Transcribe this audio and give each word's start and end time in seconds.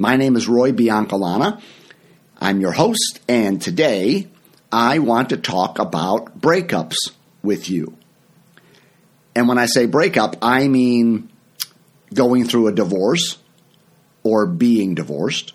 My 0.00 0.16
name 0.16 0.34
is 0.34 0.48
Roy 0.48 0.72
Biancalana. 0.72 1.60
I'm 2.40 2.62
your 2.62 2.72
host, 2.72 3.20
and 3.28 3.60
today 3.60 4.28
I 4.72 4.98
want 4.98 5.28
to 5.28 5.36
talk 5.36 5.78
about 5.78 6.40
breakups 6.40 7.10
with 7.42 7.68
you. 7.68 7.98
And 9.36 9.46
when 9.46 9.58
I 9.58 9.66
say 9.66 9.84
breakup, 9.84 10.36
I 10.40 10.68
mean 10.68 11.28
going 12.14 12.46
through 12.46 12.68
a 12.68 12.72
divorce 12.72 13.36
or 14.22 14.46
being 14.46 14.94
divorced, 14.94 15.52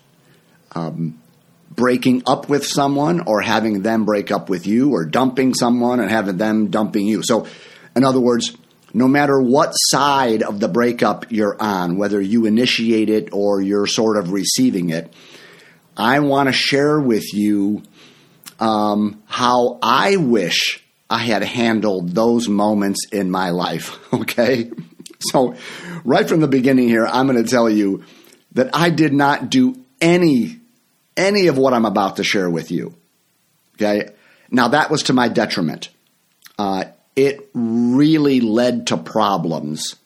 um, 0.76 1.20
breaking 1.68 2.22
up 2.24 2.48
with 2.48 2.64
someone 2.64 3.24
or 3.26 3.40
having 3.40 3.82
them 3.82 4.04
break 4.04 4.30
up 4.30 4.48
with 4.48 4.64
you, 4.64 4.92
or 4.92 5.04
dumping 5.04 5.54
someone 5.54 5.98
and 5.98 6.08
having 6.08 6.36
them 6.36 6.68
dumping 6.68 7.08
you. 7.08 7.24
So, 7.24 7.48
in 7.96 8.04
other 8.04 8.20
words, 8.20 8.56
no 8.96 9.06
matter 9.06 9.38
what 9.38 9.72
side 9.72 10.42
of 10.42 10.58
the 10.58 10.68
breakup 10.68 11.30
you're 11.30 11.54
on, 11.60 11.98
whether 11.98 12.18
you 12.18 12.46
initiate 12.46 13.10
it 13.10 13.28
or 13.30 13.60
you're 13.60 13.86
sort 13.86 14.16
of 14.16 14.32
receiving 14.32 14.88
it, 14.88 15.12
I 15.98 16.20
want 16.20 16.48
to 16.48 16.54
share 16.54 16.98
with 16.98 17.34
you 17.34 17.82
um, 18.58 19.22
how 19.26 19.78
I 19.82 20.16
wish 20.16 20.82
I 21.10 21.18
had 21.18 21.42
handled 21.42 22.12
those 22.12 22.48
moments 22.48 23.00
in 23.12 23.30
my 23.30 23.50
life. 23.50 23.98
Okay. 24.16 24.70
So, 25.30 25.56
right 26.04 26.28
from 26.28 26.40
the 26.40 26.48
beginning 26.48 26.88
here, 26.88 27.06
I'm 27.06 27.26
going 27.26 27.42
to 27.42 27.48
tell 27.48 27.70
you 27.70 28.04
that 28.52 28.70
I 28.74 28.90
did 28.90 29.12
not 29.12 29.50
do 29.50 29.82
any 30.00 30.60
any 31.16 31.46
of 31.46 31.58
what 31.58 31.72
I'm 31.74 31.84
about 31.86 32.16
to 32.16 32.24
share 32.24 32.48
with 32.48 32.70
you. 32.70 32.94
Okay. 33.74 34.10
Now 34.50 34.68
that 34.68 34.90
was 34.90 35.04
to 35.04 35.12
my 35.12 35.28
detriment. 35.28 35.88
Uh, 36.58 36.84
it 37.16 37.48
really 37.54 38.40
led 38.40 38.88
to 38.88 38.98
problems. 38.98 39.96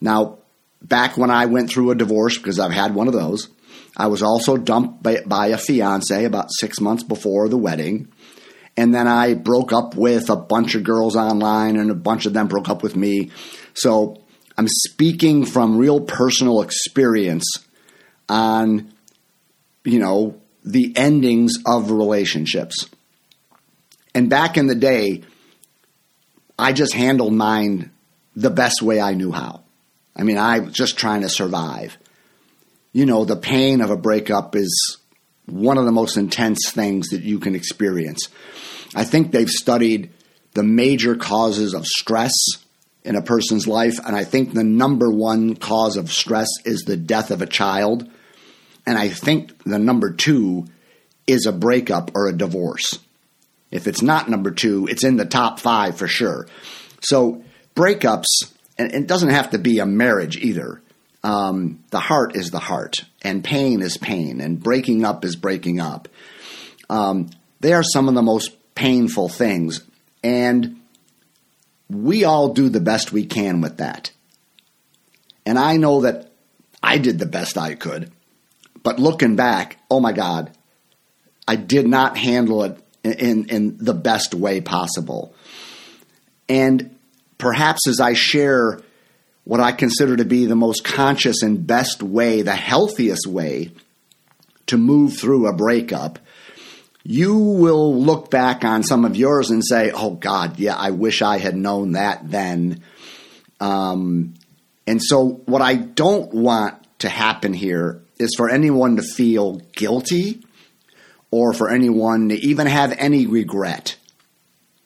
Now, 0.00 0.38
back 0.80 1.18
when 1.18 1.30
I 1.30 1.46
went 1.46 1.68
through 1.68 1.90
a 1.90 1.96
divorce, 1.96 2.38
because 2.38 2.60
I've 2.60 2.72
had 2.72 2.94
one 2.94 3.08
of 3.08 3.12
those, 3.12 3.48
I 3.96 4.06
was 4.06 4.22
also 4.22 4.56
dumped 4.56 5.02
by, 5.02 5.22
by 5.26 5.48
a 5.48 5.58
fiance 5.58 6.24
about 6.24 6.52
six 6.52 6.80
months 6.80 7.02
before 7.02 7.48
the 7.48 7.58
wedding. 7.58 8.08
And 8.76 8.94
then 8.94 9.08
I 9.08 9.34
broke 9.34 9.72
up 9.72 9.96
with 9.96 10.30
a 10.30 10.36
bunch 10.36 10.74
of 10.74 10.84
girls 10.84 11.16
online, 11.16 11.76
and 11.76 11.90
a 11.90 11.94
bunch 11.94 12.26
of 12.26 12.34
them 12.34 12.46
broke 12.46 12.68
up 12.68 12.82
with 12.82 12.94
me. 12.94 13.30
So 13.74 14.22
I'm 14.56 14.68
speaking 14.68 15.44
from 15.44 15.78
real 15.78 16.00
personal 16.00 16.60
experience 16.60 17.46
on, 18.28 18.92
you 19.84 19.98
know, 19.98 20.40
the 20.62 20.92
endings 20.96 21.54
of 21.64 21.90
relationships. 21.90 22.88
And 24.14 24.28
back 24.28 24.56
in 24.56 24.66
the 24.66 24.74
day, 24.74 25.22
I 26.58 26.72
just 26.72 26.94
handled 26.94 27.34
mine 27.34 27.90
the 28.34 28.50
best 28.50 28.82
way 28.82 29.00
I 29.00 29.14
knew 29.14 29.32
how. 29.32 29.62
I 30.14 30.22
mean, 30.22 30.38
I 30.38 30.60
was 30.60 30.72
just 30.72 30.96
trying 30.96 31.22
to 31.22 31.28
survive. 31.28 31.98
You 32.92 33.04
know, 33.04 33.24
the 33.24 33.36
pain 33.36 33.80
of 33.80 33.90
a 33.90 33.96
breakup 33.96 34.56
is 34.56 34.98
one 35.46 35.78
of 35.78 35.84
the 35.84 35.92
most 35.92 36.16
intense 36.16 36.70
things 36.70 37.08
that 37.08 37.22
you 37.22 37.38
can 37.38 37.54
experience. 37.54 38.28
I 38.94 39.04
think 39.04 39.30
they've 39.30 39.48
studied 39.48 40.10
the 40.54 40.62
major 40.62 41.16
causes 41.16 41.74
of 41.74 41.86
stress 41.86 42.34
in 43.04 43.14
a 43.14 43.22
person's 43.22 43.68
life, 43.68 44.00
and 44.04 44.16
I 44.16 44.24
think 44.24 44.52
the 44.52 44.64
number 44.64 45.10
one 45.10 45.54
cause 45.54 45.96
of 45.96 46.10
stress 46.10 46.48
is 46.64 46.82
the 46.82 46.96
death 46.96 47.30
of 47.30 47.42
a 47.42 47.46
child. 47.46 48.08
And 48.86 48.98
I 48.98 49.10
think 49.10 49.62
the 49.64 49.78
number 49.78 50.12
two 50.12 50.66
is 51.26 51.46
a 51.46 51.52
breakup 51.52 52.12
or 52.14 52.26
a 52.26 52.36
divorce. 52.36 52.98
If 53.76 53.86
it's 53.86 54.02
not 54.02 54.28
number 54.28 54.50
two, 54.50 54.86
it's 54.88 55.04
in 55.04 55.16
the 55.16 55.24
top 55.24 55.60
five 55.60 55.96
for 55.96 56.08
sure. 56.08 56.46
So 57.00 57.44
breakups, 57.74 58.52
and 58.78 58.92
it 58.92 59.06
doesn't 59.06 59.30
have 59.30 59.50
to 59.50 59.58
be 59.58 59.78
a 59.78 59.86
marriage 59.86 60.36
either. 60.36 60.82
Um, 61.22 61.84
the 61.90 62.00
heart 62.00 62.36
is 62.36 62.50
the 62.50 62.58
heart, 62.58 63.04
and 63.22 63.44
pain 63.44 63.82
is 63.82 63.96
pain, 63.96 64.40
and 64.40 64.62
breaking 64.62 65.04
up 65.04 65.24
is 65.24 65.36
breaking 65.36 65.80
up. 65.80 66.08
Um, 66.88 67.30
they 67.60 67.72
are 67.72 67.82
some 67.82 68.08
of 68.08 68.14
the 68.14 68.22
most 68.22 68.56
painful 68.74 69.28
things, 69.28 69.82
and 70.22 70.80
we 71.90 72.24
all 72.24 72.54
do 72.54 72.68
the 72.68 72.80
best 72.80 73.12
we 73.12 73.26
can 73.26 73.60
with 73.60 73.78
that. 73.78 74.10
And 75.44 75.58
I 75.58 75.76
know 75.76 76.02
that 76.02 76.32
I 76.82 76.98
did 76.98 77.18
the 77.18 77.26
best 77.26 77.58
I 77.58 77.74
could, 77.74 78.12
but 78.82 78.98
looking 78.98 79.36
back, 79.36 79.78
oh 79.90 80.00
my 80.00 80.12
God, 80.12 80.56
I 81.48 81.56
did 81.56 81.86
not 81.86 82.16
handle 82.16 82.62
it 82.64 82.78
in, 83.12 83.48
in 83.48 83.76
the 83.78 83.94
best 83.94 84.34
way 84.34 84.60
possible. 84.60 85.34
And 86.48 86.96
perhaps 87.38 87.86
as 87.88 88.00
I 88.00 88.12
share 88.12 88.80
what 89.44 89.60
I 89.60 89.72
consider 89.72 90.16
to 90.16 90.24
be 90.24 90.46
the 90.46 90.56
most 90.56 90.84
conscious 90.84 91.42
and 91.42 91.66
best 91.66 92.02
way, 92.02 92.42
the 92.42 92.54
healthiest 92.54 93.26
way 93.26 93.70
to 94.66 94.76
move 94.76 95.18
through 95.18 95.46
a 95.46 95.52
breakup, 95.52 96.18
you 97.04 97.36
will 97.36 98.02
look 98.02 98.30
back 98.30 98.64
on 98.64 98.82
some 98.82 99.04
of 99.04 99.14
yours 99.16 99.50
and 99.50 99.64
say, 99.64 99.92
oh 99.92 100.10
God, 100.10 100.58
yeah, 100.58 100.74
I 100.74 100.90
wish 100.90 101.22
I 101.22 101.38
had 101.38 101.56
known 101.56 101.92
that 101.92 102.28
then. 102.28 102.82
Um, 103.60 104.34
and 104.86 105.00
so, 105.02 105.40
what 105.46 105.62
I 105.62 105.74
don't 105.74 106.32
want 106.34 106.74
to 107.00 107.08
happen 107.08 107.52
here 107.52 108.02
is 108.18 108.34
for 108.36 108.50
anyone 108.50 108.96
to 108.96 109.02
feel 109.02 109.60
guilty 109.72 110.44
or 111.36 111.52
for 111.52 111.68
anyone 111.68 112.30
to 112.30 112.34
even 112.34 112.66
have 112.66 112.96
any 112.96 113.26
regret. 113.26 113.96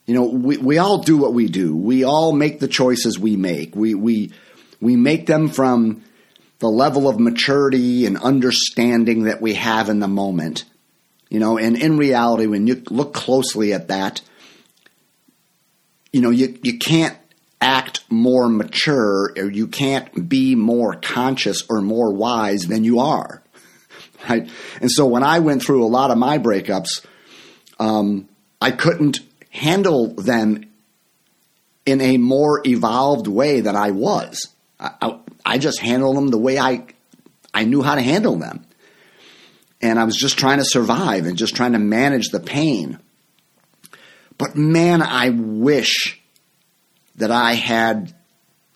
You 0.04 0.14
know, 0.14 0.24
we, 0.24 0.56
we 0.56 0.78
all 0.78 0.98
do 0.98 1.16
what 1.16 1.32
we 1.32 1.46
do. 1.46 1.76
We 1.76 2.02
all 2.02 2.32
make 2.32 2.58
the 2.58 2.66
choices 2.66 3.20
we 3.20 3.36
make. 3.36 3.76
We, 3.76 3.94
we, 3.94 4.32
we 4.80 4.96
make 4.96 5.26
them 5.26 5.48
from 5.48 6.02
the 6.58 6.68
level 6.68 7.08
of 7.08 7.20
maturity 7.20 8.04
and 8.04 8.18
understanding 8.18 9.24
that 9.24 9.40
we 9.40 9.54
have 9.54 9.88
in 9.88 10.00
the 10.00 10.08
moment. 10.08 10.64
You 11.28 11.38
know, 11.38 11.56
and 11.56 11.76
in 11.76 11.96
reality, 11.96 12.46
when 12.46 12.66
you 12.66 12.82
look 12.90 13.14
closely 13.14 13.72
at 13.72 13.86
that, 13.86 14.20
you 16.12 16.20
know, 16.20 16.30
you, 16.30 16.58
you 16.64 16.78
can't 16.78 17.16
act 17.60 18.02
more 18.10 18.48
mature 18.48 19.32
or 19.36 19.48
you 19.48 19.68
can't 19.68 20.28
be 20.28 20.56
more 20.56 20.94
conscious 20.96 21.62
or 21.70 21.80
more 21.80 22.12
wise 22.12 22.62
than 22.62 22.82
you 22.82 22.98
are 22.98 23.44
right? 24.28 24.48
And 24.80 24.90
so 24.90 25.06
when 25.06 25.22
I 25.22 25.38
went 25.40 25.62
through 25.62 25.84
a 25.84 25.86
lot 25.86 26.10
of 26.10 26.18
my 26.18 26.38
breakups, 26.38 27.04
um, 27.78 28.28
I 28.60 28.70
couldn't 28.70 29.20
handle 29.50 30.08
them 30.14 30.70
in 31.86 32.00
a 32.00 32.18
more 32.18 32.62
evolved 32.66 33.26
way 33.26 33.60
than 33.60 33.76
I 33.76 33.90
was. 33.90 34.48
I, 34.78 34.90
I, 35.00 35.18
I 35.44 35.58
just 35.58 35.80
handled 35.80 36.16
them 36.16 36.28
the 36.28 36.38
way 36.38 36.58
I 36.58 36.84
I 37.52 37.64
knew 37.64 37.82
how 37.82 37.96
to 37.96 38.02
handle 38.02 38.36
them, 38.36 38.64
and 39.82 39.98
I 39.98 40.04
was 40.04 40.16
just 40.16 40.38
trying 40.38 40.58
to 40.58 40.64
survive 40.64 41.26
and 41.26 41.36
just 41.36 41.56
trying 41.56 41.72
to 41.72 41.80
manage 41.80 42.28
the 42.28 42.38
pain. 42.38 42.98
But 44.38 44.56
man, 44.56 45.02
I 45.02 45.30
wish 45.30 46.20
that 47.16 47.30
I 47.30 47.54
had 47.54 48.14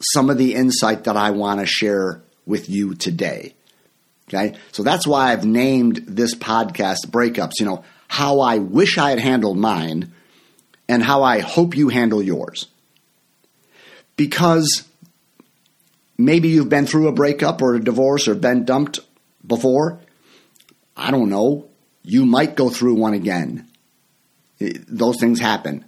some 0.00 0.28
of 0.28 0.38
the 0.38 0.54
insight 0.54 1.04
that 1.04 1.16
I 1.16 1.30
want 1.30 1.60
to 1.60 1.66
share 1.66 2.22
with 2.46 2.68
you 2.68 2.94
today. 2.94 3.54
Okay. 4.28 4.56
So 4.72 4.82
that's 4.82 5.06
why 5.06 5.32
I've 5.32 5.44
named 5.44 6.04
this 6.06 6.34
podcast 6.34 7.06
Breakups, 7.08 7.60
you 7.60 7.66
know, 7.66 7.84
how 8.08 8.40
I 8.40 8.58
wish 8.58 8.98
I 8.98 9.10
had 9.10 9.18
handled 9.18 9.58
mine 9.58 10.12
and 10.88 11.02
how 11.02 11.22
I 11.22 11.40
hope 11.40 11.76
you 11.76 11.88
handle 11.88 12.22
yours. 12.22 12.66
Because 14.16 14.84
maybe 16.16 16.48
you've 16.48 16.68
been 16.68 16.86
through 16.86 17.08
a 17.08 17.12
breakup 17.12 17.60
or 17.60 17.74
a 17.74 17.82
divorce 17.82 18.28
or 18.28 18.34
been 18.34 18.64
dumped 18.64 19.00
before. 19.46 20.00
I 20.96 21.10
don't 21.10 21.28
know. 21.28 21.68
You 22.02 22.24
might 22.24 22.54
go 22.54 22.70
through 22.70 22.94
one 22.94 23.14
again. 23.14 23.68
Those 24.60 25.18
things 25.18 25.40
happen. 25.40 25.84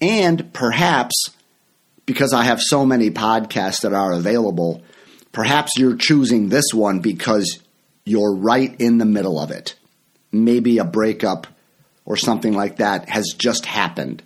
And 0.00 0.52
perhaps 0.52 1.30
because 2.06 2.32
I 2.32 2.44
have 2.44 2.60
so 2.60 2.84
many 2.84 3.10
podcasts 3.10 3.80
that 3.82 3.94
are 3.94 4.12
available, 4.12 4.82
Perhaps 5.34 5.72
you're 5.76 5.96
choosing 5.96 6.48
this 6.48 6.72
one 6.72 7.00
because 7.00 7.58
you're 8.04 8.36
right 8.36 8.72
in 8.80 8.98
the 8.98 9.04
middle 9.04 9.38
of 9.38 9.50
it. 9.50 9.74
Maybe 10.30 10.78
a 10.78 10.84
breakup 10.84 11.48
or 12.04 12.16
something 12.16 12.52
like 12.52 12.76
that 12.76 13.08
has 13.08 13.34
just 13.36 13.66
happened. 13.66 14.22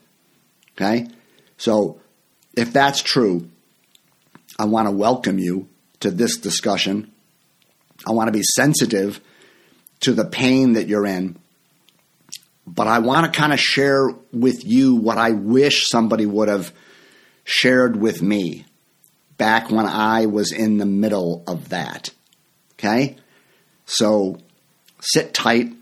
Okay? 0.73 1.09
So, 1.57 1.99
if 2.55 2.75
that's 2.75 3.03
true, 3.03 3.49
I 4.59 4.67
want 4.67 4.87
to 4.87 4.93
welcome 4.93 5.39
you 5.39 5.69
to 6.01 6.11
this 6.11 6.37
discussion. 6.37 7.11
I 8.07 8.13
want 8.13 8.29
to 8.29 8.33
be 8.33 8.43
sensitive 8.43 9.19
to 10.01 10.13
the 10.13 10.27
pain 10.27 10.75
that 10.75 10.89
you're 10.89 11.07
in. 11.07 11.39
But 12.67 12.87
I 12.87 12.99
want 12.99 13.33
to 13.33 13.41
kind 13.41 13.55
of 13.55 13.61
share 13.61 14.11
with 14.31 14.63
you 14.63 14.97
what 14.97 15.17
I 15.17 15.31
wish 15.31 15.89
somebody 15.89 16.27
would 16.27 16.49
have 16.49 16.71
shared 17.45 17.97
with 17.97 18.21
me 18.21 18.67
back 19.39 19.71
when 19.71 19.87
I 19.87 20.27
was 20.27 20.53
in 20.53 20.79
the 20.79 20.87
middle 20.87 21.45
of 21.47 21.71
that. 21.71 22.11
Okay? 22.75 23.17
So 23.87 24.39
sit 25.01 25.33
tight, 25.33 25.73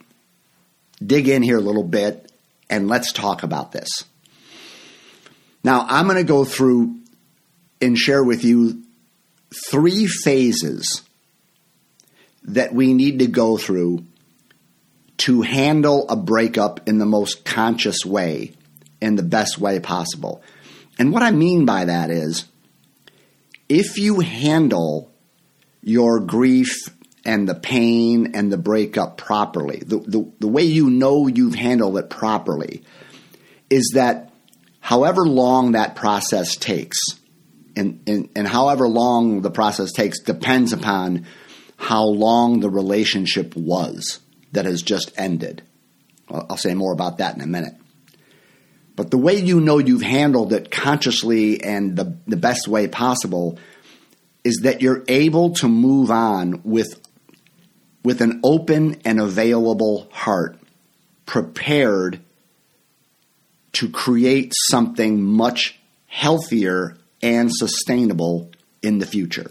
dig 1.04 1.28
in 1.28 1.42
here 1.42 1.56
a 1.56 1.62
little 1.62 1.82
bit, 1.82 2.30
and 2.70 2.88
let's 2.88 3.12
talk 3.12 3.42
about 3.42 3.72
this. 3.72 3.88
Now, 5.64 5.84
I'm 5.88 6.06
going 6.06 6.18
to 6.18 6.24
go 6.24 6.44
through 6.44 7.00
and 7.80 7.98
share 7.98 8.22
with 8.22 8.44
you 8.44 8.82
three 9.70 10.06
phases 10.06 11.02
that 12.44 12.72
we 12.72 12.94
need 12.94 13.18
to 13.18 13.26
go 13.26 13.56
through 13.56 14.04
to 15.18 15.42
handle 15.42 16.08
a 16.08 16.16
breakup 16.16 16.88
in 16.88 16.98
the 16.98 17.06
most 17.06 17.44
conscious 17.44 18.04
way, 18.04 18.52
in 19.00 19.16
the 19.16 19.22
best 19.22 19.58
way 19.58 19.80
possible. 19.80 20.42
And 20.98 21.12
what 21.12 21.22
I 21.22 21.30
mean 21.30 21.64
by 21.64 21.86
that 21.86 22.10
is 22.10 22.44
if 23.68 23.98
you 23.98 24.20
handle 24.20 25.12
your 25.82 26.20
grief 26.20 26.90
and 27.24 27.48
the 27.48 27.54
pain 27.54 28.34
and 28.34 28.52
the 28.52 28.58
breakup 28.58 29.16
properly, 29.16 29.82
the, 29.84 29.98
the, 29.98 30.32
the 30.38 30.48
way 30.48 30.62
you 30.62 30.90
know 30.90 31.26
you've 31.26 31.54
handled 31.54 31.98
it 31.98 32.10
properly 32.10 32.84
is 33.68 33.92
that 33.94 34.32
however 34.80 35.26
long 35.26 35.72
that 35.72 35.96
process 35.96 36.56
takes, 36.56 36.98
and, 37.74 38.02
and, 38.06 38.28
and 38.36 38.46
however 38.46 38.88
long 38.88 39.42
the 39.42 39.50
process 39.50 39.92
takes 39.92 40.20
depends 40.20 40.72
upon 40.72 41.26
how 41.76 42.04
long 42.04 42.60
the 42.60 42.70
relationship 42.70 43.54
was 43.56 44.20
that 44.52 44.64
has 44.64 44.82
just 44.82 45.12
ended. 45.18 45.62
I'll 46.28 46.56
say 46.56 46.74
more 46.74 46.92
about 46.92 47.18
that 47.18 47.34
in 47.34 47.40
a 47.40 47.46
minute. 47.46 47.74
But 48.96 49.10
the 49.10 49.18
way 49.18 49.36
you 49.36 49.60
know 49.60 49.78
you've 49.78 50.02
handled 50.02 50.54
it 50.54 50.70
consciously 50.70 51.62
and 51.62 51.96
the, 51.96 52.16
the 52.26 52.36
best 52.36 52.66
way 52.66 52.88
possible 52.88 53.58
is 54.42 54.60
that 54.62 54.80
you're 54.80 55.04
able 55.06 55.52
to 55.56 55.68
move 55.68 56.10
on 56.10 56.62
with, 56.64 56.98
with 58.02 58.22
an 58.22 58.40
open 58.42 59.00
and 59.04 59.20
available 59.20 60.08
heart, 60.12 60.58
prepared 61.26 62.20
to 63.72 63.90
create 63.90 64.54
something 64.70 65.22
much 65.22 65.78
healthier 66.06 66.96
and 67.20 67.50
sustainable 67.54 68.50
in 68.82 68.98
the 68.98 69.06
future. 69.06 69.50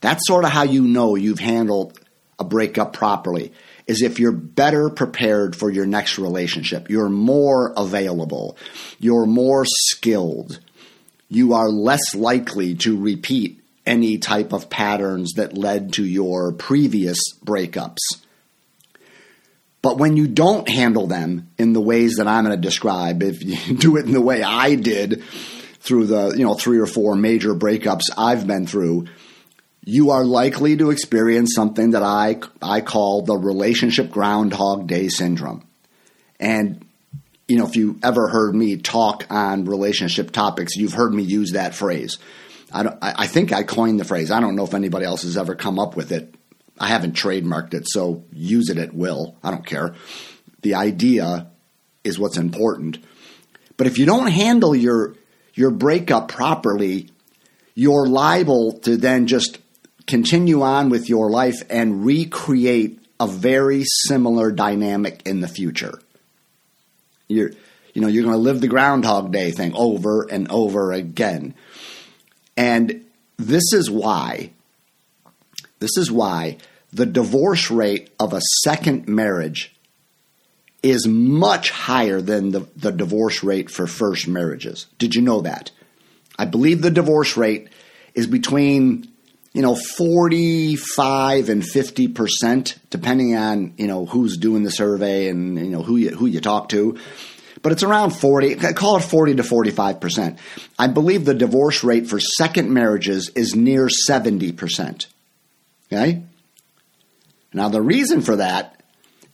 That's 0.00 0.26
sort 0.26 0.44
of 0.44 0.50
how 0.50 0.62
you 0.62 0.82
know 0.82 1.16
you've 1.16 1.40
handled 1.40 1.98
a 2.38 2.44
breakup 2.44 2.92
properly 2.92 3.52
is 3.90 4.02
if 4.02 4.20
you're 4.20 4.30
better 4.30 4.88
prepared 4.88 5.56
for 5.56 5.68
your 5.68 5.84
next 5.84 6.16
relationship. 6.16 6.88
You're 6.88 7.08
more 7.08 7.74
available. 7.76 8.56
You're 9.00 9.26
more 9.26 9.64
skilled. 9.66 10.60
You 11.28 11.54
are 11.54 11.68
less 11.68 12.14
likely 12.14 12.76
to 12.76 12.96
repeat 12.96 13.60
any 13.84 14.18
type 14.18 14.52
of 14.52 14.70
patterns 14.70 15.32
that 15.32 15.58
led 15.58 15.94
to 15.94 16.04
your 16.04 16.52
previous 16.52 17.18
breakups. 17.44 17.98
But 19.82 19.98
when 19.98 20.16
you 20.16 20.28
don't 20.28 20.68
handle 20.68 21.08
them 21.08 21.50
in 21.58 21.72
the 21.72 21.80
ways 21.80 22.16
that 22.16 22.28
I'm 22.28 22.44
going 22.44 22.54
to 22.54 22.60
describe, 22.62 23.24
if 23.24 23.42
you 23.42 23.76
do 23.76 23.96
it 23.96 24.06
in 24.06 24.12
the 24.12 24.20
way 24.20 24.44
I 24.44 24.76
did 24.76 25.24
through 25.80 26.06
the, 26.06 26.34
you 26.36 26.44
know, 26.44 26.54
three 26.54 26.78
or 26.78 26.86
four 26.86 27.16
major 27.16 27.54
breakups 27.56 28.02
I've 28.16 28.46
been 28.46 28.68
through, 28.68 29.08
you 29.84 30.10
are 30.10 30.24
likely 30.24 30.76
to 30.76 30.90
experience 30.90 31.54
something 31.54 31.90
that 31.90 32.02
I, 32.02 32.40
I 32.60 32.80
call 32.80 33.22
the 33.22 33.36
relationship 33.36 34.10
groundhog 34.10 34.86
day 34.86 35.08
syndrome. 35.08 35.66
And, 36.38 36.86
you 37.48 37.58
know, 37.58 37.66
if 37.66 37.76
you 37.76 37.98
ever 38.02 38.28
heard 38.28 38.54
me 38.54 38.76
talk 38.76 39.26
on 39.30 39.64
relationship 39.64 40.32
topics, 40.32 40.76
you've 40.76 40.92
heard 40.92 41.14
me 41.14 41.22
use 41.22 41.52
that 41.52 41.74
phrase. 41.74 42.18
I, 42.72 42.94
I 43.02 43.26
think 43.26 43.52
I 43.52 43.62
coined 43.62 43.98
the 43.98 44.04
phrase. 44.04 44.30
I 44.30 44.40
don't 44.40 44.54
know 44.54 44.64
if 44.64 44.74
anybody 44.74 45.06
else 45.06 45.22
has 45.22 45.36
ever 45.36 45.54
come 45.54 45.78
up 45.78 45.96
with 45.96 46.12
it. 46.12 46.34
I 46.78 46.88
haven't 46.88 47.14
trademarked 47.14 47.74
it, 47.74 47.86
so 47.86 48.24
use 48.32 48.70
it 48.70 48.78
at 48.78 48.94
will. 48.94 49.36
I 49.42 49.50
don't 49.50 49.66
care. 49.66 49.94
The 50.62 50.74
idea 50.74 51.50
is 52.04 52.18
what's 52.18 52.38
important. 52.38 52.98
But 53.76 53.86
if 53.86 53.98
you 53.98 54.06
don't 54.06 54.28
handle 54.28 54.74
your 54.74 55.14
your 55.54 55.70
breakup 55.70 56.28
properly, 56.28 57.10
you're 57.74 58.06
liable 58.06 58.78
to 58.80 58.96
then 58.96 59.26
just 59.26 59.58
continue 60.10 60.62
on 60.62 60.90
with 60.90 61.08
your 61.08 61.30
life 61.30 61.62
and 61.70 62.04
recreate 62.04 62.98
a 63.18 63.26
very 63.26 63.84
similar 64.06 64.50
dynamic 64.50 65.22
in 65.24 65.40
the 65.40 65.48
future. 65.48 66.00
You're, 67.28 67.52
you 67.94 68.02
know, 68.02 68.08
you're 68.08 68.24
going 68.24 68.34
to 68.34 68.40
live 68.40 68.60
the 68.60 68.68
Groundhog 68.68 69.32
Day 69.32 69.52
thing 69.52 69.72
over 69.74 70.22
and 70.22 70.50
over 70.50 70.92
again. 70.92 71.54
And 72.56 73.06
this 73.36 73.72
is 73.72 73.90
why, 73.90 74.50
this 75.78 75.96
is 75.96 76.10
why 76.10 76.58
the 76.92 77.06
divorce 77.06 77.70
rate 77.70 78.10
of 78.18 78.32
a 78.32 78.42
second 78.64 79.08
marriage 79.08 79.74
is 80.82 81.06
much 81.06 81.70
higher 81.70 82.20
than 82.20 82.50
the, 82.50 82.66
the 82.74 82.90
divorce 82.90 83.44
rate 83.44 83.70
for 83.70 83.86
first 83.86 84.26
marriages. 84.26 84.86
Did 84.98 85.14
you 85.14 85.22
know 85.22 85.42
that? 85.42 85.70
I 86.38 86.46
believe 86.46 86.82
the 86.82 86.90
divorce 86.90 87.36
rate 87.36 87.68
is 88.14 88.26
between 88.26 89.06
you 89.52 89.62
know, 89.62 89.74
45 89.74 91.48
and 91.48 91.62
50%, 91.62 92.78
depending 92.90 93.36
on, 93.36 93.74
you 93.76 93.88
know, 93.88 94.06
who's 94.06 94.36
doing 94.36 94.62
the 94.62 94.70
survey 94.70 95.28
and, 95.28 95.58
you 95.58 95.70
know, 95.70 95.82
who 95.82 95.96
you, 95.96 96.10
who 96.10 96.26
you 96.26 96.40
talk 96.40 96.68
to. 96.68 96.98
But 97.62 97.72
it's 97.72 97.82
around 97.82 98.10
40, 98.10 98.54
call 98.74 98.96
it 98.96 99.00
40 99.02 99.36
to 99.36 99.42
45%. 99.42 100.38
I 100.78 100.86
believe 100.86 101.24
the 101.24 101.34
divorce 101.34 101.82
rate 101.82 102.06
for 102.06 102.20
second 102.20 102.70
marriages 102.70 103.30
is 103.34 103.54
near 103.54 103.88
70%. 104.08 105.06
Okay? 105.92 106.22
Now, 107.52 107.68
the 107.68 107.82
reason 107.82 108.22
for 108.22 108.36
that 108.36 108.80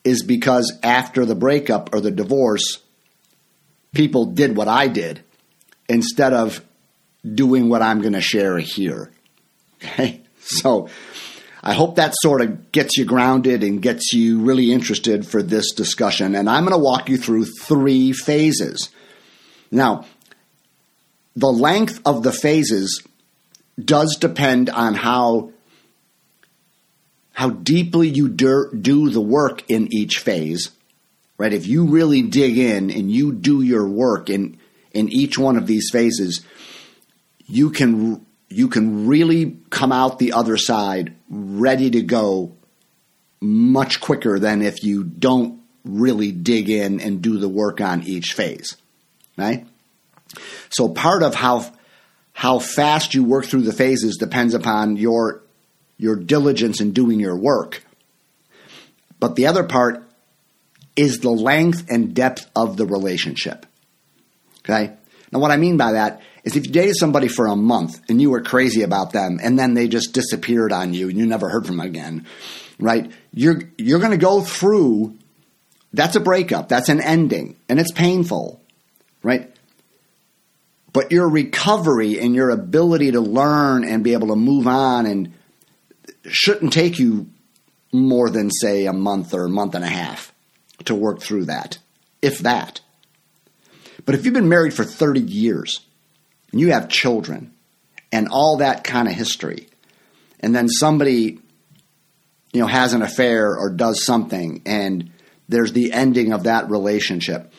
is 0.02 0.22
because 0.22 0.72
after 0.82 1.24
the 1.24 1.34
breakup 1.34 1.94
or 1.94 2.00
the 2.00 2.10
divorce, 2.10 2.78
people 3.92 4.24
did 4.24 4.56
what 4.56 4.68
I 4.68 4.88
did 4.88 5.20
instead 5.88 6.32
of 6.32 6.64
doing 7.22 7.68
what 7.68 7.82
I'm 7.82 8.00
going 8.00 8.14
to 8.14 8.20
share 8.20 8.58
here. 8.58 9.10
Okay? 9.82 10.22
So 10.40 10.88
I 11.62 11.74
hope 11.74 11.96
that 11.96 12.14
sort 12.22 12.40
of 12.40 12.70
gets 12.70 12.96
you 12.96 13.04
grounded 13.04 13.64
and 13.64 13.82
gets 13.82 14.12
you 14.12 14.40
really 14.40 14.72
interested 14.72 15.26
for 15.26 15.42
this 15.42 15.72
discussion. 15.72 16.34
And 16.36 16.48
I'm 16.48 16.64
going 16.64 16.78
to 16.78 16.84
walk 16.84 17.08
you 17.08 17.16
through 17.18 17.46
three 17.46 18.12
phases. 18.12 18.90
Now, 19.70 20.04
the 21.34 21.52
length 21.52 22.00
of 22.06 22.22
the 22.22 22.32
phases 22.32 23.02
does 23.82 24.16
depend 24.16 24.70
on 24.70 24.94
how 24.94 25.52
how 27.32 27.50
deeply 27.50 28.08
you 28.08 28.28
do 28.28 29.10
the 29.10 29.20
work 29.20 29.62
in 29.68 29.92
each 29.92 30.18
phase 30.18 30.70
right 31.36 31.52
if 31.52 31.66
you 31.66 31.84
really 31.84 32.22
dig 32.22 32.56
in 32.56 32.90
and 32.90 33.12
you 33.12 33.32
do 33.32 33.60
your 33.60 33.86
work 33.86 34.30
in 34.30 34.58
in 34.92 35.10
each 35.10 35.38
one 35.38 35.58
of 35.58 35.66
these 35.66 35.90
phases 35.92 36.40
you 37.46 37.68
can 37.68 38.24
you 38.48 38.68
can 38.68 39.06
really 39.06 39.58
come 39.70 39.92
out 39.92 40.18
the 40.18 40.32
other 40.32 40.56
side 40.56 41.14
ready 41.28 41.90
to 41.90 42.02
go 42.02 42.56
much 43.40 44.00
quicker 44.00 44.38
than 44.38 44.62
if 44.62 44.82
you 44.84 45.04
don't 45.04 45.60
really 45.84 46.32
dig 46.32 46.68
in 46.68 47.00
and 47.00 47.22
do 47.22 47.38
the 47.38 47.48
work 47.48 47.80
on 47.80 48.02
each 48.02 48.32
phase. 48.32 48.76
Right? 49.36 49.66
So 50.70 50.88
part 50.88 51.22
of 51.22 51.34
how 51.34 51.70
how 52.32 52.58
fast 52.58 53.14
you 53.14 53.24
work 53.24 53.46
through 53.46 53.62
the 53.62 53.72
phases 53.72 54.16
depends 54.16 54.54
upon 54.54 54.96
your 54.96 55.42
your 55.96 56.16
diligence 56.16 56.80
in 56.80 56.92
doing 56.92 57.20
your 57.20 57.38
work. 57.38 57.82
But 59.18 59.36
the 59.36 59.46
other 59.46 59.64
part 59.64 60.04
is 60.94 61.20
the 61.20 61.30
length 61.30 61.86
and 61.90 62.14
depth 62.14 62.50
of 62.54 62.76
the 62.76 62.86
relationship. 62.86 63.66
Okay? 64.60 64.94
Now 65.32 65.38
what 65.38 65.50
I 65.50 65.56
mean 65.56 65.76
by 65.76 65.92
that 65.92 66.20
is 66.46 66.56
if 66.56 66.64
you 66.64 66.72
dated 66.72 66.96
somebody 66.96 67.26
for 67.26 67.46
a 67.46 67.56
month 67.56 68.00
and 68.08 68.22
you 68.22 68.30
were 68.30 68.40
crazy 68.40 68.82
about 68.82 69.12
them 69.12 69.40
and 69.42 69.58
then 69.58 69.74
they 69.74 69.88
just 69.88 70.14
disappeared 70.14 70.72
on 70.72 70.94
you 70.94 71.08
and 71.08 71.18
you 71.18 71.26
never 71.26 71.50
heard 71.50 71.66
from 71.66 71.76
them 71.76 71.86
again, 71.86 72.26
right? 72.78 73.10
You're 73.32 73.62
you're 73.76 73.98
going 73.98 74.12
to 74.12 74.16
go 74.16 74.40
through 74.40 75.18
that's 75.92 76.14
a 76.14 76.20
breakup, 76.20 76.68
that's 76.68 76.88
an 76.88 77.00
ending, 77.00 77.56
and 77.68 77.80
it's 77.80 77.90
painful, 77.90 78.62
right? 79.22 79.52
But 80.92 81.10
your 81.10 81.28
recovery 81.28 82.20
and 82.20 82.34
your 82.34 82.50
ability 82.50 83.12
to 83.12 83.20
learn 83.20 83.84
and 83.84 84.04
be 84.04 84.12
able 84.12 84.28
to 84.28 84.36
move 84.36 84.68
on 84.68 85.04
and 85.04 85.34
shouldn't 86.28 86.72
take 86.72 86.98
you 86.98 87.28
more 87.92 88.30
than 88.30 88.50
say 88.50 88.86
a 88.86 88.92
month 88.92 89.34
or 89.34 89.46
a 89.46 89.50
month 89.50 89.74
and 89.74 89.84
a 89.84 89.88
half 89.88 90.32
to 90.84 90.94
work 90.94 91.20
through 91.20 91.46
that, 91.46 91.78
if 92.22 92.40
that. 92.40 92.80
But 94.04 94.14
if 94.14 94.24
you've 94.24 94.34
been 94.34 94.48
married 94.48 94.74
for 94.74 94.84
30 94.84 95.20
years 95.20 95.80
and 96.56 96.60
you 96.62 96.72
have 96.72 96.88
children 96.88 97.52
and 98.10 98.28
all 98.30 98.56
that 98.56 98.82
kind 98.82 99.08
of 99.08 99.12
history, 99.14 99.68
and 100.40 100.54
then 100.54 100.70
somebody 100.70 101.38
you 102.54 102.60
know, 102.62 102.66
has 102.66 102.94
an 102.94 103.02
affair 103.02 103.54
or 103.54 103.68
does 103.68 104.02
something 104.02 104.62
and 104.64 105.10
there's 105.50 105.74
the 105.74 105.92
ending 105.92 106.32
of 106.32 106.44
that 106.44 106.70
relationship. 106.70 107.52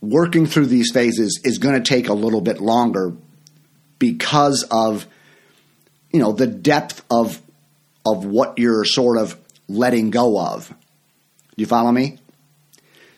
Working 0.00 0.46
through 0.46 0.66
these 0.66 0.92
phases 0.92 1.40
is 1.42 1.58
going 1.58 1.74
to 1.74 1.80
take 1.80 2.08
a 2.08 2.14
little 2.14 2.40
bit 2.40 2.60
longer 2.60 3.16
because 3.98 4.64
of 4.70 5.08
you 6.12 6.20
know 6.20 6.30
the 6.30 6.46
depth 6.46 7.04
of 7.10 7.42
of 8.06 8.24
what 8.24 8.58
you're 8.58 8.84
sort 8.84 9.18
of 9.18 9.36
letting 9.66 10.10
go 10.10 10.38
of. 10.38 10.68
Do 10.68 10.76
you 11.56 11.66
follow 11.66 11.90
me? 11.90 12.18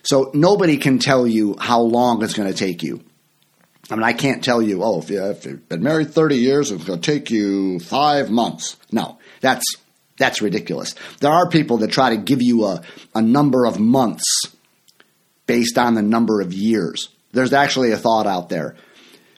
So 0.01 0.31
nobody 0.33 0.77
can 0.77 0.97
tell 0.97 1.27
you 1.27 1.57
how 1.59 1.81
long 1.81 2.23
it's 2.23 2.33
going 2.33 2.51
to 2.51 2.57
take 2.57 2.81
you. 2.81 3.03
I 3.89 3.95
mean, 3.95 4.03
I 4.03 4.13
can't 4.13 4.43
tell 4.43 4.61
you, 4.61 4.81
oh, 4.83 4.99
if, 4.99 5.09
you, 5.09 5.17
have 5.17 5.67
been 5.67 5.83
married 5.83 6.11
30 6.11 6.37
years, 6.37 6.71
it's 6.71 6.85
going 6.85 7.01
to 7.01 7.11
take 7.11 7.29
you 7.29 7.79
five 7.79 8.29
months. 8.29 8.77
No, 8.91 9.19
that's 9.41 9.65
that's 10.17 10.41
ridiculous. 10.41 10.95
There 11.19 11.31
are 11.31 11.49
people 11.49 11.77
that 11.79 11.91
try 11.91 12.11
to 12.11 12.17
give 12.17 12.41
you 12.41 12.65
a, 12.65 12.81
a 13.15 13.21
number 13.21 13.65
of 13.65 13.79
months 13.79 14.45
based 15.47 15.77
on 15.77 15.95
the 15.95 16.01
number 16.01 16.39
of 16.39 16.53
years. 16.53 17.09
There's 17.31 17.51
actually 17.51 17.91
a 17.91 17.97
thought 17.97 18.27
out 18.27 18.49
there 18.49 18.75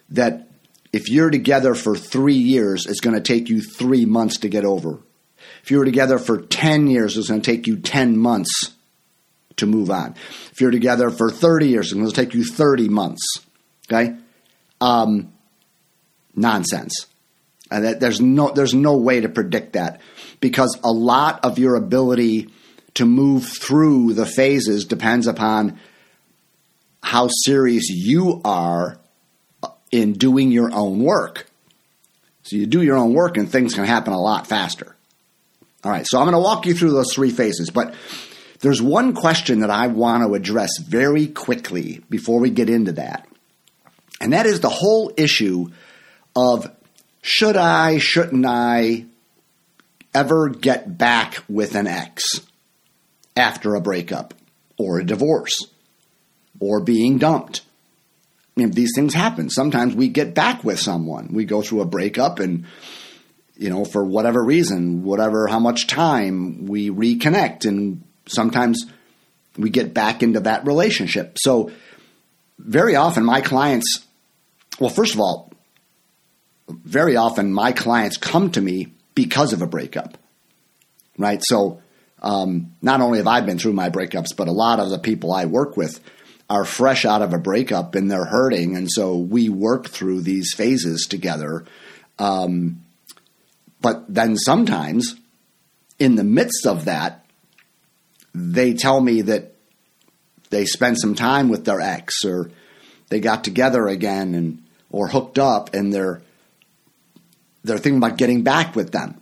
that 0.09 0.49
if 0.91 1.09
you're 1.09 1.29
together 1.29 1.75
for 1.75 1.95
three 1.95 2.35
years, 2.35 2.85
it's 2.85 2.99
going 2.99 3.15
to 3.15 3.21
take 3.21 3.49
you 3.49 3.61
three 3.61 4.05
months 4.05 4.39
to 4.39 4.49
get 4.49 4.65
over. 4.65 4.99
If 5.63 5.71
you 5.71 5.79
were 5.79 5.85
together 5.85 6.19
for 6.19 6.41
10 6.41 6.87
years, 6.87 7.17
it's 7.17 7.29
going 7.29 7.41
to 7.41 7.51
take 7.51 7.67
you 7.67 7.77
10 7.77 8.17
months 8.17 8.73
to 9.57 9.65
move 9.65 9.89
on. 9.89 10.15
If 10.51 10.61
you're 10.61 10.71
together 10.71 11.09
for 11.09 11.31
30 11.31 11.67
years, 11.67 11.87
it's 11.87 11.93
going 11.93 12.07
to 12.07 12.15
take 12.15 12.33
you 12.33 12.43
30 12.43 12.89
months. 12.89 13.23
Okay? 13.87 14.15
Um, 14.85 15.33
nonsense. 16.35 17.07
And 17.71 17.99
there's 17.99 18.21
no 18.21 18.51
there's 18.51 18.73
no 18.73 18.97
way 18.97 19.21
to 19.21 19.29
predict 19.29 19.73
that 19.73 20.01
because 20.39 20.77
a 20.83 20.91
lot 20.91 21.43
of 21.43 21.57
your 21.57 21.75
ability 21.75 22.49
to 22.93 23.05
move 23.05 23.45
through 23.45 24.13
the 24.13 24.25
phases 24.25 24.85
depends 24.85 25.27
upon 25.27 25.79
how 27.01 27.27
serious 27.27 27.89
you 27.89 28.41
are 28.45 28.99
in 29.91 30.13
doing 30.13 30.51
your 30.51 30.73
own 30.73 30.99
work. 30.99 31.47
So 32.43 32.55
you 32.55 32.67
do 32.67 32.83
your 32.83 32.97
own 32.97 33.13
work 33.13 33.37
and 33.37 33.49
things 33.49 33.73
can 33.73 33.85
happen 33.85 34.13
a 34.13 34.21
lot 34.21 34.45
faster. 34.45 34.95
All 35.83 35.91
right, 35.91 36.05
so 36.07 36.19
I'm 36.19 36.25
going 36.25 36.33
to 36.33 36.39
walk 36.39 36.65
you 36.65 36.73
through 36.73 36.91
those 36.91 37.13
three 37.13 37.31
phases, 37.31 37.69
but 37.69 37.93
there's 38.59 38.81
one 38.81 39.13
question 39.13 39.59
that 39.59 39.69
I 39.69 39.87
want 39.87 40.23
to 40.23 40.33
address 40.33 40.77
very 40.79 41.27
quickly 41.27 42.03
before 42.09 42.39
we 42.39 42.49
get 42.49 42.69
into 42.69 42.93
that. 42.93 43.27
And 44.25 44.33
that 44.33 44.47
is 44.47 44.59
the 44.59 44.69
whole 44.69 45.11
issue 45.17 45.67
of 46.35 46.67
should 47.21 47.55
I, 47.55 47.99
shouldn't 47.99 48.43
I 48.43 49.05
ever 50.15 50.49
get 50.49 50.97
back 50.97 51.43
with 51.47 51.75
an 51.75 51.85
ex 51.85 52.41
after 53.37 53.75
a 53.75 53.81
breakup 53.81 54.33
or 54.79 54.97
a 54.97 55.05
divorce 55.05 55.53
or 56.59 56.81
being 56.81 57.19
dumped? 57.19 57.61
I 58.57 58.61
mean, 58.61 58.71
these 58.71 58.93
things 58.95 59.13
happen. 59.13 59.51
Sometimes 59.51 59.93
we 59.93 60.07
get 60.07 60.33
back 60.33 60.63
with 60.63 60.79
someone. 60.79 61.29
We 61.31 61.45
go 61.45 61.61
through 61.61 61.81
a 61.81 61.85
breakup 61.85 62.39
and 62.39 62.65
you 63.55 63.69
know, 63.69 63.85
for 63.85 64.03
whatever 64.03 64.43
reason, 64.43 65.03
whatever 65.03 65.45
how 65.45 65.59
much 65.59 65.85
time 65.85 66.65
we 66.65 66.89
reconnect 66.89 67.65
and 67.65 68.03
sometimes 68.25 68.87
we 69.55 69.69
get 69.69 69.93
back 69.93 70.23
into 70.23 70.39
that 70.39 70.65
relationship. 70.65 71.37
So 71.39 71.69
very 72.57 72.95
often 72.95 73.23
my 73.23 73.41
clients 73.41 74.04
well, 74.79 74.89
first 74.89 75.13
of 75.13 75.19
all, 75.19 75.51
very 76.67 77.15
often 77.15 77.53
my 77.53 77.71
clients 77.71 78.17
come 78.17 78.51
to 78.51 78.61
me 78.61 78.93
because 79.13 79.53
of 79.53 79.61
a 79.61 79.67
breakup. 79.67 80.17
Right? 81.17 81.41
So 81.43 81.81
um, 82.21 82.75
not 82.81 83.01
only 83.01 83.19
have 83.19 83.27
I 83.27 83.41
been 83.41 83.59
through 83.59 83.73
my 83.73 83.89
breakups, 83.89 84.35
but 84.35 84.47
a 84.47 84.51
lot 84.53 84.79
of 84.79 84.89
the 84.89 84.99
people 84.99 85.33
I 85.33 85.45
work 85.45 85.77
with 85.77 85.99
are 86.49 86.65
fresh 86.65 87.05
out 87.05 87.21
of 87.21 87.33
a 87.33 87.39
breakup 87.39 87.95
and 87.95 88.09
they're 88.09 88.25
hurting, 88.25 88.75
and 88.75 88.87
so 88.91 89.17
we 89.17 89.49
work 89.49 89.89
through 89.89 90.21
these 90.21 90.53
phases 90.53 91.07
together. 91.09 91.65
Um, 92.19 92.83
but 93.81 94.05
then 94.07 94.37
sometimes, 94.37 95.15
in 95.97 96.15
the 96.15 96.23
midst 96.23 96.65
of 96.65 96.85
that, 96.85 97.25
they 98.33 98.73
tell 98.73 99.01
me 99.01 99.21
that 99.23 99.55
they 100.49 100.65
spent 100.65 100.99
some 100.99 101.15
time 101.15 101.49
with 101.49 101.65
their 101.65 101.81
ex 101.81 102.23
or 102.23 102.51
they 103.09 103.19
got 103.19 103.43
together 103.43 103.87
again 103.87 104.35
and 104.35 104.64
or 104.95 105.09
hooked 105.09 105.37
up 105.37 105.73
and 105.73 105.93
they're 105.93 106.21
they're 107.65 107.77
thinking 107.77 107.97
about 107.97 108.17
getting 108.17 108.43
back 108.43 108.77
with 108.77 108.93
them. 108.93 109.21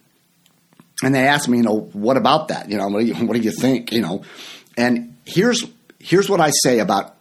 And 1.02 1.16
they 1.16 1.28
ask 1.28 1.50
me, 1.50 1.58
you 1.58 1.64
know, 1.64 1.90
what 1.94 2.16
about 2.16 2.50
that? 2.50 2.70
You 2.70 2.78
know, 2.78 2.88
what 2.90 3.00
do 3.00 3.06
you, 3.08 3.16
what 3.26 3.36
do 3.36 3.42
you 3.42 3.52
think? 3.52 3.92
You 3.92 4.02
know, 4.02 4.24
and 4.78 5.18
here's 5.26 5.66
here's 5.98 6.30
what 6.30 6.40
I 6.40 6.52
say 6.52 6.78
about 6.78 7.16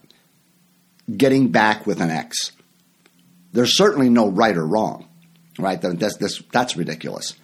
getting 1.16 1.50
back 1.50 1.86
with 1.86 2.02
an 2.02 2.10
ex. 2.10 2.52
There's 3.52 3.74
certainly 3.74 4.10
no 4.10 4.28
right 4.28 4.56
or 4.56 4.66
wrong, 4.66 5.08
right? 5.58 5.80
That's, 5.80 6.16
that's, 6.18 6.42
that's 6.52 6.76
ridiculous. 6.76 7.34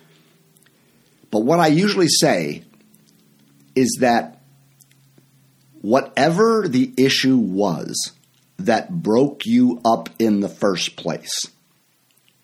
But 1.31 1.41
what 1.41 1.59
I 1.59 1.69
usually 1.69 2.09
say 2.09 2.65
is 3.75 3.99
that 4.01 4.41
whatever 5.81 6.67
the 6.67 6.93
issue 6.97 7.37
was 7.37 8.13
that 8.59 8.91
broke 8.91 9.47
you 9.47 9.81
up 9.85 10.09
in 10.19 10.41
the 10.41 10.49
first 10.49 10.97
place, 10.97 11.47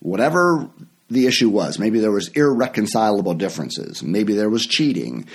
whatever 0.00 0.70
the 1.10 1.26
issue 1.26 1.48
was. 1.48 1.78
Maybe 1.78 2.00
there 2.00 2.10
was 2.10 2.28
irreconcilable 2.28 3.34
differences. 3.34 4.02
Maybe 4.02 4.34
there 4.34 4.50
was 4.50 4.66
cheating. 4.66 5.26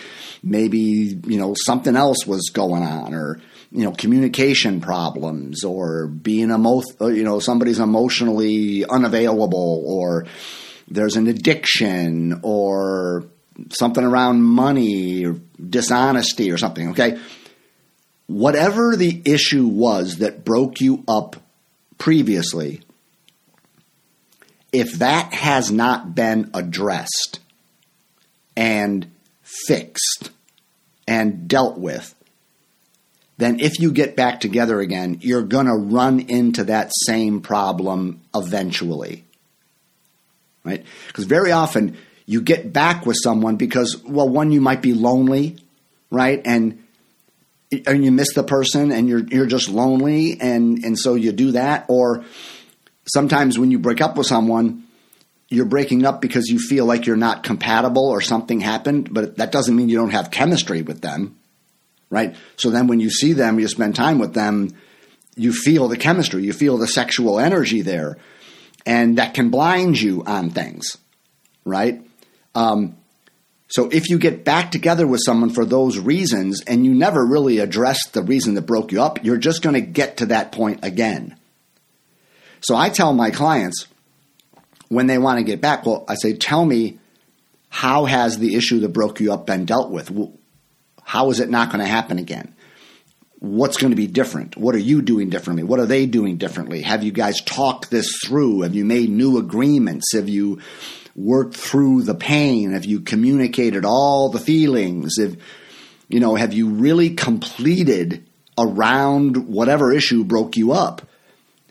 Maybe, 0.42 1.20
you 1.26 1.38
know, 1.38 1.54
something 1.66 1.96
else 1.96 2.26
was 2.26 2.50
going 2.54 2.84
on 2.84 3.14
or, 3.14 3.40
you 3.72 3.84
know, 3.84 3.92
communication 3.92 4.82
problems 4.82 5.64
or 5.64 6.08
being 6.08 6.50
emo- 6.50 6.82
uh, 7.00 7.08
you 7.08 7.24
know, 7.24 7.40
somebody's 7.40 7.80
emotionally 7.80 8.86
unavailable 8.86 9.84
or 9.86 10.26
there's 10.88 11.16
an 11.16 11.28
addiction 11.28 12.40
or 12.42 13.26
something 13.72 14.04
around 14.04 14.42
money 14.42 15.26
or 15.26 15.40
dishonesty 15.70 16.52
or 16.52 16.58
something, 16.58 16.92
okay? 16.92 17.20
Whatever 18.30 18.96
the 18.96 19.24
issue 19.26 19.66
was 19.66 20.18
that 20.18 20.46
broke 20.46 20.80
you 20.80 21.04
up 21.08 21.38
previously, 21.98 22.84
if 24.72 24.92
that 25.00 25.34
has 25.34 25.72
not 25.72 26.14
been 26.14 26.52
addressed 26.54 27.40
and 28.56 29.10
fixed 29.42 30.30
and 31.08 31.48
dealt 31.48 31.80
with, 31.80 32.14
then 33.38 33.60
if 33.60 33.80
you 33.80 33.92
get 33.92 34.16
back 34.16 34.40
together 34.40 34.80
again, 34.80 35.18
you're 35.22 35.42
going 35.42 35.66
to 35.66 35.74
run 35.74 36.20
into 36.20 36.66
that 36.66 36.92
same 37.08 37.42
problem 37.42 38.22
eventually. 38.36 39.24
Right? 40.64 40.86
Because 41.08 41.26
very 41.26 41.52
often 41.52 41.98
you 42.28 42.42
get 42.44 42.72
back 42.72 43.08
with 43.08 43.18
someone 43.24 43.56
because, 43.56 44.04
well, 44.04 44.30
one, 44.30 44.52
you 44.52 44.62
might 44.62 44.84
be 44.84 44.94
lonely, 44.94 45.58
right? 46.12 46.44
And 46.46 46.84
and 47.72 48.04
you 48.04 48.12
miss 48.12 48.34
the 48.34 48.44
person 48.44 48.92
and 48.92 49.08
you're 49.08 49.24
you're 49.26 49.46
just 49.46 49.70
lonely 49.70 50.40
and 50.42 50.84
and 50.84 50.98
so 50.98 51.16
you 51.16 51.32
do 51.32 51.52
that 51.52 51.86
or 51.88 52.26
sometimes 53.10 53.58
when 53.58 53.72
you 53.72 53.80
break 53.80 54.02
up 54.02 54.18
with 54.18 54.28
someone, 54.28 54.84
you're 55.50 55.66
breaking 55.66 56.06
up 56.06 56.22
because 56.22 56.48
you 56.48 56.60
feel 56.60 56.86
like 56.86 57.06
you're 57.06 57.16
not 57.16 57.44
compatible 57.44 58.08
or 58.08 58.22
something 58.22 58.60
happened, 58.60 59.12
but 59.12 59.38
that 59.38 59.52
doesn't 59.52 59.76
mean 59.76 59.90
you 59.90 59.98
don't 59.98 60.12
have 60.12 60.30
chemistry 60.30 60.84
with 60.84 61.02
them, 61.02 61.38
right? 62.10 62.36
So 62.56 62.70
then 62.70 62.88
when 62.88 63.00
you 63.00 63.10
see 63.10 63.34
them, 63.34 63.60
you 63.60 63.68
spend 63.68 63.96
time 63.96 64.20
with 64.20 64.34
them, 64.34 64.70
you 65.36 65.52
feel 65.52 65.88
the 65.88 65.98
chemistry, 65.98 66.44
you 66.44 66.54
feel 66.54 66.78
the 66.78 66.88
sexual 66.88 67.40
energy 67.40 67.82
there, 67.82 68.18
and 68.86 69.18
that 69.18 69.34
can 69.34 69.50
blind 69.50 70.00
you 70.00 70.24
on 70.26 70.52
things, 70.52 70.98
right? 71.66 72.02
Um, 72.54 72.96
so 73.70 73.88
if 73.92 74.10
you 74.10 74.18
get 74.18 74.44
back 74.44 74.72
together 74.72 75.06
with 75.06 75.22
someone 75.24 75.52
for 75.52 75.64
those 75.64 76.00
reasons 76.00 76.62
and 76.66 76.86
you 76.86 76.94
never 76.94 77.24
really 77.24 77.60
address 77.60 78.08
the 78.10 78.24
reason 78.24 78.56
that 78.56 78.64
broke 78.64 78.92
you 78.92 79.02
up, 79.02 79.24
you're 79.24 79.38
just 79.38 79.62
going 79.62 79.76
to 79.76 79.82
get 79.82 80.18
to 80.18 80.28
that 80.28 80.52
point 80.52 80.84
again. 80.84 81.38
So 82.62 82.76
I 82.76 82.90
tell 82.90 83.14
my 83.14 83.30
clients 83.30 83.88
when 84.88 85.06
they 85.06 85.20
want 85.20 85.38
to 85.38 85.44
get 85.44 85.62
back, 85.62 85.86
well, 85.86 86.04
I 86.08 86.16
say, 86.16 86.34
tell 86.34 86.66
me 86.66 86.98
how 87.70 88.06
has 88.06 88.40
the 88.40 88.56
issue 88.56 88.80
that 88.80 88.90
broke 88.90 89.20
you 89.20 89.32
up 89.32 89.46
been 89.46 89.66
dealt 89.66 89.92
with? 89.92 90.12
How 91.04 91.30
is 91.30 91.40
it 91.40 91.52
not 91.52 91.72
going 91.72 91.84
to 91.84 91.90
happen 91.90 92.18
again? 92.18 92.56
What's 93.38 93.78
going 93.78 93.92
to 93.92 93.96
be 93.96 94.08
different? 94.08 94.58
What 94.58 94.74
are 94.74 94.80
you 94.80 95.04
doing 95.04 95.30
differently? 95.30 95.64
What 95.64 95.80
are 95.80 95.86
they 95.86 96.08
doing 96.08 96.38
differently? 96.38 96.82
Have 96.82 97.04
you 97.04 97.12
guys 97.12 97.40
talked 97.42 97.92
this 97.92 98.20
through? 98.26 98.62
Have 98.62 98.74
you 98.74 98.84
made 98.84 99.10
new 99.10 99.38
agreements? 99.38 100.14
Have 100.14 100.28
you 100.28 100.60
worked 101.20 101.56
through 101.56 102.04
the 102.04 102.16
pain? 102.16 102.72
Have 102.72 102.86
you 102.86 103.02
communicated 103.02 103.86
all 103.86 104.30
the 104.30 104.40
feelings? 104.40 105.18
Have, 105.20 105.38
you 106.08 106.20
know, 106.20 106.36
have 106.36 106.54
you 106.54 106.70
really 106.70 107.12
completed 107.12 108.26
around 108.58 109.48
whatever 109.48 109.92
issue 109.92 110.24
broke 110.24 110.58
you 110.58 110.72
up? 110.72 111.02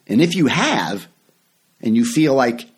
And 0.06 0.20
if 0.20 0.34
you 0.36 0.46
have, 0.46 1.06
and 1.80 1.96
you 1.96 2.04
feel 2.04 2.34
like 2.34 2.68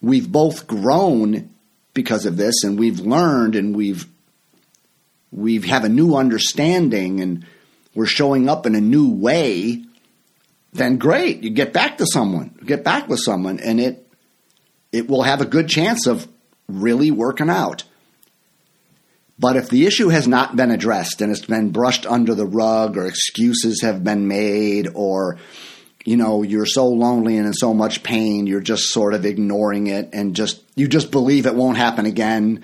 we've 0.00 0.30
both 0.30 0.66
grown 0.66 1.50
because 1.94 2.26
of 2.26 2.36
this 2.36 2.64
and 2.64 2.78
we've 2.78 3.00
learned 3.00 3.54
and 3.54 3.76
we've 3.76 4.06
we've 5.30 5.64
have 5.64 5.84
a 5.84 5.88
new 5.88 6.14
understanding 6.14 7.20
and 7.20 7.46
we're 7.94 8.06
showing 8.06 8.48
up 8.48 8.66
in 8.66 8.74
a 8.74 8.80
new 8.80 9.10
way, 9.10 9.82
then 10.72 10.96
great. 10.96 11.42
You 11.42 11.50
get 11.50 11.72
back 11.72 11.98
to 11.98 12.06
someone, 12.06 12.58
get 12.64 12.84
back 12.84 13.08
with 13.08 13.20
someone, 13.20 13.60
and 13.60 13.78
it 13.80 14.08
it 14.92 15.08
will 15.08 15.22
have 15.22 15.40
a 15.40 15.46
good 15.46 15.68
chance 15.68 16.06
of 16.06 16.28
really 16.68 17.10
working 17.10 17.50
out. 17.50 17.84
But 19.38 19.56
if 19.56 19.70
the 19.70 19.86
issue 19.86 20.08
has 20.08 20.28
not 20.28 20.54
been 20.54 20.70
addressed 20.70 21.20
and 21.20 21.32
it's 21.32 21.46
been 21.46 21.70
brushed 21.70 22.06
under 22.06 22.34
the 22.34 22.46
rug 22.46 22.96
or 22.96 23.06
excuses 23.06 23.82
have 23.82 24.04
been 24.04 24.28
made 24.28 24.88
or 24.94 25.38
you 26.04 26.16
know 26.16 26.42
you're 26.42 26.66
so 26.66 26.86
lonely 26.86 27.36
and 27.38 27.46
in 27.46 27.52
so 27.52 27.72
much 27.72 28.02
pain 28.02 28.46
you're 28.46 28.60
just 28.60 28.90
sort 28.90 29.14
of 29.14 29.24
ignoring 29.24 29.86
it 29.86 30.10
and 30.12 30.34
just 30.34 30.62
you 30.74 30.88
just 30.88 31.10
believe 31.10 31.46
it 31.46 31.54
won't 31.54 31.76
happen 31.76 32.06
again 32.06 32.62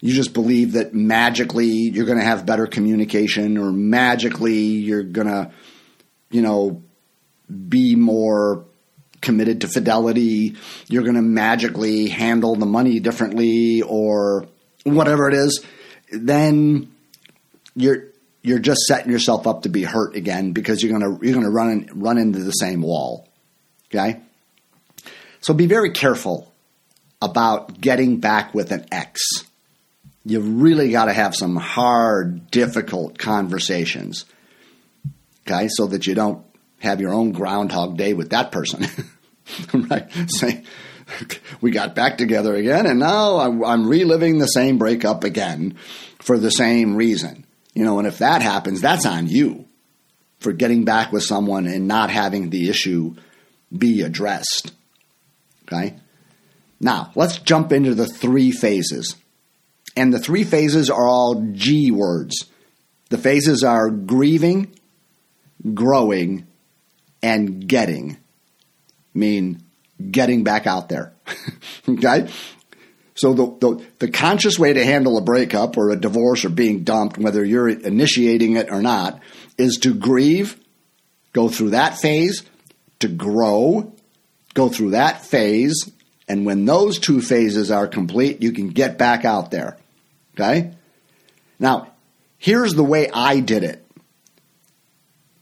you 0.00 0.14
just 0.14 0.32
believe 0.32 0.72
that 0.72 0.94
magically 0.94 1.66
you're 1.66 2.06
going 2.06 2.18
to 2.18 2.24
have 2.24 2.46
better 2.46 2.66
communication 2.66 3.58
or 3.58 3.72
magically 3.72 4.54
you're 4.54 5.02
going 5.02 5.26
to 5.26 5.50
you 6.30 6.42
know 6.42 6.82
be 7.68 7.96
more 7.96 8.64
committed 9.20 9.60
to 9.60 9.68
fidelity 9.68 10.56
you're 10.88 11.02
going 11.02 11.14
to 11.14 11.22
magically 11.22 12.08
handle 12.08 12.54
the 12.56 12.66
money 12.66 13.00
differently 13.00 13.82
or 13.82 14.46
whatever 14.84 15.28
it 15.28 15.34
is 15.34 15.64
then 16.12 16.90
you're 17.74 18.08
you're 18.42 18.58
just 18.58 18.80
setting 18.82 19.10
yourself 19.10 19.46
up 19.46 19.62
to 19.62 19.68
be 19.68 19.82
hurt 19.82 20.16
again 20.16 20.52
because 20.52 20.82
you're 20.82 20.92
gonna 20.92 21.18
you're 21.22 21.34
gonna 21.34 21.50
run 21.50 21.70
in, 21.70 21.90
run 22.00 22.18
into 22.18 22.40
the 22.40 22.52
same 22.52 22.82
wall. 22.82 23.28
Okay, 23.90 24.20
so 25.40 25.54
be 25.54 25.66
very 25.66 25.90
careful 25.90 26.52
about 27.20 27.80
getting 27.80 28.18
back 28.18 28.54
with 28.54 28.72
an 28.72 28.86
ex. 28.92 29.20
You've 30.24 30.60
really 30.60 30.90
got 30.90 31.06
to 31.06 31.12
have 31.12 31.34
some 31.34 31.56
hard, 31.56 32.50
difficult 32.50 33.18
conversations. 33.18 34.26
Okay, 35.46 35.68
so 35.70 35.86
that 35.86 36.06
you 36.06 36.14
don't 36.14 36.44
have 36.78 37.00
your 37.00 37.12
own 37.12 37.32
Groundhog 37.32 37.96
Day 37.96 38.14
with 38.14 38.30
that 38.30 38.52
person. 38.52 38.86
right? 39.72 40.10
Say, 40.28 40.64
we 41.60 41.70
got 41.70 41.94
back 41.94 42.18
together 42.18 42.54
again, 42.54 42.86
and 42.86 42.98
now 42.98 43.38
I'm 43.38 43.88
reliving 43.88 44.38
the 44.38 44.46
same 44.46 44.78
breakup 44.78 45.24
again 45.24 45.76
for 46.18 46.38
the 46.38 46.50
same 46.50 46.96
reason. 46.96 47.46
You 47.74 47.84
know, 47.84 47.98
and 47.98 48.08
if 48.08 48.18
that 48.18 48.42
happens, 48.42 48.80
that's 48.80 49.06
on 49.06 49.28
you 49.28 49.66
for 50.40 50.52
getting 50.52 50.84
back 50.84 51.12
with 51.12 51.22
someone 51.22 51.66
and 51.66 51.86
not 51.86 52.10
having 52.10 52.50
the 52.50 52.68
issue 52.68 53.14
be 53.76 54.02
addressed. 54.02 54.72
Okay? 55.64 55.96
Now, 56.80 57.12
let's 57.14 57.38
jump 57.38 57.72
into 57.72 57.94
the 57.94 58.06
three 58.06 58.50
phases. 58.50 59.14
And 59.96 60.12
the 60.12 60.18
three 60.18 60.42
phases 60.42 60.90
are 60.90 61.06
all 61.06 61.52
G 61.52 61.92
words. 61.92 62.46
The 63.10 63.18
phases 63.18 63.62
are 63.64 63.90
grieving, 63.90 64.74
growing, 65.74 66.47
and 67.22 67.66
getting. 67.66 68.16
Mean 69.14 69.62
getting 70.10 70.44
back 70.44 70.66
out 70.66 70.88
there. 70.88 71.12
okay? 71.88 72.28
So 73.14 73.32
the, 73.34 73.46
the, 73.58 73.84
the 73.98 74.10
conscious 74.10 74.58
way 74.58 74.72
to 74.72 74.84
handle 74.84 75.18
a 75.18 75.22
breakup 75.22 75.76
or 75.76 75.90
a 75.90 75.96
divorce 75.96 76.44
or 76.44 76.50
being 76.50 76.84
dumped, 76.84 77.18
whether 77.18 77.44
you're 77.44 77.68
initiating 77.68 78.56
it 78.56 78.70
or 78.70 78.80
not, 78.80 79.20
is 79.56 79.78
to 79.78 79.92
grieve, 79.92 80.56
go 81.32 81.48
through 81.48 81.70
that 81.70 81.98
phase, 81.98 82.44
to 83.00 83.08
grow, 83.08 83.92
go 84.54 84.68
through 84.68 84.90
that 84.90 85.26
phase, 85.26 85.90
and 86.28 86.46
when 86.46 86.64
those 86.64 86.98
two 86.98 87.20
phases 87.20 87.70
are 87.70 87.88
complete, 87.88 88.42
you 88.42 88.52
can 88.52 88.68
get 88.68 88.98
back 88.98 89.24
out 89.24 89.50
there. 89.50 89.78
Okay? 90.34 90.72
Now, 91.58 91.92
here's 92.36 92.74
the 92.74 92.84
way 92.84 93.10
I 93.12 93.40
did 93.40 93.64
it. 93.64 93.84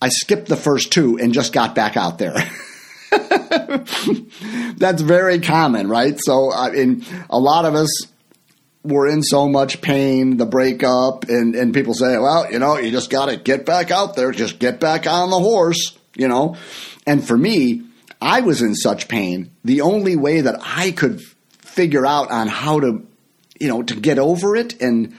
I 0.07 0.09
skipped 0.09 0.47
the 0.47 0.55
first 0.55 0.93
two 0.93 1.19
and 1.19 1.35
just 1.35 1.53
got 1.53 1.75
back 1.75 1.97
out 1.97 2.19
there. 2.19 2.37
That's 4.77 5.03
very 5.03 5.41
common, 5.41 5.89
right? 5.89 6.17
So, 6.17 6.53
I 6.53 6.71
mean, 6.71 7.05
a 7.29 7.41
lot 7.41 7.65
of 7.65 7.75
us 7.75 7.91
were 8.85 9.09
in 9.09 9.25
so 9.25 9.49
much 9.49 9.81
pain, 9.81 10.37
the 10.37 10.47
breakup, 10.47 11.25
and, 11.25 11.57
and 11.57 11.75
people 11.75 11.93
say, 11.93 12.19
well, 12.19 12.49
you 12.53 12.61
know, 12.61 12.79
you 12.79 12.93
just 12.93 13.11
got 13.11 13.27
to 13.27 13.37
get 13.37 13.67
back 13.67 13.91
out 13.91 14.15
there, 14.15 14.31
just 14.31 14.61
get 14.61 14.79
back 14.79 15.09
on 15.09 15.31
the 15.31 15.41
horse, 15.41 15.99
you 16.15 16.29
know? 16.29 16.57
And 17.05 17.27
for 17.27 17.37
me, 17.37 17.83
I 18.23 18.43
was 18.43 18.63
in 18.63 18.77
such 18.77 19.09
pain. 19.09 19.51
The 19.65 19.81
only 19.81 20.15
way 20.15 20.41
that 20.41 20.61
I 20.63 20.93
could 20.93 21.21
figure 21.63 22.07
out 22.07 22.31
on 22.31 22.47
how 22.47 22.79
to, 22.79 23.05
you 23.59 23.67
know, 23.67 23.83
to 23.83 23.97
get 23.97 24.21
over 24.21 24.55
it 24.55 24.81
and 24.81 25.17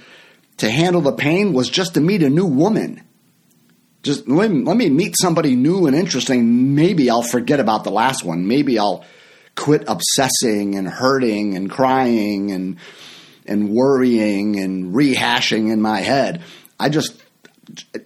to 0.59 0.71
handle 0.71 1.01
the 1.01 1.11
pain 1.11 1.51
was 1.51 1.69
just 1.69 1.95
to 1.95 1.99
meet 1.99 2.23
a 2.23 2.29
new 2.29 2.45
woman 2.45 3.01
just 4.07 4.27
let 4.27 4.49
me, 4.49 4.63
let 4.63 4.77
me 4.77 4.89
meet 4.89 5.15
somebody 5.19 5.55
new 5.55 5.85
and 5.85 5.95
interesting. 5.95 6.73
Maybe 6.73 7.09
I'll 7.09 7.21
forget 7.21 7.59
about 7.59 7.83
the 7.83 7.91
last 7.91 8.23
one. 8.23 8.47
Maybe 8.47 8.79
I'll 8.79 9.05
quit 9.55 9.83
obsessing 9.87 10.75
and 10.75 10.87
hurting 10.87 11.55
and 11.55 11.69
crying 11.69 12.51
and 12.51 12.77
and 13.45 13.69
worrying 13.69 14.59
and 14.59 14.93
rehashing 14.93 15.71
in 15.71 15.81
my 15.81 15.99
head. 15.99 16.41
I 16.79 16.89
just 16.89 17.21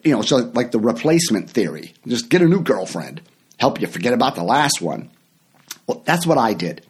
you 0.03 0.11
know, 0.13 0.23
so 0.23 0.37
like 0.37 0.71
the 0.71 0.79
replacement 0.79 1.51
theory. 1.51 1.93
Just 2.07 2.29
get 2.29 2.41
a 2.41 2.47
new 2.47 2.61
girlfriend. 2.61 3.21
Help 3.57 3.79
you 3.79 3.85
forget 3.87 4.13
about 4.13 4.33
the 4.35 4.43
last 4.43 4.81
one. 4.81 5.11
Well, 5.85 6.01
that's 6.03 6.25
what 6.25 6.39
I 6.39 6.55
did. 6.55 6.83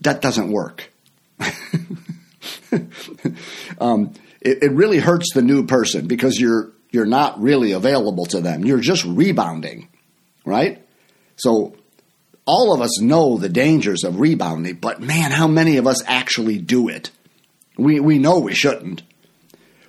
That 0.00 0.22
doesn't 0.22 0.50
work. 0.50 0.90
um, 3.78 4.14
it, 4.40 4.62
it 4.62 4.72
really 4.72 4.98
hurts 4.98 5.34
the 5.34 5.42
new 5.42 5.66
person 5.66 6.06
because 6.06 6.40
you're 6.40 6.72
you're 6.90 7.06
not 7.06 7.40
really 7.40 7.72
available 7.72 8.26
to 8.26 8.40
them. 8.40 8.64
You're 8.64 8.80
just 8.80 9.04
rebounding, 9.04 9.88
right? 10.44 10.84
So 11.36 11.76
all 12.46 12.74
of 12.74 12.80
us 12.80 13.00
know 13.00 13.38
the 13.38 13.48
dangers 13.48 14.04
of 14.04 14.18
rebounding, 14.18 14.76
but 14.76 15.00
man, 15.00 15.30
how 15.30 15.46
many 15.46 15.76
of 15.76 15.86
us 15.86 16.02
actually 16.06 16.58
do 16.58 16.88
it? 16.88 17.10
We, 17.76 18.00
we 18.00 18.18
know 18.18 18.40
we 18.40 18.54
shouldn't. 18.54 19.02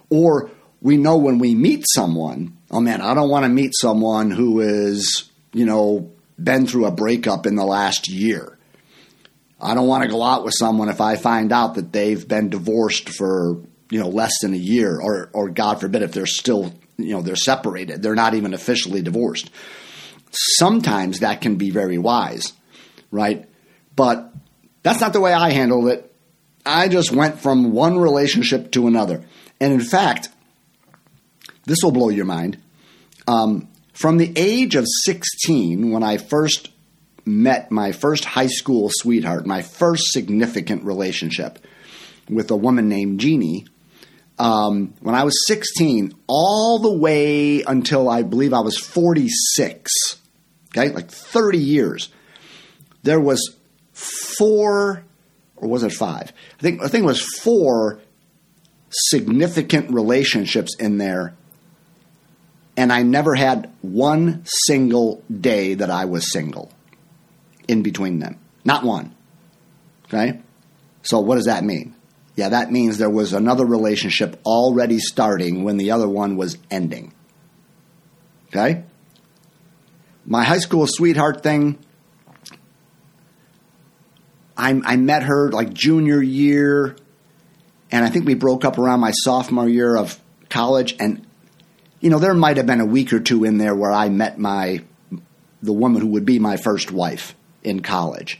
Or 0.10 0.52
we 0.82 0.98
know 0.98 1.18
when 1.18 1.40
we 1.40 1.56
meet 1.56 1.86
someone, 1.88 2.58
oh 2.70 2.80
man, 2.80 3.02
I 3.02 3.14
don't 3.14 3.30
want 3.30 3.46
to 3.46 3.50
meet 3.50 3.72
someone 3.74 4.32
who 4.32 4.60
is, 4.60 5.30
you 5.54 5.66
know, 5.66 6.12
been 6.42 6.68
through 6.68 6.86
a 6.86 6.92
breakup 6.92 7.46
in 7.46 7.56
the 7.56 7.66
last 7.66 8.10
year. 8.10 8.58
I 9.60 9.76
don't 9.76 9.88
want 9.88 10.04
to 10.04 10.10
go 10.10 10.24
out 10.24 10.44
with 10.44 10.56
someone 10.58 10.90
if 10.90 11.02
I 11.02 11.16
find 11.16 11.52
out 11.52 11.76
that 11.76 11.92
they've 11.92 12.28
been 12.28 12.50
divorced 12.50 13.10
for, 13.10 13.62
you 13.92 14.00
know, 14.00 14.10
less 14.10 14.34
than 14.42 14.54
a 14.54 14.58
year 14.58 15.00
or 15.00 15.30
or 15.34 15.50
God 15.50 15.80
forbid 15.80 16.02
if 16.02 16.14
they're 16.14 16.26
still 16.26 16.74
you 17.04 17.14
know 17.14 17.22
they're 17.22 17.36
separated. 17.36 18.02
They're 18.02 18.16
not 18.16 18.34
even 18.34 18.54
officially 18.54 19.02
divorced. 19.02 19.50
Sometimes 20.32 21.20
that 21.20 21.42
can 21.42 21.56
be 21.56 21.72
very 21.72 21.98
wise 21.98 22.54
right? 23.12 23.48
But 23.96 24.34
that's 24.82 25.02
not 25.02 25.14
the 25.14 25.20
way 25.20 25.34
i 25.34 25.52
handled 25.52 25.90
it. 25.90 26.08
I 26.66 26.88
just 26.88 27.12
went 27.12 27.40
from 27.40 27.72
one 27.72 28.00
relationship 28.00 28.72
to 28.72 28.88
another. 28.88 29.24
And 29.60 29.74
in 29.74 29.82
fact 29.82 30.30
this 31.66 31.80
will 31.84 31.92
blow 31.92 32.10
your 32.10 32.26
mind. 32.26 32.58
Um, 33.28 33.68
from 33.94 34.18
the 34.18 34.34
age 34.36 34.76
of 34.76 34.86
16 35.04 35.92
when 35.92 36.02
i 36.02 36.18
first 36.18 36.72
met 37.24 37.70
my 37.70 37.92
first 37.92 38.26
high 38.26 38.48
school 38.48 38.90
sweetheart 38.92 39.46
my 39.46 39.62
first 39.62 40.12
significant 40.12 40.84
relationship 40.84 41.60
with 42.28 42.50
a 42.50 42.56
woman 42.56 42.90
named 42.90 43.20
jeannie 43.20 43.68
um, 44.42 44.96
when 45.02 45.14
I 45.14 45.24
was 45.24 45.36
16, 45.46 46.16
all 46.26 46.80
the 46.80 46.92
way 46.92 47.62
until 47.62 48.10
I 48.10 48.24
believe 48.24 48.54
I 48.54 48.62
was 48.62 48.76
46, 48.76 49.92
okay, 50.76 50.90
like 50.90 51.12
30 51.12 51.60
years, 51.60 52.10
there 53.04 53.20
was 53.20 53.56
four, 53.94 55.04
or 55.58 55.70
was 55.70 55.84
it 55.84 55.92
five? 55.92 56.34
I 56.58 56.62
think 56.62 56.82
I 56.82 56.88
think 56.88 57.04
it 57.04 57.08
was 57.08 57.22
four 57.22 58.00
significant 58.90 59.92
relationships 59.92 60.76
in 60.80 60.98
there, 60.98 61.36
and 62.76 62.92
I 62.92 63.04
never 63.04 63.36
had 63.36 63.72
one 63.82 64.44
single 64.66 65.24
day 65.30 65.76
that 65.76 65.92
I 65.92 66.06
was 66.06 66.32
single 66.32 66.72
in 67.68 67.84
between 67.84 68.18
them. 68.18 68.40
Not 68.66 68.84
one. 68.84 69.14
Okay? 70.06 70.40
So 71.04 71.20
what 71.20 71.36
does 71.36 71.46
that 71.46 71.64
mean? 71.64 71.94
Yeah, 72.36 72.50
that 72.50 72.72
means 72.72 72.98
there 72.98 73.10
was 73.10 73.34
another 73.34 73.66
relationship 73.66 74.40
already 74.46 75.00
starting 75.00 75.64
when 75.64 75.78
the 75.78 75.92
other 75.92 76.08
one 76.08 76.38
was 76.38 76.58
ending. 76.70 77.14
Okay? 78.48 78.84
My 80.26 80.44
high 80.44 80.60
school 80.60 80.88
sweetheart 80.88 81.44
thing, 81.44 81.78
I, 84.56 84.80
I 84.86 84.96
met 84.96 85.24
her 85.24 85.52
like 85.52 85.74
junior 85.74 86.22
year, 86.22 86.96
and 87.92 88.06
I 88.06 88.10
think 88.10 88.26
we 88.26 88.36
broke 88.36 88.64
up 88.64 88.78
around 88.78 89.00
my 89.00 89.12
sophomore 89.12 89.68
year 89.68 89.96
of 89.98 90.20
college. 90.50 90.96
And, 91.00 91.26
you 92.00 92.10
know, 92.10 92.20
there 92.20 92.34
might 92.34 92.58
have 92.58 92.66
been 92.66 92.80
a 92.80 92.86
week 92.86 93.12
or 93.12 93.20
two 93.20 93.44
in 93.44 93.58
there 93.58 93.76
where 93.76 93.92
I 93.92 94.10
met 94.10 94.38
my, 94.38 94.84
the 95.62 95.74
woman 95.74 96.02
who 96.02 96.08
would 96.10 96.26
be 96.26 96.40
my 96.40 96.58
first 96.58 96.92
wife 96.92 97.36
in 97.64 97.82
college. 97.82 98.40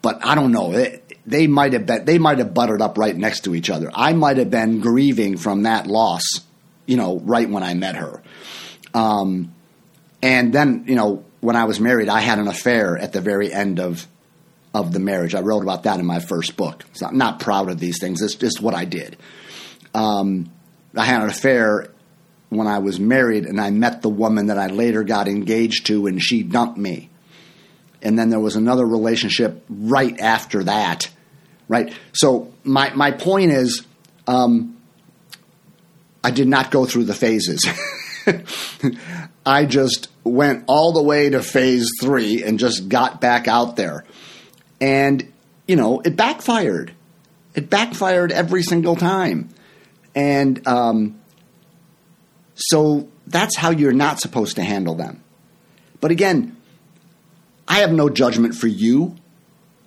But 0.00 0.24
I 0.24 0.34
don't 0.34 0.52
know. 0.52 0.72
It, 0.72 1.01
they 1.26 1.46
might 1.46 1.72
have 1.72 1.86
been 1.86 2.04
they 2.04 2.18
might 2.18 2.38
have 2.38 2.54
buttered 2.54 2.82
up 2.82 2.98
right 2.98 3.16
next 3.16 3.40
to 3.44 3.54
each 3.54 3.70
other. 3.70 3.90
I 3.94 4.12
might 4.12 4.38
have 4.38 4.50
been 4.50 4.80
grieving 4.80 5.36
from 5.36 5.62
that 5.62 5.86
loss, 5.86 6.22
you 6.86 6.96
know, 6.96 7.20
right 7.20 7.48
when 7.48 7.62
I 7.62 7.74
met 7.74 7.96
her. 7.96 8.22
Um, 8.94 9.54
and 10.22 10.52
then, 10.52 10.84
you 10.86 10.94
know, 10.94 11.24
when 11.40 11.56
I 11.56 11.64
was 11.64 11.80
married, 11.80 12.08
I 12.08 12.20
had 12.20 12.38
an 12.38 12.48
affair 12.48 12.96
at 12.96 13.12
the 13.12 13.20
very 13.20 13.52
end 13.52 13.80
of 13.80 14.06
of 14.74 14.92
the 14.92 15.00
marriage. 15.00 15.34
I 15.34 15.40
wrote 15.40 15.62
about 15.62 15.82
that 15.82 16.00
in 16.00 16.06
my 16.06 16.20
first 16.20 16.56
book. 16.56 16.84
So 16.94 17.06
I'm 17.06 17.18
not 17.18 17.40
proud 17.40 17.68
of 17.68 17.78
these 17.78 17.98
things. 18.00 18.22
It's 18.22 18.34
just 18.34 18.60
what 18.60 18.74
I 18.74 18.84
did. 18.84 19.16
Um, 19.94 20.50
I 20.96 21.04
had 21.04 21.22
an 21.22 21.28
affair 21.28 21.90
when 22.48 22.66
I 22.66 22.78
was 22.78 22.98
married, 22.98 23.44
and 23.46 23.60
I 23.60 23.70
met 23.70 24.02
the 24.02 24.08
woman 24.08 24.46
that 24.46 24.58
I 24.58 24.66
later 24.66 25.04
got 25.04 25.28
engaged 25.28 25.86
to, 25.86 26.06
and 26.06 26.22
she 26.22 26.42
dumped 26.42 26.78
me. 26.78 27.10
And 28.02 28.18
then 28.18 28.30
there 28.30 28.40
was 28.40 28.56
another 28.56 28.84
relationship 28.84 29.64
right 29.68 30.18
after 30.20 30.64
that, 30.64 31.10
right? 31.68 31.92
So 32.12 32.52
my 32.64 32.92
my 32.94 33.12
point 33.12 33.52
is, 33.52 33.86
um, 34.26 34.76
I 36.24 36.30
did 36.30 36.48
not 36.48 36.70
go 36.70 36.84
through 36.84 37.04
the 37.04 37.14
phases. 37.14 37.66
I 39.46 39.66
just 39.66 40.08
went 40.24 40.64
all 40.68 40.92
the 40.92 41.02
way 41.02 41.30
to 41.30 41.42
phase 41.42 41.90
three 42.00 42.44
and 42.44 42.58
just 42.58 42.88
got 42.88 43.20
back 43.20 43.48
out 43.48 43.76
there. 43.76 44.04
And, 44.80 45.32
you 45.66 45.76
know, 45.76 46.00
it 46.00 46.16
backfired. 46.16 46.92
It 47.54 47.68
backfired 47.68 48.30
every 48.30 48.62
single 48.62 48.96
time. 48.96 49.48
And 50.14 50.66
um, 50.66 51.20
so 52.54 53.08
that's 53.26 53.56
how 53.56 53.70
you're 53.70 53.92
not 53.92 54.20
supposed 54.20 54.56
to 54.56 54.62
handle 54.62 54.94
them. 54.94 55.22
But 56.00 56.10
again, 56.10 56.56
I 57.66 57.80
have 57.80 57.92
no 57.92 58.08
judgment 58.08 58.54
for 58.54 58.66
you 58.66 59.16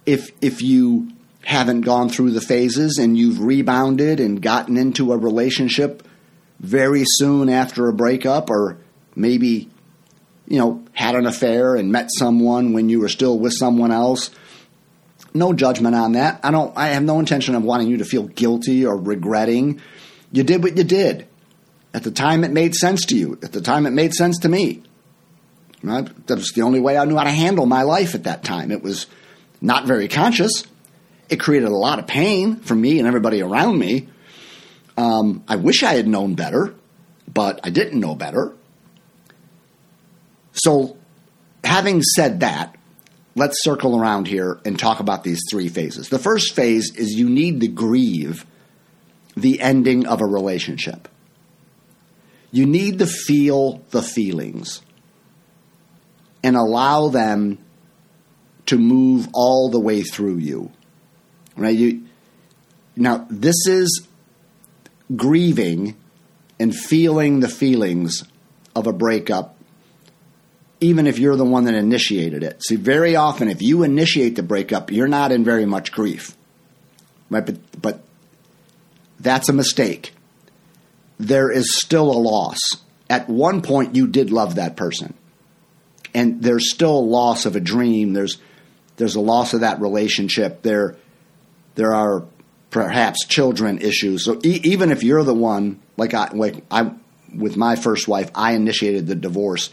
if 0.06 0.32
if 0.42 0.62
you 0.62 1.12
haven't 1.44 1.82
gone 1.82 2.10
through 2.10 2.32
the 2.32 2.42
phases 2.42 2.98
and 2.98 3.18
you've 3.18 3.40
rebounded 3.40 4.20
and 4.20 4.42
gotten 4.42 4.78
into 4.78 5.14
a 5.14 5.18
relationship 5.18 6.08
very 6.60 7.04
soon 7.06 7.50
after 7.50 7.88
a 7.88 7.94
breakup 7.94 8.50
or 8.50 8.78
maybe 9.16 9.70
you 10.48 10.58
know 10.58 10.84
had 10.94 11.16
an 11.16 11.28
affair 11.28 11.76
and 11.76 11.92
met 11.92 12.10
someone 12.18 12.74
when 12.74 12.90
you 12.90 13.00
were 13.00 13.10
still 13.10 13.38
with 13.38 13.54
someone 13.54 13.92
else. 13.92 14.32
No 15.34 15.52
judgment 15.54 15.96
on 15.96 16.14
that. 16.14 16.40
I 16.44 16.52
don't 16.52 16.76
i 16.78 16.90
have 16.90 17.04
no 17.04 17.20
intention 17.20 17.56
of 17.56 17.64
wanting 17.64 17.88
you 17.88 17.98
to 17.98 18.06
feel 18.06 18.24
guilty 18.24 18.86
or 18.86 18.96
regretting. 18.96 19.82
You 20.32 20.44
did 20.44 20.64
what 20.64 20.78
you 20.78 20.84
did. 20.84 21.28
At 21.94 22.04
the 22.04 22.12
time 22.12 22.44
it 22.44 22.52
made 22.52 22.74
sense 22.74 23.06
to 23.08 23.18
you. 23.18 23.38
At 23.44 23.52
the 23.52 23.62
time 23.62 23.86
it 23.86 23.92
made 23.92 24.14
sense 24.14 24.40
to 24.40 24.50
me 24.50 24.84
right? 25.88 26.28
that 26.28 26.36
was 26.36 26.52
the 26.52 26.62
only 26.62 26.80
way 26.80 26.98
i 26.98 27.06
knew 27.06 27.18
how 27.18 27.24
to 27.24 27.32
handle 27.32 27.66
my 27.66 27.84
life 27.84 28.16
at 28.16 28.24
that 28.24 28.44
time 28.44 28.72
it 28.72 28.82
was 28.82 29.08
not 29.62 29.86
very 29.86 30.08
conscious 30.08 30.64
it 31.30 31.40
created 31.40 31.70
a 31.70 31.76
lot 31.76 32.00
of 32.00 32.08
pain 32.08 32.58
for 32.58 32.76
me 32.76 33.00
and 33.00 33.08
everybody 33.08 33.42
around 33.42 33.78
me 33.78 34.08
um, 34.98 35.44
I 35.48 35.58
wish 35.58 35.84
I 35.84 35.94
had 35.94 36.08
known 36.08 36.36
better, 36.36 36.74
but 37.32 37.60
I 37.64 37.70
didn't 37.70 38.00
know 38.00 38.16
better. 38.16 38.54
So, 40.54 40.98
having 41.64 42.02
said 42.02 42.40
that, 42.40 42.76
let's 43.36 43.62
circle 43.62 44.00
around 44.00 44.28
here 44.28 44.60
and 44.64 44.80
talk 44.80 45.02
about 45.02 45.24
these 45.24 45.42
three 45.50 45.68
phases. 45.68 46.10
The 46.10 46.20
first 46.20 46.56
phase 46.56 46.96
is 46.96 47.14
you 47.14 47.30
need 47.30 47.60
to 47.62 47.68
grieve 47.68 48.46
the 49.36 49.60
ending 49.60 50.06
of 50.06 50.22
a 50.22 50.26
relationship. 50.26 51.10
You 52.52 52.66
need 52.66 53.00
to 53.00 53.06
feel 53.06 53.84
the 53.90 54.02
feelings 54.02 54.82
and 56.46 56.56
allow 56.56 57.08
them 57.08 57.58
to 58.68 58.78
move 58.78 59.28
all 59.34 59.68
the 59.70 59.80
way 59.80 60.04
through 60.04 60.38
you. 60.38 60.72
Right? 61.58 61.76
You, 61.76 62.06
now, 62.96 63.26
this 63.32 63.66
is 63.66 64.08
grieving 65.16 65.96
and 66.60 66.74
feeling 66.74 67.40
the 67.40 67.48
feelings 67.48 68.24
of 68.76 68.86
a 68.86 68.94
breakup, 68.94 69.58
even 70.80 71.08
if 71.08 71.18
you're 71.18 71.36
the 71.36 71.44
one 71.44 71.64
that 71.66 71.74
initiated 71.74 72.44
it. 72.44 72.62
See, 72.64 72.76
very 72.76 73.16
often, 73.16 73.50
if 73.50 73.64
you 73.64 73.82
initiate 73.82 74.36
the 74.36 74.44
breakup, 74.44 74.92
you're 74.92 75.08
not 75.08 75.32
in 75.32 75.44
very 75.44 75.66
much 75.66 75.92
grief, 75.92 76.38
right? 77.32 77.44
But, 77.44 77.82
but 77.82 78.04
that's 79.20 79.50
a 79.50 79.54
mistake. 79.54 80.14
There 81.18 81.52
is 81.52 81.76
still 81.76 82.12
a 82.12 82.20
loss. 82.20 82.60
At 83.10 83.28
one 83.28 83.64
point, 83.64 83.96
you 83.96 84.06
did 84.06 84.30
love 84.30 84.56
that 84.56 84.76
person, 84.76 85.16
and 86.16 86.42
there's 86.42 86.72
still 86.72 86.98
a 86.98 87.00
loss 87.00 87.46
of 87.46 87.56
a 87.56 87.60
dream. 87.60 88.14
There's 88.14 88.38
there's 88.96 89.16
a 89.16 89.22
loss 89.22 89.54
of 89.54 89.60
that 89.60 89.82
relationship. 89.82 90.62
There 90.64 90.96
there 91.76 91.94
are 91.94 92.24
perhaps 92.72 93.26
children 93.26 93.80
issues. 93.80 94.26
So 94.26 94.40
e- 94.44 94.62
even 94.64 94.92
if 94.92 95.04
you're 95.04 95.24
the 95.24 95.34
one, 95.34 95.82
like 95.98 96.14
I, 96.14 96.30
like 96.32 96.64
I, 96.72 96.92
with 97.36 97.58
my 97.58 97.76
first 97.76 98.08
wife, 98.08 98.32
I 98.34 98.54
initiated 98.54 99.08
the 99.08 99.16
divorce, 99.16 99.70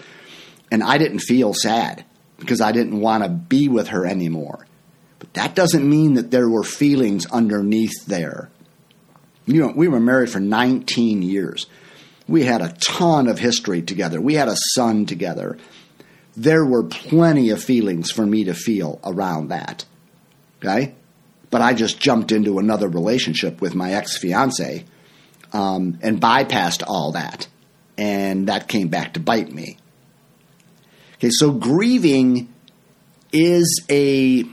and 0.71 0.83
I 0.83 0.99
didn't 0.99 1.21
feel 1.21 1.55
sad 1.55 2.05
because 2.39 2.61
I 2.61 2.73
didn't 2.73 3.01
want 3.01 3.23
to 3.23 3.29
be 3.29 3.69
with 3.69 3.89
her 3.89 4.05
anymore. 4.05 4.67
But 5.21 5.35
that 5.35 5.55
doesn't 5.55 5.89
mean 5.89 6.15
that 6.15 6.33
there 6.33 6.49
were 6.49 6.65
feelings 6.65 7.25
underneath 7.27 8.07
there. 8.07 8.51
You 9.47 9.61
know, 9.61 9.73
we 9.75 9.87
were 9.87 10.01
married 10.01 10.31
for 10.31 10.41
19 10.41 11.23
years. 11.23 11.67
We 12.27 12.43
had 12.43 12.63
a 12.63 12.75
ton 12.81 13.29
of 13.29 13.39
history 13.39 13.83
together. 13.83 14.21
We 14.21 14.35
had 14.35 14.49
a 14.49 14.57
son 14.57 15.07
together. 15.07 15.59
There 16.37 16.65
were 16.65 16.85
plenty 16.85 17.51
of 17.51 17.63
feelings 17.63 18.11
for 18.11 18.25
me 18.25 18.45
to 18.45 18.55
feel 18.55 19.01
around 19.05 19.49
that. 19.49 19.85
Okay? 20.59 20.95
but 21.53 21.61
I 21.61 21.75
just 21.75 22.01
jumped 22.01 22.33
into 22.33 22.59
another 22.59 22.89
relationship 22.89 23.61
with 23.61 23.75
my 23.75 23.93
ex 23.93 24.17
fiance 24.17 24.87
um, 25.53 25.99
and 26.01 26.19
bypassed 26.19 26.83
all 26.85 27.13
that. 27.13 27.47
And 27.99 28.49
that 28.49 28.69
came 28.69 28.89
back 28.89 29.13
to 29.15 29.21
bite 29.21 29.53
me. 29.53 29.77
Okay, 31.17 31.29
so 31.31 31.53
grieving 31.53 32.53
is 33.33 33.85
a 33.91 34.45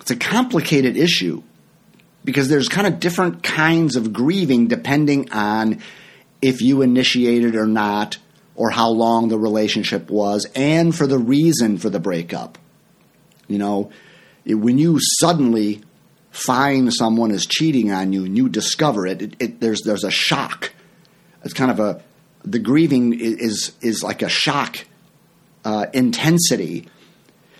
it's 0.00 0.10
a 0.10 0.16
complicated 0.16 0.96
issue 0.96 1.42
because 2.24 2.48
there's 2.48 2.68
kind 2.68 2.88
of 2.88 2.98
different 2.98 3.44
kinds 3.44 3.94
of 3.94 4.12
grieving 4.12 4.66
depending 4.66 5.30
on 5.30 5.80
if 6.42 6.60
you 6.60 6.82
initiated 6.82 7.54
or 7.54 7.66
not 7.66 8.18
or 8.56 8.70
how 8.70 8.88
long 8.90 9.28
the 9.28 9.38
relationship 9.38 10.10
was 10.10 10.46
and 10.54 10.94
for 10.94 11.06
the 11.06 11.18
reason 11.18 11.78
for 11.78 11.90
the 11.90 12.00
breakup. 12.00 12.58
You 13.48 13.58
know, 13.58 13.90
when 14.46 14.78
you 14.78 14.98
suddenly 15.00 15.82
find 16.30 16.92
someone 16.92 17.30
is 17.30 17.46
cheating 17.46 17.92
on 17.92 18.12
you 18.12 18.24
and 18.24 18.36
you 18.36 18.48
discover 18.48 19.06
it, 19.06 19.22
it, 19.22 19.36
it, 19.38 19.60
there's 19.60 19.82
there's 19.82 20.04
a 20.04 20.10
shock. 20.10 20.72
It's 21.44 21.54
kind 21.54 21.70
of 21.70 21.80
a 21.80 22.02
the 22.44 22.58
grieving 22.58 23.18
is 23.18 23.72
is 23.80 24.02
like 24.02 24.22
a 24.22 24.28
shock 24.28 24.84
uh, 25.64 25.86
intensity. 25.92 26.88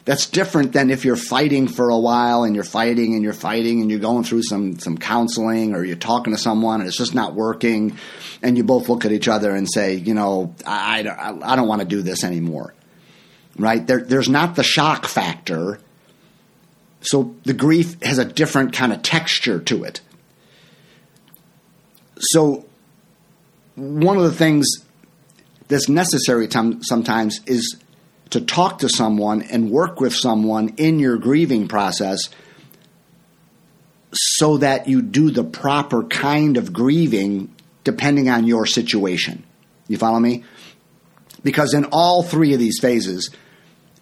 That's 0.05 0.27
different 0.27 0.73
than 0.73 0.91
if 0.91 1.05
you're 1.05 1.17
fighting 1.17 1.67
for 1.67 1.89
a 1.89 1.99
while 1.99 2.45
and 2.45 2.55
you're 2.55 2.63
fighting 2.63 3.15
and 3.15 3.23
you're 3.23 3.33
fighting 3.33 3.81
and 3.81 3.91
you're 3.91 4.01
going 4.01 4.25
through 4.25 4.43
some 4.43 4.79
some 4.79 4.99
counseling 4.99 5.75
or 5.75 5.83
you're 5.83 5.97
talking 5.97 6.35
to 6.35 6.39
someone 6.39 6.81
and 6.81 6.89
it's 6.89 6.99
just 6.99 7.15
not 7.15 7.35
working, 7.35 7.97
and 8.43 8.59
you 8.59 8.65
both 8.65 8.89
look 8.89 9.05
at 9.05 9.13
each 9.13 9.29
other 9.29 9.55
and 9.55 9.67
say, 9.71 9.95
you 9.95 10.13
know, 10.13 10.55
I, 10.67 11.03
I, 11.09 11.53
I 11.53 11.57
don't 11.57 11.69
want 11.69 11.81
to 11.81 11.87
do 11.87 12.03
this 12.03 12.23
anymore. 12.23 12.75
Right? 13.57 13.87
There, 13.87 14.03
there's 14.03 14.29
not 14.29 14.57
the 14.57 14.65
shock 14.65 15.07
factor 15.07 15.79
so 17.05 17.35
the 17.45 17.53
grief 17.53 18.03
has 18.03 18.19
a 18.19 18.25
different 18.25 18.73
kind 18.73 18.93
of 18.93 19.03
texture 19.03 19.61
to 19.61 19.85
it. 19.85 20.01
So 22.19 22.65
one 23.75 24.17
of 24.17 24.23
the 24.23 24.33
things 24.33 24.67
that's 25.69 25.89
necessary 25.89 26.49
sometimes 26.51 27.41
is 27.47 27.77
to 28.35 28.41
talk 28.41 28.81
to 28.81 28.89
someone 28.89 29.43
and 29.43 29.71
work 29.71 30.01
with 30.01 30.13
someone 30.13 30.71
in 30.77 30.99
your 30.99 31.17
grieving 31.19 31.69
process 31.69 32.19
so 34.13 34.57
that 34.57 34.89
you 34.89 35.03
do 35.03 35.31
the 35.31 35.45
proper 35.45 36.03
kind 36.03 36.57
of 36.57 36.73
grieving 36.73 37.55
depending 37.85 38.29
on 38.29 38.45
your 38.45 38.67
situation. 38.67 39.45
You 39.87 39.99
follow 39.99 40.19
me? 40.19 40.43
Because 41.45 41.75
in 41.75 41.85
all 41.93 42.25
three 42.25 42.55
of 42.55 42.59
these 42.59 42.81
phases, 42.81 43.31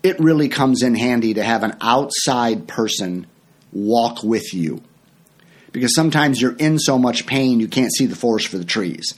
it 0.03 0.19
really 0.19 0.49
comes 0.49 0.83
in 0.83 0.95
handy 0.95 1.35
to 1.35 1.43
have 1.43 1.63
an 1.63 1.77
outside 1.83 2.67
person 2.67 3.27
walk 3.71 4.23
with 4.23 4.55
you. 4.55 4.83
Because 5.73 5.95
sometimes 5.95 6.41
you're 6.41 6.57
in 6.57 6.79
so 6.79 6.99
much 6.99 7.27
pain 7.27 7.61
you 7.61 7.69
can't 7.69 7.93
see 7.93 8.07
the 8.07 8.17
forest 8.17 8.49
for 8.49 8.57
the 8.57 8.65
trees. 8.65 9.13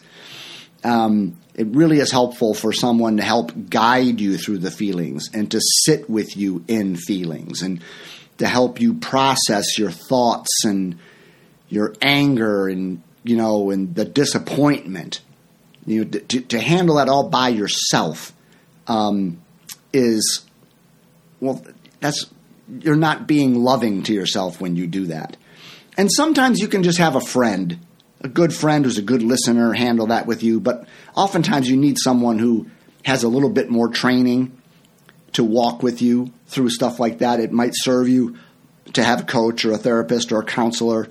Um, 0.84 1.38
it 1.54 1.66
really 1.68 1.98
is 1.98 2.12
helpful 2.12 2.52
for 2.52 2.72
someone 2.72 3.16
to 3.16 3.22
help 3.22 3.52
guide 3.70 4.20
you 4.20 4.36
through 4.36 4.58
the 4.58 4.70
feelings 4.70 5.30
and 5.32 5.50
to 5.50 5.60
sit 5.60 6.10
with 6.10 6.36
you 6.36 6.64
in 6.68 6.96
feelings 6.96 7.62
and 7.62 7.82
to 8.38 8.46
help 8.46 8.80
you 8.80 8.94
process 8.94 9.78
your 9.78 9.90
thoughts 9.90 10.64
and 10.64 10.98
your 11.68 11.94
anger 12.02 12.68
and 12.68 13.02
you 13.22 13.36
know 13.36 13.70
and 13.70 13.94
the 13.94 14.04
disappointment. 14.04 15.20
You 15.86 16.04
know, 16.04 16.10
to, 16.18 16.40
to 16.40 16.60
handle 16.60 16.96
that 16.96 17.08
all 17.08 17.28
by 17.28 17.48
yourself 17.48 18.32
um, 18.86 19.42
is 19.92 20.44
well, 21.40 21.64
that's 22.00 22.26
you're 22.80 22.96
not 22.96 23.26
being 23.26 23.62
loving 23.62 24.02
to 24.04 24.14
yourself 24.14 24.60
when 24.60 24.76
you 24.76 24.86
do 24.86 25.06
that. 25.06 25.36
And 25.96 26.10
sometimes 26.10 26.58
you 26.58 26.68
can 26.68 26.82
just 26.82 26.98
have 26.98 27.14
a 27.14 27.20
friend, 27.20 27.78
a 28.24 28.28
good 28.28 28.54
friend 28.54 28.84
who's 28.86 28.96
a 28.96 29.02
good 29.02 29.22
listener, 29.22 29.74
handle 29.74 30.06
that 30.06 30.26
with 30.26 30.42
you. 30.42 30.58
But 30.58 30.88
oftentimes 31.14 31.68
you 31.68 31.76
need 31.76 31.98
someone 31.98 32.38
who 32.38 32.68
has 33.04 33.22
a 33.22 33.28
little 33.28 33.50
bit 33.50 33.70
more 33.70 33.88
training 33.88 34.58
to 35.34 35.44
walk 35.44 35.82
with 35.82 36.00
you 36.00 36.32
through 36.46 36.70
stuff 36.70 36.98
like 36.98 37.18
that. 37.18 37.38
It 37.38 37.52
might 37.52 37.72
serve 37.74 38.08
you 38.08 38.38
to 38.94 39.04
have 39.04 39.20
a 39.20 39.24
coach 39.24 39.66
or 39.66 39.72
a 39.72 39.78
therapist 39.78 40.32
or 40.32 40.40
a 40.40 40.44
counselor 40.44 41.08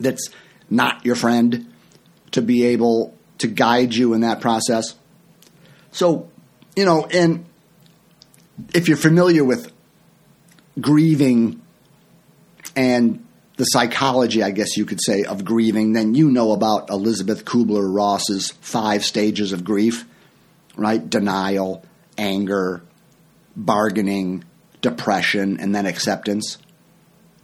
that's 0.00 0.30
not 0.70 1.04
your 1.04 1.16
friend 1.16 1.70
to 2.30 2.40
be 2.40 2.64
able 2.64 3.14
to 3.38 3.46
guide 3.46 3.94
you 3.94 4.14
in 4.14 4.22
that 4.22 4.40
process. 4.40 4.94
So, 5.90 6.30
you 6.74 6.86
know, 6.86 7.04
and 7.04 7.44
if 8.72 8.88
you're 8.88 8.96
familiar 8.96 9.44
with 9.44 9.70
grieving 10.80 11.60
and 12.74 13.26
the 13.56 13.64
psychology, 13.64 14.42
I 14.42 14.50
guess 14.50 14.76
you 14.76 14.84
could 14.84 15.00
say, 15.02 15.24
of 15.24 15.44
grieving, 15.44 15.92
then 15.92 16.14
you 16.14 16.30
know 16.30 16.52
about 16.52 16.90
Elisabeth 16.90 17.44
Kübler-Ross's 17.44 18.50
five 18.60 19.04
stages 19.04 19.52
of 19.52 19.64
grief, 19.64 20.04
right? 20.76 21.08
Denial, 21.08 21.84
anger, 22.16 22.82
bargaining, 23.54 24.44
depression, 24.80 25.60
and 25.60 25.74
then 25.74 25.86
acceptance. 25.86 26.58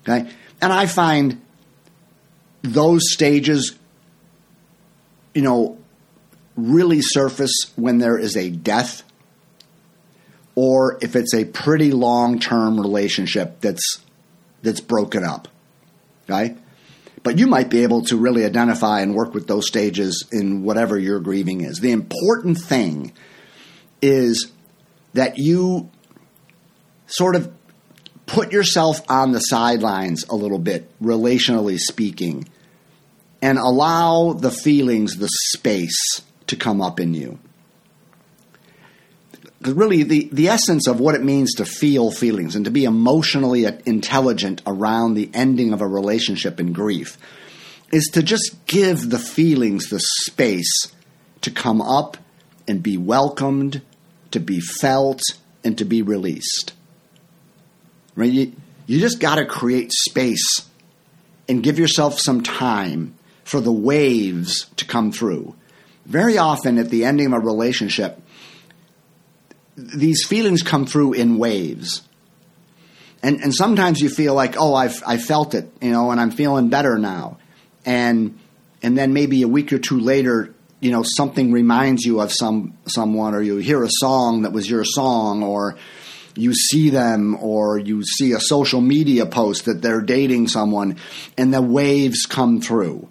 Okay? 0.02 0.30
And 0.60 0.72
I 0.72 0.86
find 0.86 1.40
those 2.62 3.12
stages, 3.12 3.76
you 5.34 5.42
know, 5.42 5.78
really 6.56 7.00
surface 7.02 7.52
when 7.76 7.98
there 7.98 8.18
is 8.18 8.36
a 8.36 8.50
death 8.50 9.04
or 10.54 10.98
if 11.00 11.14
it's 11.14 11.34
a 11.34 11.44
pretty 11.44 11.92
long-term 11.92 12.80
relationship 12.80 13.60
that's 13.60 14.00
that's 14.62 14.80
broken 14.80 15.22
up. 15.22 15.46
Okay? 16.28 16.56
But 17.22 17.38
you 17.38 17.46
might 17.46 17.68
be 17.68 17.82
able 17.82 18.02
to 18.06 18.16
really 18.16 18.44
identify 18.44 19.00
and 19.00 19.14
work 19.14 19.34
with 19.34 19.46
those 19.46 19.66
stages 19.66 20.26
in 20.30 20.62
whatever 20.62 20.98
your 20.98 21.20
grieving 21.20 21.62
is. 21.62 21.78
The 21.80 21.90
important 21.90 22.58
thing 22.58 23.12
is 24.00 24.50
that 25.14 25.38
you 25.38 25.90
sort 27.06 27.34
of 27.34 27.52
put 28.26 28.52
yourself 28.52 29.00
on 29.08 29.32
the 29.32 29.40
sidelines 29.40 30.24
a 30.28 30.36
little 30.36 30.58
bit, 30.58 30.90
relationally 31.00 31.78
speaking, 31.78 32.48
and 33.42 33.58
allow 33.58 34.32
the 34.34 34.50
feelings 34.50 35.16
the 35.16 35.28
space 35.28 36.22
to 36.46 36.56
come 36.56 36.80
up 36.80 37.00
in 37.00 37.14
you. 37.14 37.38
Really, 39.60 40.04
the, 40.04 40.28
the 40.30 40.48
essence 40.48 40.86
of 40.86 41.00
what 41.00 41.16
it 41.16 41.22
means 41.24 41.54
to 41.54 41.64
feel 41.64 42.12
feelings 42.12 42.54
and 42.54 42.64
to 42.64 42.70
be 42.70 42.84
emotionally 42.84 43.66
intelligent 43.86 44.62
around 44.66 45.14
the 45.14 45.30
ending 45.34 45.72
of 45.72 45.80
a 45.80 45.86
relationship 45.86 46.60
in 46.60 46.72
grief 46.72 47.18
is 47.90 48.04
to 48.12 48.22
just 48.22 48.54
give 48.66 49.10
the 49.10 49.18
feelings 49.18 49.88
the 49.88 50.00
space 50.00 50.92
to 51.40 51.50
come 51.50 51.80
up 51.80 52.16
and 52.68 52.82
be 52.82 52.96
welcomed, 52.96 53.82
to 54.30 54.38
be 54.38 54.60
felt, 54.60 55.22
and 55.64 55.76
to 55.78 55.84
be 55.84 56.02
released. 56.02 56.74
Right? 58.14 58.30
You, 58.30 58.52
you 58.86 59.00
just 59.00 59.20
got 59.20 59.36
to 59.36 59.44
create 59.44 59.92
space 59.92 60.68
and 61.48 61.62
give 61.62 61.78
yourself 61.78 62.20
some 62.20 62.42
time 62.42 63.14
for 63.42 63.60
the 63.60 63.72
waves 63.72 64.66
to 64.76 64.84
come 64.84 65.10
through. 65.10 65.54
Very 66.04 66.38
often, 66.38 66.78
at 66.78 66.90
the 66.90 67.04
ending 67.04 67.26
of 67.26 67.32
a 67.32 67.40
relationship, 67.40 68.20
these 69.78 70.26
feelings 70.26 70.62
come 70.62 70.86
through 70.86 71.12
in 71.12 71.38
waves. 71.38 72.02
And, 73.22 73.40
and 73.40 73.54
sometimes 73.54 74.00
you 74.00 74.08
feel 74.08 74.34
like, 74.34 74.56
oh, 74.58 74.74
I've, 74.74 75.02
I 75.06 75.16
felt 75.18 75.54
it, 75.54 75.70
you 75.80 75.90
know, 75.90 76.10
and 76.10 76.20
I'm 76.20 76.30
feeling 76.30 76.68
better 76.68 76.98
now. 76.98 77.38
And, 77.84 78.38
and 78.82 78.98
then 78.98 79.12
maybe 79.12 79.42
a 79.42 79.48
week 79.48 79.72
or 79.72 79.78
two 79.78 79.98
later, 79.98 80.54
you 80.80 80.90
know, 80.90 81.02
something 81.04 81.52
reminds 81.52 82.04
you 82.04 82.20
of 82.20 82.32
some, 82.32 82.76
someone, 82.86 83.34
or 83.34 83.42
you 83.42 83.56
hear 83.56 83.82
a 83.82 83.90
song 83.90 84.42
that 84.42 84.52
was 84.52 84.68
your 84.68 84.84
song, 84.84 85.42
or 85.42 85.76
you 86.36 86.54
see 86.54 86.90
them 86.90 87.36
or 87.40 87.78
you 87.78 88.04
see 88.04 88.32
a 88.32 88.40
social 88.40 88.80
media 88.80 89.26
post 89.26 89.64
that 89.64 89.82
they're 89.82 90.00
dating 90.00 90.46
someone 90.48 90.96
and 91.36 91.52
the 91.52 91.60
waves 91.60 92.26
come 92.26 92.60
through, 92.60 93.08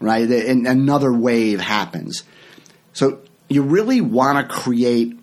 right? 0.00 0.28
And 0.28 0.66
another 0.66 1.12
wave 1.12 1.60
happens. 1.60 2.24
So 2.92 3.20
you 3.48 3.62
really 3.62 4.02
want 4.02 4.46
to 4.46 4.54
create 4.54 5.17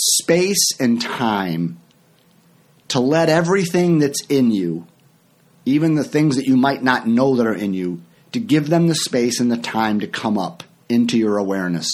space 0.00 0.78
and 0.78 1.00
time 1.00 1.80
to 2.88 3.00
let 3.00 3.28
everything 3.28 3.98
that's 3.98 4.24
in 4.26 4.50
you, 4.50 4.86
even 5.64 5.94
the 5.94 6.04
things 6.04 6.36
that 6.36 6.46
you 6.46 6.56
might 6.56 6.82
not 6.82 7.06
know 7.06 7.36
that 7.36 7.46
are 7.46 7.54
in 7.54 7.72
you, 7.74 8.02
to 8.32 8.40
give 8.40 8.68
them 8.68 8.86
the 8.86 8.94
space 8.94 9.40
and 9.40 9.50
the 9.50 9.56
time 9.56 10.00
to 10.00 10.06
come 10.06 10.38
up 10.38 10.62
into 10.88 11.18
your 11.18 11.38
awareness 11.38 11.88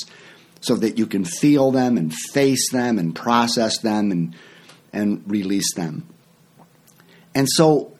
so 0.60 0.74
that 0.76 0.98
you 0.98 1.06
can 1.06 1.24
feel 1.24 1.70
them 1.70 1.96
and 1.96 2.14
face 2.14 2.70
them 2.72 2.98
and 2.98 3.14
process 3.14 3.78
them 3.78 4.10
and 4.10 4.34
and 4.92 5.22
release 5.26 5.74
them. 5.74 6.08
And 7.34 7.46
so 7.48 7.96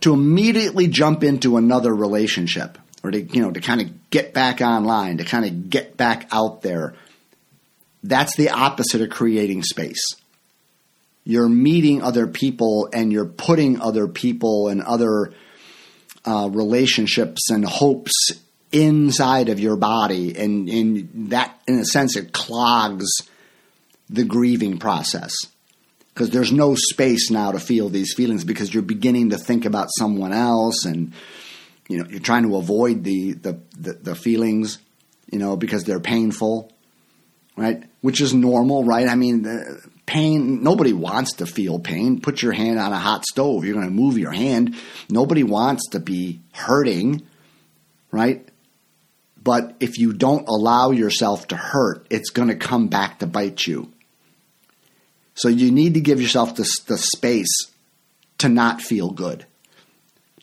to 0.00 0.14
immediately 0.14 0.86
jump 0.86 1.24
into 1.24 1.56
another 1.56 1.94
relationship 1.94 2.78
or 3.02 3.10
to 3.10 3.20
you 3.20 3.42
know 3.42 3.50
to 3.50 3.60
kind 3.60 3.80
of 3.80 4.10
get 4.10 4.32
back 4.32 4.60
online, 4.60 5.18
to 5.18 5.24
kind 5.24 5.44
of 5.44 5.70
get 5.70 5.96
back 5.96 6.28
out 6.30 6.62
there, 6.62 6.94
that's 8.02 8.36
the 8.36 8.50
opposite 8.50 9.00
of 9.00 9.10
creating 9.10 9.62
space. 9.62 10.02
You're 11.24 11.48
meeting 11.48 12.02
other 12.02 12.26
people 12.26 12.88
and 12.92 13.12
you're 13.12 13.26
putting 13.26 13.80
other 13.80 14.08
people 14.08 14.68
and 14.68 14.82
other 14.82 15.34
uh, 16.24 16.48
relationships 16.50 17.50
and 17.50 17.64
hopes 17.64 18.12
inside 18.72 19.48
of 19.48 19.60
your 19.60 19.76
body, 19.76 20.36
and, 20.36 20.68
and 20.68 21.30
that, 21.30 21.58
in 21.66 21.78
a 21.78 21.84
sense, 21.84 22.16
it 22.16 22.32
clogs 22.32 23.06
the 24.10 24.24
grieving 24.24 24.78
process. 24.78 25.34
Because 26.12 26.30
there's 26.30 26.52
no 26.52 26.74
space 26.74 27.30
now 27.30 27.52
to 27.52 27.60
feel 27.60 27.88
these 27.88 28.12
feelings 28.14 28.44
because 28.44 28.74
you're 28.74 28.82
beginning 28.82 29.30
to 29.30 29.38
think 29.38 29.64
about 29.64 29.88
someone 29.96 30.32
else 30.32 30.84
and 30.84 31.12
you 31.88 31.98
know 31.98 32.06
you're 32.10 32.20
trying 32.20 32.42
to 32.42 32.56
avoid 32.56 33.04
the 33.04 33.34
the, 33.34 33.60
the, 33.78 33.92
the 33.92 34.14
feelings 34.16 34.78
you 35.30 35.38
know 35.38 35.56
because 35.56 35.84
they're 35.84 36.00
painful 36.00 36.72
right 37.58 37.82
which 38.00 38.20
is 38.20 38.32
normal 38.32 38.84
right? 38.84 39.08
I 39.08 39.14
mean 39.14 39.46
pain 40.06 40.62
nobody 40.62 40.92
wants 40.92 41.34
to 41.34 41.46
feel 41.46 41.78
pain. 41.78 42.20
Put 42.20 42.42
your 42.42 42.52
hand 42.52 42.78
on 42.78 42.92
a 42.92 42.98
hot 42.98 43.24
stove. 43.24 43.64
You're 43.64 43.74
going 43.74 43.86
to 43.86 43.92
move 43.92 44.18
your 44.18 44.32
hand. 44.32 44.76
Nobody 45.10 45.42
wants 45.42 45.88
to 45.90 46.00
be 46.00 46.40
hurting 46.52 47.26
right? 48.10 48.48
But 49.42 49.76
if 49.80 49.98
you 49.98 50.12
don't 50.12 50.48
allow 50.48 50.90
yourself 50.90 51.48
to 51.48 51.56
hurt 51.56 52.06
it's 52.10 52.30
going 52.30 52.48
to 52.48 52.56
come 52.56 52.88
back 52.88 53.18
to 53.18 53.26
bite 53.26 53.66
you. 53.66 53.92
So 55.34 55.48
you 55.48 55.70
need 55.70 55.94
to 55.94 56.00
give 56.00 56.20
yourself 56.20 56.56
the, 56.56 56.68
the 56.86 56.98
space 56.98 57.70
to 58.38 58.48
not 58.48 58.80
feel 58.80 59.10
good, 59.10 59.46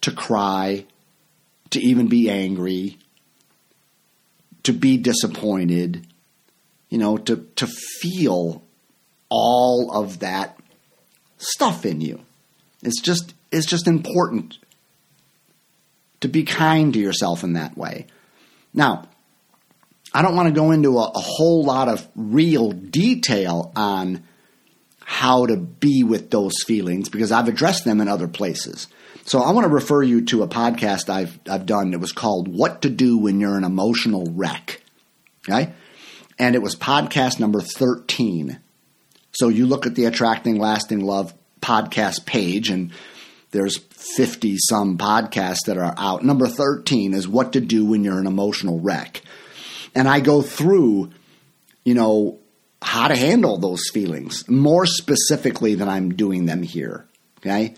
to 0.01 0.12
cry, 0.12 0.86
to 1.71 1.80
even 1.82 2.08
be 2.08 2.30
angry, 2.30 2.97
to 4.63 4.71
be 4.71 4.97
disappointed, 4.97 6.08
you 6.96 7.02
know, 7.02 7.18
to, 7.18 7.46
to 7.58 7.68
feel 7.68 8.64
all 9.28 9.92
of 9.92 10.20
that 10.20 10.58
stuff 11.38 11.86
in 11.86 12.00
you. 12.00 12.22
It's 12.84 13.02
just 13.02 13.34
it's 13.52 13.66
just 13.66 13.86
important 13.86 14.60
to 16.22 16.30
be 16.30 16.44
kind 16.44 16.94
to 16.94 17.00
yourself 17.00 17.44
in 17.44 17.52
that 17.52 17.78
way. 17.78 18.08
Now, 18.74 19.10
I 20.14 20.22
don't 20.22 20.38
want 20.38 20.48
to 20.48 20.56
go 20.56 20.72
into 20.72 20.98
a, 20.98 21.12
a 21.14 21.20
whole 21.20 21.66
lot 21.66 21.90
of 21.90 22.08
real 22.16 22.72
detail 22.72 23.74
on 23.76 24.24
how 25.04 25.48
to 25.48 25.58
be 25.58 26.06
with 26.06 26.32
those 26.32 26.64
feelings 26.66 27.10
because 27.10 27.34
I've 27.34 27.50
addressed 27.50 27.84
them 27.84 28.00
in 28.00 28.08
other 28.08 28.30
places. 28.30 28.88
So 29.26 29.42
I 29.42 29.52
want 29.52 29.66
to 29.66 29.74
refer 29.74 30.02
you 30.02 30.24
to 30.28 30.44
a 30.44 30.48
podcast 30.48 31.10
I've 31.10 31.38
I've 31.50 31.66
done. 31.66 31.94
It 31.94 32.00
was 32.00 32.14
called 32.14 32.48
"What 32.48 32.84
to 32.84 32.90
Do 32.90 33.18
When 33.18 33.42
You're 33.42 33.58
an 33.58 33.66
Emotional 33.66 34.32
Wreck." 34.32 34.82
Okay, 35.50 35.74
and 36.38 36.56
it 36.56 36.62
was 36.62 36.76
podcast 36.76 37.39
number 37.39 37.62
thirteen. 37.62 38.60
So 39.32 39.50
you 39.50 39.65
look 39.65 39.86
at 39.86 39.95
the 39.95 40.06
Attracting 40.06 40.60
Lasting 40.60 41.02
Love 41.02 41.34
podcast 41.62 42.26
page, 42.26 42.69
and 42.69 42.91
there's 43.52 43.78
fifty 43.78 44.58
some 44.58 44.98
podcasts 44.98 45.65
that 45.65 45.78
are 45.78 45.93
out. 45.98 46.24
Number 46.24 46.48
thirteen 46.48 47.13
is 47.13 47.28
"What 47.28 47.54
to 47.54 47.62
Do 47.62 47.86
When 47.86 48.04
You're 48.04 48.19
an 48.19 48.28
Emotional 48.28 48.80
Wreck," 48.80 49.21
and 49.93 50.08
I 50.08 50.19
go 50.19 50.41
through, 50.41 51.12
you 51.84 51.93
know, 51.93 52.39
how 52.82 53.08
to 53.08 53.15
handle 53.15 53.58
those 53.58 53.89
feelings 53.91 54.48
more 54.48 54.86
specifically 54.86 55.76
than 55.76 55.89
I'm 55.89 56.13
doing 56.15 56.45
them 56.45 56.62
here. 56.63 57.06
Okay. 57.39 57.76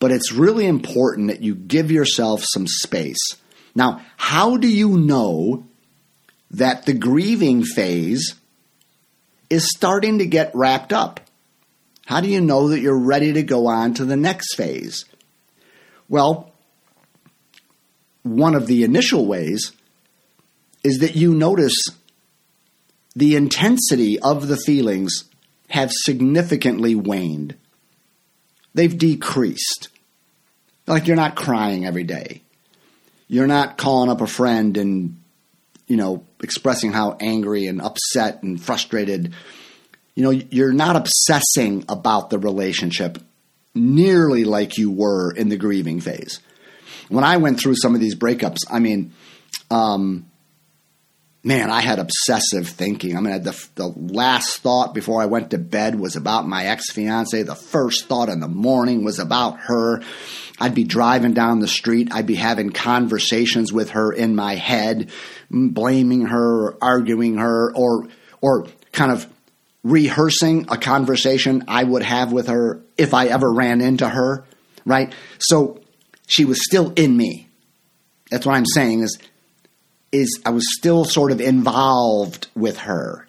But 0.00 0.10
it's 0.10 0.32
really 0.32 0.66
important 0.66 1.28
that 1.28 1.42
you 1.42 1.54
give 1.54 1.90
yourself 1.90 2.44
some 2.44 2.66
space. 2.66 3.36
Now, 3.74 4.02
how 4.16 4.56
do 4.56 4.68
you 4.68 4.98
know 4.98 5.66
that 6.54 6.86
the 6.86 6.94
grieving 6.94 7.64
phase 7.64 8.34
is 9.50 9.68
starting 9.70 10.18
to 10.18 10.26
get 10.26 10.54
wrapped 10.54 10.92
up? 10.92 11.20
How 12.06 12.20
do 12.20 12.28
you 12.28 12.40
know 12.40 12.68
that 12.68 12.80
you're 12.80 12.98
ready 12.98 13.32
to 13.32 13.42
go 13.42 13.66
on 13.66 13.94
to 13.94 14.04
the 14.04 14.16
next 14.16 14.54
phase? 14.54 15.04
Well, 16.08 16.52
one 18.22 18.54
of 18.54 18.66
the 18.66 18.84
initial 18.84 19.26
ways 19.26 19.72
is 20.82 20.98
that 20.98 21.16
you 21.16 21.34
notice 21.34 21.76
the 23.16 23.36
intensity 23.36 24.18
of 24.18 24.48
the 24.48 24.56
feelings 24.56 25.24
have 25.68 25.90
significantly 25.92 26.94
waned. 26.94 27.56
They've 28.74 28.96
decreased. 28.96 29.88
Like 30.86 31.06
you're 31.06 31.16
not 31.16 31.36
crying 31.36 31.86
every 31.86 32.04
day. 32.04 32.42
You're 33.28 33.46
not 33.46 33.78
calling 33.78 34.10
up 34.10 34.20
a 34.20 34.26
friend 34.26 34.76
and, 34.76 35.20
you 35.86 35.96
know, 35.96 36.24
expressing 36.44 36.92
how 36.92 37.16
angry 37.18 37.66
and 37.66 37.82
upset 37.82 38.42
and 38.42 38.62
frustrated. 38.62 39.34
You 40.14 40.22
know, 40.22 40.30
you're 40.30 40.72
not 40.72 40.94
obsessing 40.94 41.84
about 41.88 42.30
the 42.30 42.38
relationship 42.38 43.18
nearly 43.74 44.44
like 44.44 44.78
you 44.78 44.90
were 44.90 45.32
in 45.32 45.48
the 45.48 45.56
grieving 45.56 46.00
phase. 46.00 46.38
When 47.08 47.24
I 47.24 47.38
went 47.38 47.58
through 47.58 47.74
some 47.76 47.94
of 47.94 48.00
these 48.00 48.14
breakups, 48.14 48.58
I 48.70 48.78
mean, 48.78 49.12
um, 49.70 50.30
man, 51.44 51.70
I 51.70 51.80
had 51.80 51.98
obsessive 51.98 52.68
thinking. 52.68 53.16
I 53.16 53.20
mean, 53.20 53.42
the, 53.42 53.68
the 53.74 53.86
last 53.86 54.58
thought 54.58 54.94
before 54.94 55.20
I 55.20 55.26
went 55.26 55.50
to 55.50 55.58
bed 55.58 55.98
was 55.98 56.16
about 56.16 56.48
my 56.48 56.66
ex 56.66 56.90
fiance. 56.90 57.42
The 57.42 57.54
first 57.54 58.06
thought 58.06 58.30
in 58.30 58.40
the 58.40 58.48
morning 58.48 59.04
was 59.04 59.18
about 59.18 59.58
her. 59.60 60.02
I'd 60.58 60.74
be 60.74 60.84
driving 60.84 61.34
down 61.34 61.58
the 61.58 61.68
street. 61.68 62.08
I'd 62.12 62.26
be 62.26 62.36
having 62.36 62.70
conversations 62.70 63.72
with 63.72 63.90
her 63.90 64.12
in 64.12 64.34
my 64.34 64.54
head, 64.54 65.10
blaming 65.54 66.26
her, 66.26 66.68
or 66.68 66.78
arguing 66.80 67.36
her, 67.38 67.72
or 67.74 68.08
or 68.40 68.66
kind 68.92 69.10
of 69.10 69.26
rehearsing 69.82 70.66
a 70.70 70.76
conversation 70.76 71.64
I 71.68 71.84
would 71.84 72.02
have 72.02 72.32
with 72.32 72.48
her 72.48 72.80
if 72.96 73.14
I 73.14 73.26
ever 73.26 73.52
ran 73.52 73.80
into 73.80 74.08
her. 74.08 74.44
Right. 74.84 75.12
So 75.38 75.80
she 76.26 76.44
was 76.44 76.64
still 76.64 76.92
in 76.96 77.16
me. 77.16 77.48
That's 78.30 78.46
what 78.46 78.56
I'm 78.56 78.66
saying 78.66 79.02
is 79.02 79.18
is 80.12 80.40
I 80.46 80.50
was 80.50 80.64
still 80.78 81.04
sort 81.04 81.32
of 81.32 81.40
involved 81.40 82.46
with 82.54 82.78
her 82.78 83.26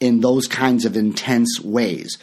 in 0.00 0.20
those 0.20 0.46
kinds 0.46 0.86
of 0.86 0.96
intense 0.96 1.60
ways. 1.60 2.16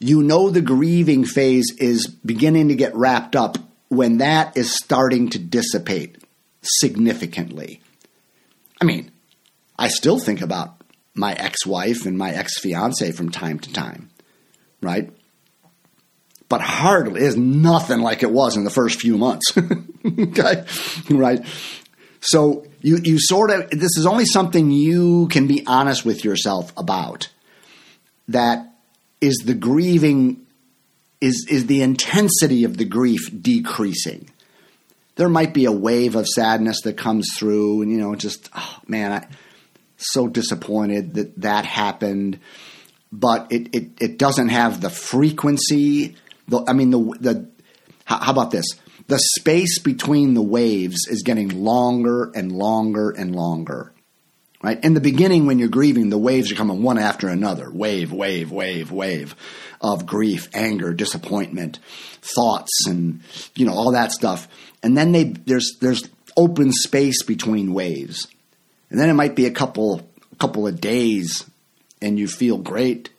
You 0.00 0.22
know 0.22 0.50
the 0.50 0.60
grieving 0.60 1.24
phase 1.24 1.72
is 1.78 2.08
beginning 2.08 2.68
to 2.68 2.74
get 2.74 2.94
wrapped 2.94 3.36
up 3.36 3.56
when 3.88 4.18
that 4.18 4.56
is 4.56 4.74
starting 4.74 5.30
to 5.30 5.38
dissipate 5.38 6.18
significantly. 6.60 7.80
I 8.84 8.86
mean, 8.86 9.10
I 9.78 9.88
still 9.88 10.18
think 10.18 10.42
about 10.42 10.74
my 11.14 11.32
ex-wife 11.32 12.04
and 12.04 12.18
my 12.18 12.32
ex-fiance 12.32 13.12
from 13.12 13.30
time 13.30 13.58
to 13.60 13.72
time, 13.72 14.10
right? 14.82 15.10
But 16.50 16.60
hardly 16.60 17.22
is 17.22 17.34
nothing 17.34 18.00
like 18.00 18.22
it 18.22 18.30
was 18.30 18.58
in 18.58 18.64
the 18.64 18.70
first 18.70 19.00
few 19.00 19.16
months. 19.16 19.56
okay? 20.06 20.66
Right? 21.08 21.46
So 22.20 22.66
you 22.82 22.98
you 23.02 23.18
sort 23.18 23.50
of 23.50 23.70
this 23.70 23.96
is 23.96 24.04
only 24.04 24.26
something 24.26 24.70
you 24.70 25.28
can 25.28 25.46
be 25.46 25.64
honest 25.66 26.04
with 26.04 26.22
yourself 26.22 26.70
about. 26.76 27.30
That 28.28 28.70
is 29.22 29.36
the 29.46 29.54
grieving 29.54 30.44
is 31.22 31.46
is 31.48 31.66
the 31.66 31.80
intensity 31.80 32.64
of 32.64 32.76
the 32.76 32.84
grief 32.84 33.30
decreasing. 33.40 34.28
There 35.16 35.28
might 35.28 35.54
be 35.54 35.64
a 35.64 35.72
wave 35.72 36.16
of 36.16 36.26
sadness 36.26 36.82
that 36.82 36.96
comes 36.96 37.28
through, 37.36 37.82
and 37.82 37.90
you 37.90 37.98
know, 37.98 38.14
just 38.14 38.48
oh, 38.54 38.78
man, 38.86 39.12
I 39.12 39.26
so 39.96 40.26
disappointed 40.26 41.14
that 41.14 41.40
that 41.40 41.64
happened. 41.64 42.40
But 43.12 43.52
it 43.52 43.74
it, 43.74 43.90
it 44.00 44.18
doesn't 44.18 44.48
have 44.48 44.80
the 44.80 44.90
frequency. 44.90 46.16
The, 46.48 46.64
I 46.66 46.72
mean, 46.72 46.90
the 46.90 46.98
the 47.20 47.48
how, 48.04 48.18
how 48.18 48.32
about 48.32 48.50
this? 48.50 48.66
the 49.06 49.18
space 49.38 49.78
between 49.78 50.34
the 50.34 50.42
waves 50.42 51.06
is 51.08 51.22
getting 51.22 51.48
longer 51.62 52.30
and 52.34 52.52
longer 52.52 53.10
and 53.10 53.34
longer. 53.34 53.92
Right? 54.62 54.82
In 54.82 54.94
the 54.94 55.00
beginning, 55.00 55.44
when 55.44 55.58
you're 55.58 55.68
grieving, 55.68 56.08
the 56.08 56.16
waves 56.16 56.50
are 56.50 56.54
coming 56.54 56.82
one 56.82 56.98
after 56.98 57.28
another 57.28 57.70
wave, 57.70 58.12
wave, 58.12 58.50
wave, 58.50 58.90
wave 58.90 59.36
of 59.82 60.06
grief, 60.06 60.48
anger, 60.54 60.94
disappointment, 60.94 61.80
thoughts, 62.22 62.86
and 62.86 63.20
you 63.54 63.66
know 63.66 63.74
all 63.74 63.92
that 63.92 64.12
stuff. 64.12 64.48
And 64.84 64.96
then 64.96 65.10
they 65.10 65.24
there's 65.24 65.76
there's 65.80 66.08
open 66.36 66.70
space 66.70 67.24
between 67.24 67.74
waves, 67.74 68.28
and 68.90 69.00
then 69.00 69.10
it 69.10 69.14
might 69.14 69.34
be 69.34 69.46
a 69.46 69.50
couple 69.50 70.08
couple 70.38 70.68
of 70.68 70.80
days, 70.80 71.44
and 72.00 72.18
you 72.18 72.28
feel 72.28 72.58
great, 72.58 73.10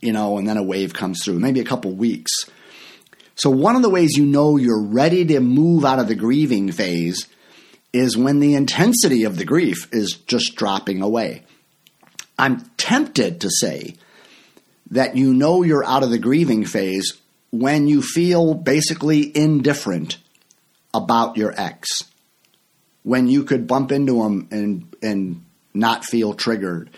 you 0.00 0.12
know, 0.12 0.38
and 0.38 0.48
then 0.48 0.56
a 0.56 0.62
wave 0.62 0.94
comes 0.94 1.22
through, 1.24 1.38
maybe 1.38 1.60
a 1.60 1.64
couple 1.64 1.92
weeks, 1.92 2.32
so, 3.40 3.48
one 3.48 3.74
of 3.74 3.80
the 3.80 3.88
ways 3.88 4.18
you 4.18 4.26
know 4.26 4.58
you're 4.58 4.82
ready 4.82 5.24
to 5.24 5.40
move 5.40 5.82
out 5.82 5.98
of 5.98 6.08
the 6.08 6.14
grieving 6.14 6.70
phase 6.70 7.26
is 7.90 8.14
when 8.14 8.38
the 8.38 8.54
intensity 8.54 9.24
of 9.24 9.38
the 9.38 9.46
grief 9.46 9.88
is 9.92 10.18
just 10.26 10.56
dropping 10.56 11.00
away. 11.00 11.44
I'm 12.38 12.60
tempted 12.76 13.40
to 13.40 13.48
say 13.50 13.94
that 14.90 15.16
you 15.16 15.32
know 15.32 15.62
you're 15.62 15.86
out 15.86 16.02
of 16.02 16.10
the 16.10 16.18
grieving 16.18 16.66
phase 16.66 17.14
when 17.50 17.88
you 17.88 18.02
feel 18.02 18.52
basically 18.52 19.34
indifferent 19.34 20.18
about 20.92 21.36
your 21.36 21.52
ex. 21.58 21.88
When 23.02 23.28
you 23.28 23.44
could 23.44 23.66
bump 23.66 23.92
into 23.92 24.22
him 24.22 24.48
and 24.50 24.94
and 25.02 25.44
not 25.72 26.04
feel 26.04 26.34
triggered 26.34 26.90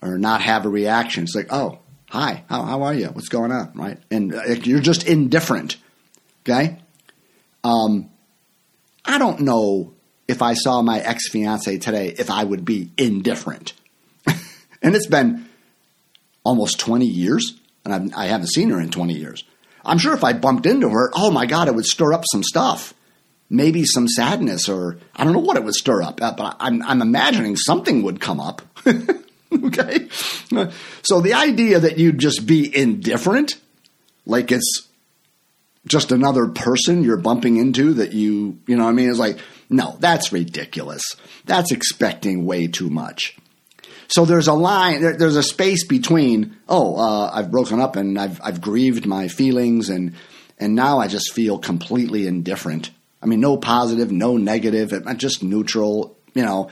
or 0.00 0.18
not 0.18 0.40
have 0.40 0.64
a 0.64 0.68
reaction. 0.68 1.24
It's 1.24 1.34
like, 1.34 1.52
oh, 1.52 1.80
Hi, 2.10 2.44
how, 2.48 2.62
how 2.62 2.82
are 2.84 2.94
you? 2.94 3.08
What's 3.08 3.28
going 3.28 3.52
on? 3.52 3.72
Right? 3.74 3.98
And 4.10 4.34
uh, 4.34 4.42
you're 4.62 4.80
just 4.80 5.06
indifferent. 5.06 5.76
Okay? 6.42 6.78
Um, 7.62 8.08
I 9.04 9.18
don't 9.18 9.40
know 9.40 9.92
if 10.26 10.40
I 10.40 10.54
saw 10.54 10.80
my 10.80 11.00
ex 11.00 11.28
fiance 11.28 11.78
today 11.78 12.14
if 12.18 12.30
I 12.30 12.44
would 12.44 12.64
be 12.64 12.90
indifferent. 12.96 13.74
and 14.26 14.96
it's 14.96 15.06
been 15.06 15.48
almost 16.44 16.80
20 16.80 17.04
years, 17.04 17.58
and 17.84 17.94
I've, 17.94 18.14
I 18.16 18.26
have 18.28 18.40
not 18.40 18.48
seen 18.48 18.70
her 18.70 18.80
in 18.80 18.90
20 18.90 19.12
years. 19.12 19.44
I'm 19.84 19.98
sure 19.98 20.14
if 20.14 20.24
I 20.24 20.32
bumped 20.32 20.64
into 20.64 20.88
her, 20.88 21.10
oh 21.14 21.30
my 21.30 21.44
God, 21.44 21.68
it 21.68 21.74
would 21.74 21.84
stir 21.84 22.14
up 22.14 22.24
some 22.30 22.42
stuff. 22.42 22.94
Maybe 23.50 23.84
some 23.84 24.08
sadness, 24.08 24.68
or 24.68 24.98
I 25.16 25.24
don't 25.24 25.32
know 25.32 25.38
what 25.38 25.56
it 25.56 25.64
would 25.64 25.74
stir 25.74 26.02
up, 26.02 26.20
uh, 26.20 26.34
but 26.36 26.56
I'm, 26.60 26.82
I'm 26.82 27.00
imagining 27.00 27.56
something 27.56 28.02
would 28.02 28.20
come 28.20 28.40
up. 28.40 28.60
okay? 28.86 30.08
So 31.02 31.20
the 31.20 31.34
idea 31.34 31.80
that 31.80 31.98
you'd 31.98 32.18
just 32.18 32.46
be 32.46 32.74
indifferent, 32.76 33.58
like 34.26 34.52
it's 34.52 34.88
just 35.86 36.12
another 36.12 36.48
person 36.48 37.02
you're 37.02 37.16
bumping 37.16 37.56
into 37.56 37.94
that 37.94 38.12
you, 38.12 38.58
you 38.66 38.76
know 38.76 38.86
I 38.86 38.92
mean? 38.92 39.08
It's 39.08 39.18
like, 39.18 39.38
no, 39.70 39.96
that's 40.00 40.32
ridiculous. 40.32 41.02
That's 41.46 41.72
expecting 41.72 42.44
way 42.44 42.66
too 42.66 42.90
much. 42.90 43.36
So 44.08 44.24
there's 44.24 44.48
a 44.48 44.54
line, 44.54 45.02
there, 45.02 45.16
there's 45.16 45.36
a 45.36 45.42
space 45.42 45.86
between, 45.86 46.56
oh, 46.68 46.96
uh, 46.96 47.30
I've 47.32 47.50
broken 47.50 47.80
up 47.80 47.96
and 47.96 48.18
I've, 48.18 48.40
I've 48.42 48.60
grieved 48.60 49.06
my 49.06 49.28
feelings 49.28 49.90
and, 49.90 50.14
and 50.58 50.74
now 50.74 50.98
I 50.98 51.08
just 51.08 51.32
feel 51.32 51.58
completely 51.58 52.26
indifferent. 52.26 52.90
I 53.22 53.26
mean, 53.26 53.40
no 53.40 53.56
positive, 53.56 54.12
no 54.12 54.36
negative, 54.36 54.92
just 55.16 55.42
neutral, 55.42 56.16
you 56.34 56.42
know. 56.42 56.70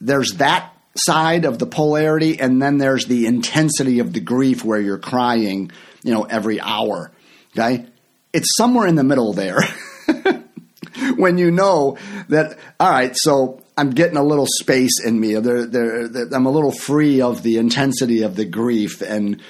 There's 0.00 0.32
that 0.36 0.72
side 0.96 1.44
of 1.44 1.58
the 1.58 1.66
polarity, 1.66 2.40
and 2.40 2.60
then 2.60 2.78
there's 2.78 3.06
the 3.06 3.26
intensity 3.26 3.98
of 3.98 4.12
the 4.12 4.20
grief 4.20 4.64
where 4.64 4.80
you're 4.80 4.98
crying, 4.98 5.70
you 6.02 6.12
know, 6.12 6.24
every 6.24 6.60
hour. 6.60 7.12
Okay? 7.56 7.86
It's 8.32 8.56
somewhere 8.56 8.86
in 8.86 8.94
the 8.94 9.04
middle 9.04 9.32
there. 9.32 9.60
when 11.16 11.38
you 11.38 11.50
know 11.50 11.98
that, 12.28 12.58
all 12.80 12.90
right, 12.90 13.12
so 13.14 13.62
I'm 13.76 13.90
getting 13.90 14.16
a 14.16 14.22
little 14.22 14.46
space 14.46 15.04
in 15.04 15.18
me. 15.18 15.34
They're, 15.34 15.66
they're, 15.66 16.08
they're, 16.08 16.28
I'm 16.32 16.46
a 16.46 16.50
little 16.50 16.72
free 16.72 17.20
of 17.20 17.42
the 17.42 17.58
intensity 17.58 18.22
of 18.22 18.36
the 18.36 18.44
grief. 18.44 19.02
And, 19.02 19.42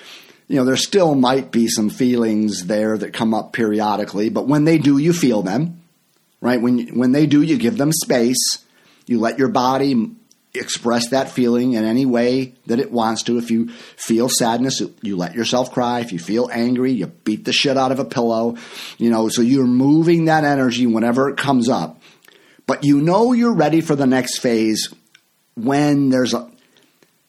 you 0.48 0.56
know, 0.56 0.64
there 0.64 0.76
still 0.76 1.14
might 1.14 1.50
be 1.50 1.68
some 1.68 1.90
feelings 1.90 2.66
there 2.66 2.96
that 2.98 3.12
come 3.12 3.34
up 3.34 3.52
periodically, 3.52 4.28
but 4.28 4.46
when 4.46 4.64
they 4.64 4.78
do, 4.78 4.98
you 4.98 5.12
feel 5.12 5.42
them, 5.42 5.75
right? 6.46 6.60
When, 6.60 6.98
when 6.98 7.12
they 7.12 7.26
do, 7.26 7.42
you 7.42 7.58
give 7.58 7.76
them 7.76 7.92
space. 7.92 8.64
You 9.06 9.20
let 9.20 9.38
your 9.38 9.48
body 9.48 10.12
express 10.54 11.10
that 11.10 11.30
feeling 11.30 11.74
in 11.74 11.84
any 11.84 12.06
way 12.06 12.54
that 12.66 12.78
it 12.78 12.90
wants 12.90 13.22
to. 13.24 13.38
If 13.38 13.50
you 13.50 13.68
feel 13.68 14.28
sadness, 14.28 14.82
you 15.02 15.16
let 15.16 15.34
yourself 15.34 15.72
cry. 15.72 16.00
If 16.00 16.12
you 16.12 16.18
feel 16.18 16.48
angry, 16.52 16.92
you 16.92 17.06
beat 17.06 17.44
the 17.44 17.52
shit 17.52 17.76
out 17.76 17.92
of 17.92 17.98
a 17.98 18.04
pillow. 18.04 18.56
You 18.98 19.10
know, 19.10 19.28
so 19.28 19.42
you're 19.42 19.66
moving 19.66 20.26
that 20.26 20.44
energy 20.44 20.86
whenever 20.86 21.28
it 21.28 21.36
comes 21.36 21.68
up. 21.68 22.00
But 22.66 22.84
you 22.84 23.00
know 23.00 23.32
you're 23.32 23.54
ready 23.54 23.80
for 23.80 23.94
the 23.94 24.06
next 24.06 24.38
phase 24.38 24.92
when 25.54 26.10
there's 26.10 26.34
a 26.34 26.50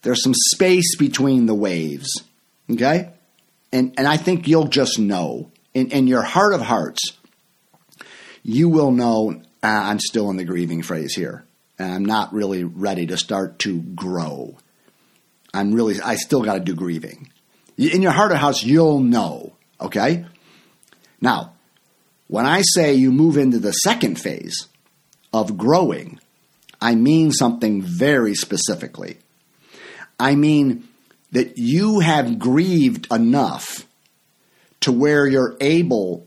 there's 0.01 0.23
some 0.23 0.33
space 0.33 0.95
between 0.95 1.45
the 1.45 1.55
waves. 1.55 2.23
Okay? 2.71 3.11
And 3.71 3.93
and 3.97 4.07
I 4.07 4.17
think 4.17 4.47
you'll 4.47 4.67
just 4.67 4.99
know. 4.99 5.51
In, 5.73 5.91
in 5.91 6.07
your 6.07 6.23
heart 6.23 6.53
of 6.53 6.61
hearts, 6.61 7.16
you 8.47 8.69
will 8.69 8.91
know 8.91 9.41
uh, 9.61 9.67
I'm 9.67 9.99
still 9.99 10.29
in 10.29 10.37
the 10.37 10.45
grieving 10.45 10.81
phase 10.81 11.13
here 11.13 11.43
and 11.77 11.91
I'm 11.91 12.05
not 12.05 12.33
really 12.33 12.63
ready 12.63 13.05
to 13.07 13.17
start 13.17 13.59
to 13.59 13.81
grow. 13.81 14.55
I'm 15.53 15.73
really, 15.73 15.99
I 16.01 16.15
still 16.15 16.41
got 16.43 16.53
to 16.53 16.61
do 16.61 16.73
grieving. 16.73 17.29
In 17.77 18.01
your 18.01 18.13
heart 18.13 18.31
of 18.31 18.37
house, 18.37 18.63
you'll 18.63 19.01
know. 19.01 19.53
Okay? 19.81 20.25
Now, 21.19 21.55
when 22.27 22.45
I 22.45 22.61
say 22.61 22.93
you 22.93 23.11
move 23.11 23.37
into 23.37 23.59
the 23.59 23.73
second 23.73 24.15
phase 24.15 24.69
of 25.33 25.57
growing, 25.57 26.17
I 26.81 26.95
mean 26.95 27.33
something 27.33 27.81
very 27.81 28.33
specifically. 28.33 29.17
I 30.17 30.35
mean 30.35 30.87
that 31.33 31.57
you 31.57 31.99
have 31.99 32.39
grieved 32.39 33.11
enough 33.11 33.85
to 34.79 34.93
where 34.93 35.27
you're 35.27 35.57
able 35.59 36.26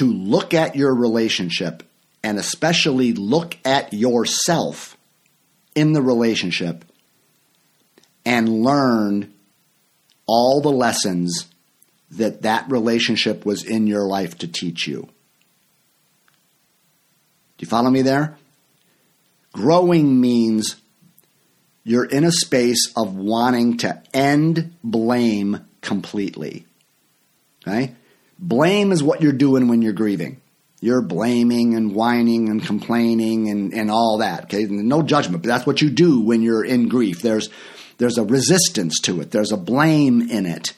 to 0.00 0.10
look 0.10 0.54
at 0.54 0.76
your 0.76 0.94
relationship 0.94 1.82
and 2.24 2.38
especially 2.38 3.12
look 3.12 3.58
at 3.66 3.92
yourself 3.92 4.96
in 5.74 5.92
the 5.92 6.00
relationship 6.00 6.86
and 8.24 8.64
learn 8.64 9.30
all 10.26 10.62
the 10.62 10.70
lessons 10.70 11.48
that 12.12 12.40
that 12.40 12.70
relationship 12.70 13.44
was 13.44 13.62
in 13.62 13.86
your 13.86 14.06
life 14.06 14.38
to 14.38 14.48
teach 14.48 14.88
you. 14.88 15.02
Do 15.02 15.10
you 17.58 17.68
follow 17.68 17.90
me 17.90 18.00
there? 18.00 18.38
Growing 19.52 20.18
means 20.18 20.76
you're 21.84 22.06
in 22.06 22.24
a 22.24 22.32
space 22.32 22.90
of 22.96 23.14
wanting 23.14 23.76
to 23.76 24.02
end 24.14 24.74
blame 24.82 25.66
completely. 25.82 26.64
Okay? 27.68 27.96
Blame 28.40 28.90
is 28.90 29.02
what 29.02 29.20
you're 29.20 29.32
doing 29.32 29.68
when 29.68 29.82
you're 29.82 29.92
grieving. 29.92 30.40
You're 30.80 31.02
blaming 31.02 31.74
and 31.74 31.94
whining 31.94 32.48
and 32.48 32.64
complaining 32.64 33.50
and, 33.50 33.74
and 33.74 33.90
all 33.90 34.18
that. 34.18 34.44
Okay? 34.44 34.64
No 34.64 35.02
judgment, 35.02 35.42
but 35.42 35.48
that's 35.48 35.66
what 35.66 35.82
you 35.82 35.90
do 35.90 36.22
when 36.22 36.40
you're 36.40 36.64
in 36.64 36.88
grief. 36.88 37.20
There's 37.20 37.50
there's 37.98 38.16
a 38.16 38.24
resistance 38.24 38.98
to 39.00 39.20
it. 39.20 39.30
There's 39.30 39.52
a 39.52 39.58
blame 39.58 40.22
in 40.30 40.46
it. 40.46 40.72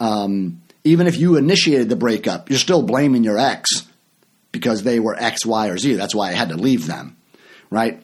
Um, 0.00 0.60
even 0.82 1.06
if 1.06 1.16
you 1.16 1.36
initiated 1.36 1.88
the 1.88 1.94
breakup, 1.94 2.50
you're 2.50 2.58
still 2.58 2.82
blaming 2.82 3.22
your 3.22 3.38
ex 3.38 3.70
because 4.50 4.82
they 4.82 4.98
were 4.98 5.16
X, 5.16 5.46
Y, 5.46 5.68
or 5.68 5.78
Z. 5.78 5.94
That's 5.94 6.16
why 6.16 6.30
I 6.30 6.32
had 6.32 6.48
to 6.48 6.56
leave 6.56 6.88
them, 6.88 7.16
right? 7.70 8.03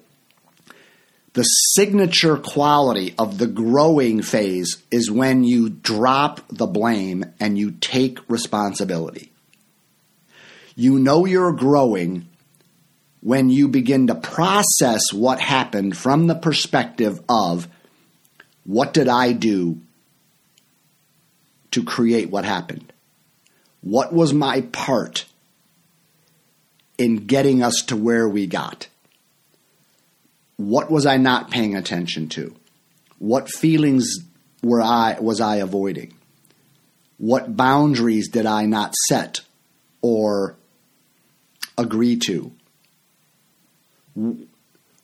The 1.32 1.42
signature 1.42 2.36
quality 2.36 3.14
of 3.16 3.38
the 3.38 3.46
growing 3.46 4.20
phase 4.20 4.82
is 4.90 5.10
when 5.10 5.44
you 5.44 5.68
drop 5.68 6.40
the 6.48 6.66
blame 6.66 7.24
and 7.38 7.56
you 7.56 7.70
take 7.70 8.18
responsibility. 8.28 9.30
You 10.74 10.98
know 10.98 11.26
you're 11.26 11.52
growing 11.52 12.26
when 13.20 13.50
you 13.50 13.68
begin 13.68 14.08
to 14.08 14.14
process 14.14 15.12
what 15.12 15.40
happened 15.40 15.96
from 15.96 16.26
the 16.26 16.34
perspective 16.34 17.20
of 17.28 17.68
what 18.64 18.92
did 18.92 19.08
I 19.08 19.32
do 19.32 19.80
to 21.70 21.84
create 21.84 22.30
what 22.30 22.44
happened? 22.44 22.92
What 23.82 24.12
was 24.12 24.32
my 24.32 24.62
part 24.62 25.26
in 26.98 27.26
getting 27.26 27.62
us 27.62 27.82
to 27.86 27.96
where 27.96 28.28
we 28.28 28.46
got? 28.46 28.88
What 30.60 30.90
was 30.90 31.06
I 31.06 31.16
not 31.16 31.50
paying 31.50 31.74
attention 31.74 32.28
to? 32.30 32.54
What 33.18 33.48
feelings 33.48 34.18
were 34.62 34.82
I 34.82 35.16
was 35.18 35.40
I 35.40 35.56
avoiding? 35.56 36.12
What 37.16 37.56
boundaries 37.56 38.28
did 38.28 38.44
I 38.44 38.66
not 38.66 38.94
set 39.08 39.40
or 40.02 40.56
agree 41.78 42.18
to? 42.26 42.52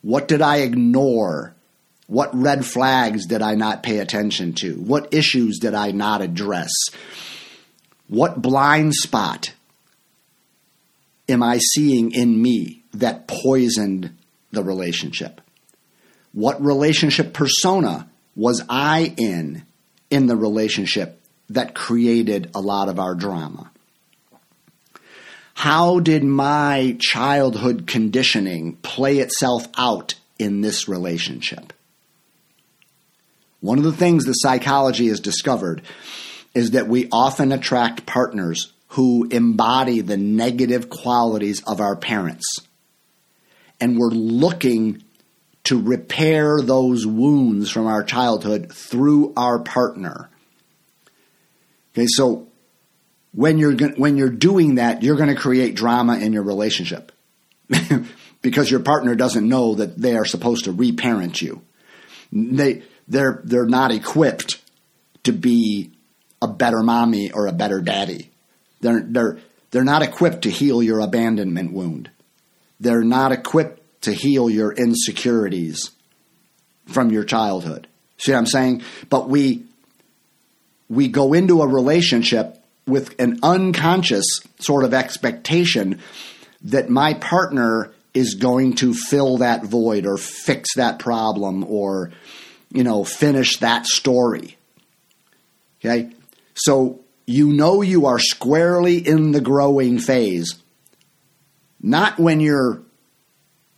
What 0.02 0.28
did 0.28 0.42
I 0.42 0.59
ignore? 0.59 1.54
What 2.07 2.34
red 2.34 2.66
flags 2.66 3.24
did 3.24 3.40
I 3.40 3.54
not 3.54 3.82
pay 3.82 4.00
attention 4.00 4.52
to? 4.57 4.74
What 4.74 5.14
issues 5.14 5.59
did 5.59 5.72
I 5.72 5.90
not 5.90 6.20
address? 6.20 6.70
What 8.09 8.42
blind 8.42 8.94
spot 8.94 9.54
am 11.30 11.42
I 11.42 11.61
seeing 11.72 12.12
in 12.12 12.42
me 12.42 12.82
that 12.92 13.26
poisoned 13.26 14.14
the 14.52 14.62
relationship? 14.62 15.40
What 16.37 16.62
relationship 16.62 17.32
persona 17.32 18.11
was 18.34 18.62
I 18.68 19.14
in 19.16 19.64
in 20.11 20.26
the 20.26 20.37
relationship 20.37 21.18
that 21.49 21.74
created 21.74 22.51
a 22.55 22.61
lot 22.61 22.91
of 22.91 22.99
our 22.99 23.14
drama? 23.14 23.70
How 25.55 25.99
did 25.99 26.24
my 26.24 26.99
childhood 27.01 27.87
conditioning 27.87 28.76
play 28.82 29.20
itself 29.20 29.66
out 29.78 30.16
in 30.39 30.61
this 30.61 30.87
relationship? 30.87 31.72
One 33.61 33.78
of 33.78 33.84
the 33.84 33.93
things 33.93 34.26
that 34.26 34.34
psychology 34.37 35.09
has 35.09 35.20
discovered 35.20 35.80
is 36.53 36.72
that 36.72 36.87
we 36.87 37.09
often 37.11 37.51
attract 37.51 38.05
partners 38.05 38.74
who 38.89 39.26
embody 39.30 40.03
the 40.03 40.18
negative 40.18 40.91
qualities 40.91 41.62
of 41.62 41.80
our 41.80 41.97
parents. 41.97 42.45
And 43.80 43.99
we're 43.99 44.11
looking 44.11 45.03
to 45.67 45.81
repair 45.83 46.61
those 46.62 47.05
wounds 47.05 47.71
from 47.71 47.87
our 47.87 48.05
childhood 48.05 48.73
through 48.73 49.33
our 49.37 49.59
partner. 49.59 50.31
Okay, 51.93 52.07
so 52.09 52.47
when 53.33 53.59
you're 53.59 53.77
when 53.97 54.17
you're 54.17 54.31
doing 54.31 54.77
that, 54.77 55.03
you're 55.03 55.17
going 55.17 55.29
to 55.29 55.41
create 55.41 55.75
drama 55.75 56.19
in 56.19 56.33
your 56.33 56.45
relationship 56.45 57.11
because 58.43 58.71
your 58.71 58.81
partner 58.81 59.17
doesn't 59.17 59.49
know 59.49 59.75
that 59.75 59.99
they 60.01 60.17
are 60.17 60.25
supposed 60.25 60.67
to 60.67 60.73
reparent 60.73 61.43
you. 61.43 61.61
They 62.31 62.85
they're 63.09 63.41
they're 63.43 63.67
not 63.67 63.91
equipped 63.91 64.62
to 65.25 65.33
be 65.33 65.91
a 66.41 66.47
better 66.47 66.83
mommy 66.83 67.33
or 67.33 67.49
a 67.49 67.53
better 67.53 67.81
daddy. 67.81 68.31
They're 68.83 69.01
they're 69.01 69.39
they're 69.73 69.85
not 69.85 70.03
equipped 70.03 70.43
to 70.43 70.51
heal 70.51 70.81
your 70.81 71.01
abandonment 71.01 71.73
wound. 71.73 72.09
They're 72.79 73.03
not 73.03 73.33
equipped 73.33 73.83
to 74.07 74.12
heal 74.12 74.48
your 74.48 74.72
insecurities 74.72 75.90
from 76.86 77.11
your 77.11 77.24
childhood. 77.24 77.86
See 78.18 78.32
what 78.32 78.38
I'm 78.38 78.46
saying? 78.46 78.82
But 79.11 79.28
we 79.28 79.64
we 80.88 81.09
go 81.09 81.32
into 81.32 81.62
a 81.62 81.66
relationship 81.66 82.62
with 82.86 83.20
an 83.20 83.40
unconscious 83.42 84.24
sort 84.61 84.84
of 84.84 84.94
expectation 84.94 86.00
that 86.62 86.88
my 86.88 87.14
partner 87.14 87.92
is 88.14 88.34
going 88.34 88.74
to 88.76 88.94
fill 88.94 89.38
that 89.38 89.64
void 89.64 90.07
or 90.07 90.16
fix 90.16 90.76
that 90.76 90.98
problem 90.98 91.64
or 91.64 92.12
you 92.70 92.84
know 92.84 93.04
finish 93.04 93.59
that 93.59 93.86
story. 93.86 94.57
Okay? 95.80 96.11
So 96.54 97.00
you 97.26 97.52
know 97.52 97.82
you 97.82 98.07
are 98.07 98.18
squarely 98.18 98.98
in 98.98 99.32
the 99.32 99.40
growing 99.40 99.98
phase. 99.98 100.54
Not 101.82 102.18
when 102.18 102.40
you're 102.40 102.82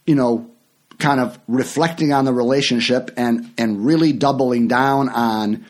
you 0.08 0.14
know, 0.14 0.50
kind 0.98 1.20
of 1.20 1.38
reflecting 1.46 2.14
on 2.14 2.24
the 2.24 2.32
relationship 2.32 3.10
and, 3.18 3.52
and 3.58 3.84
really 3.84 4.12
doubling 4.12 4.68
down 4.68 5.10
on 5.10 5.66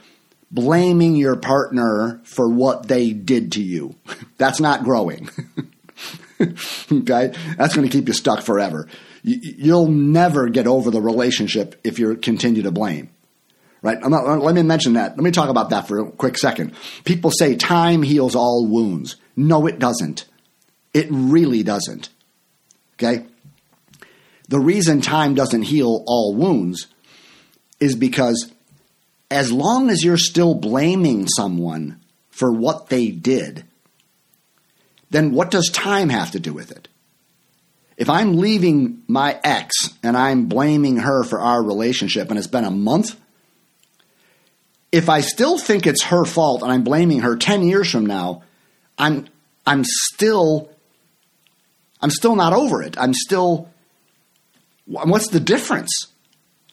blaming 0.50 1.16
your 1.16 1.34
partner 1.36 2.20
for 2.22 2.48
what 2.48 2.86
they 2.86 3.12
did 3.12 3.52
to 3.52 3.62
you. 3.62 3.96
That's 4.38 4.60
not 4.60 4.84
growing. 4.84 5.28
okay? 6.40 7.34
That's 7.56 7.74
going 7.74 7.86
to 7.86 7.92
keep 7.92 8.06
you 8.06 8.14
stuck 8.14 8.42
forever. 8.42 8.86
You'll 9.24 9.88
never 9.88 10.48
get 10.48 10.68
over 10.68 10.92
the 10.92 11.02
relationship 11.02 11.78
if 11.82 11.98
you 11.98 12.14
continue 12.14 12.62
to 12.62 12.70
blame. 12.70 13.10
Right? 13.82 13.98
Not, 14.00 14.40
let 14.40 14.54
me 14.54 14.62
mention 14.62 14.92
that. 14.92 15.16
Let 15.16 15.24
me 15.24 15.32
talk 15.32 15.50
about 15.50 15.70
that 15.70 15.88
for 15.88 15.98
a 15.98 16.10
quick 16.12 16.38
second. 16.38 16.74
People 17.04 17.32
say 17.32 17.56
time 17.56 18.02
heals 18.02 18.36
all 18.36 18.66
wounds. 18.66 19.16
No, 19.36 19.66
it 19.66 19.80
doesn't. 19.80 20.26
It 20.94 21.08
really 21.10 21.64
doesn't. 21.64 22.08
Okay? 22.94 23.26
The 24.48 24.58
reason 24.58 25.00
time 25.00 25.34
doesn't 25.34 25.62
heal 25.62 26.02
all 26.06 26.34
wounds 26.34 26.86
is 27.80 27.94
because 27.94 28.50
as 29.30 29.52
long 29.52 29.90
as 29.90 30.02
you're 30.02 30.16
still 30.16 30.54
blaming 30.54 31.28
someone 31.28 32.00
for 32.30 32.50
what 32.50 32.88
they 32.88 33.10
did, 33.10 33.64
then 35.10 35.32
what 35.32 35.50
does 35.50 35.68
time 35.70 36.08
have 36.08 36.30
to 36.32 36.40
do 36.40 36.52
with 36.52 36.70
it? 36.70 36.88
If 37.96 38.08
I'm 38.08 38.38
leaving 38.38 39.02
my 39.08 39.38
ex 39.42 39.74
and 40.02 40.16
I'm 40.16 40.46
blaming 40.46 40.98
her 40.98 41.24
for 41.24 41.40
our 41.40 41.62
relationship 41.62 42.30
and 42.30 42.38
it's 42.38 42.46
been 42.46 42.64
a 42.64 42.70
month, 42.70 43.18
if 44.92 45.08
I 45.08 45.20
still 45.20 45.58
think 45.58 45.86
it's 45.86 46.04
her 46.04 46.24
fault 46.24 46.62
and 46.62 46.70
I'm 46.70 46.84
blaming 46.84 47.20
her 47.20 47.36
10 47.36 47.64
years 47.64 47.90
from 47.90 48.06
now, 48.06 48.44
I'm 48.96 49.26
I'm 49.66 49.84
still 49.84 50.70
I'm 52.00 52.10
still 52.10 52.36
not 52.36 52.52
over 52.52 52.82
it. 52.82 52.96
I'm 52.98 53.12
still 53.12 53.68
What's 54.88 55.28
the 55.28 55.40
difference? 55.40 56.06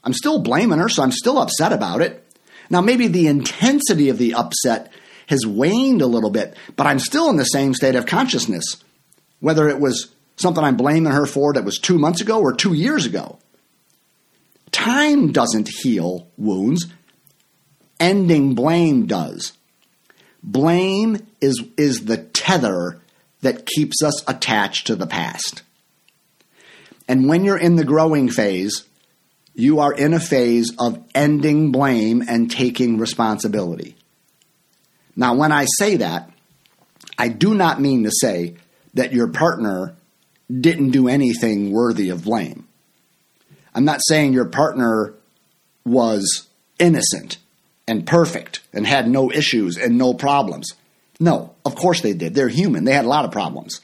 I'm 0.03 0.13
still 0.13 0.39
blaming 0.39 0.79
her, 0.79 0.87
so 0.87 1.03
I'm 1.03 1.11
still 1.11 1.37
upset 1.37 1.73
about 1.73 2.01
it. 2.01 2.25
Now, 2.69 2.81
maybe 2.81 3.07
the 3.07 3.27
intensity 3.27 4.09
of 4.09 4.17
the 4.17 4.33
upset 4.33 4.91
has 5.27 5.45
waned 5.45 6.01
a 6.01 6.07
little 6.07 6.29
bit, 6.29 6.55
but 6.75 6.87
I'm 6.87 6.99
still 6.99 7.29
in 7.29 7.35
the 7.35 7.43
same 7.43 7.73
state 7.73 7.95
of 7.95 8.05
consciousness, 8.05 8.63
whether 9.39 9.67
it 9.67 9.79
was 9.79 10.13
something 10.37 10.63
I'm 10.63 10.77
blaming 10.77 11.11
her 11.11 11.25
for 11.25 11.53
that 11.53 11.65
was 11.65 11.77
two 11.77 11.97
months 11.97 12.21
ago 12.21 12.39
or 12.39 12.53
two 12.53 12.73
years 12.73 13.05
ago. 13.05 13.39
Time 14.71 15.31
doesn't 15.31 15.69
heal 15.81 16.27
wounds, 16.37 16.87
ending 17.99 18.55
blame 18.55 19.07
does. 19.07 19.53
Blame 20.41 21.25
is, 21.41 21.63
is 21.77 22.05
the 22.05 22.17
tether 22.17 23.01
that 23.41 23.65
keeps 23.65 24.03
us 24.03 24.23
attached 24.27 24.87
to 24.87 24.95
the 24.95 25.07
past. 25.07 25.63
And 27.07 27.27
when 27.27 27.45
you're 27.45 27.57
in 27.57 27.75
the 27.75 27.83
growing 27.83 28.29
phase, 28.29 28.83
you 29.53 29.79
are 29.79 29.93
in 29.93 30.13
a 30.13 30.19
phase 30.19 30.73
of 30.77 31.01
ending 31.13 31.71
blame 31.71 32.23
and 32.27 32.51
taking 32.51 32.97
responsibility. 32.97 33.95
Now, 35.15 35.35
when 35.35 35.51
I 35.51 35.65
say 35.77 35.97
that, 35.97 36.29
I 37.17 37.29
do 37.29 37.53
not 37.53 37.79
mean 37.79 38.03
to 38.03 38.11
say 38.11 38.55
that 38.95 39.13
your 39.13 39.29
partner 39.29 39.95
didn't 40.51 40.91
do 40.91 41.07
anything 41.07 41.71
worthy 41.71 42.09
of 42.09 42.23
blame. 42.23 42.67
I'm 43.73 43.85
not 43.85 44.01
saying 44.05 44.33
your 44.33 44.45
partner 44.45 45.13
was 45.85 46.47
innocent 46.79 47.37
and 47.87 48.05
perfect 48.05 48.61
and 48.73 48.85
had 48.85 49.07
no 49.07 49.31
issues 49.31 49.77
and 49.77 49.97
no 49.97 50.13
problems. 50.13 50.73
No, 51.19 51.55
of 51.63 51.75
course 51.75 52.01
they 52.01 52.13
did. 52.13 52.33
They're 52.33 52.49
human. 52.49 52.83
They 52.83 52.93
had 52.93 53.05
a 53.05 53.09
lot 53.09 53.25
of 53.25 53.31
problems. 53.31 53.81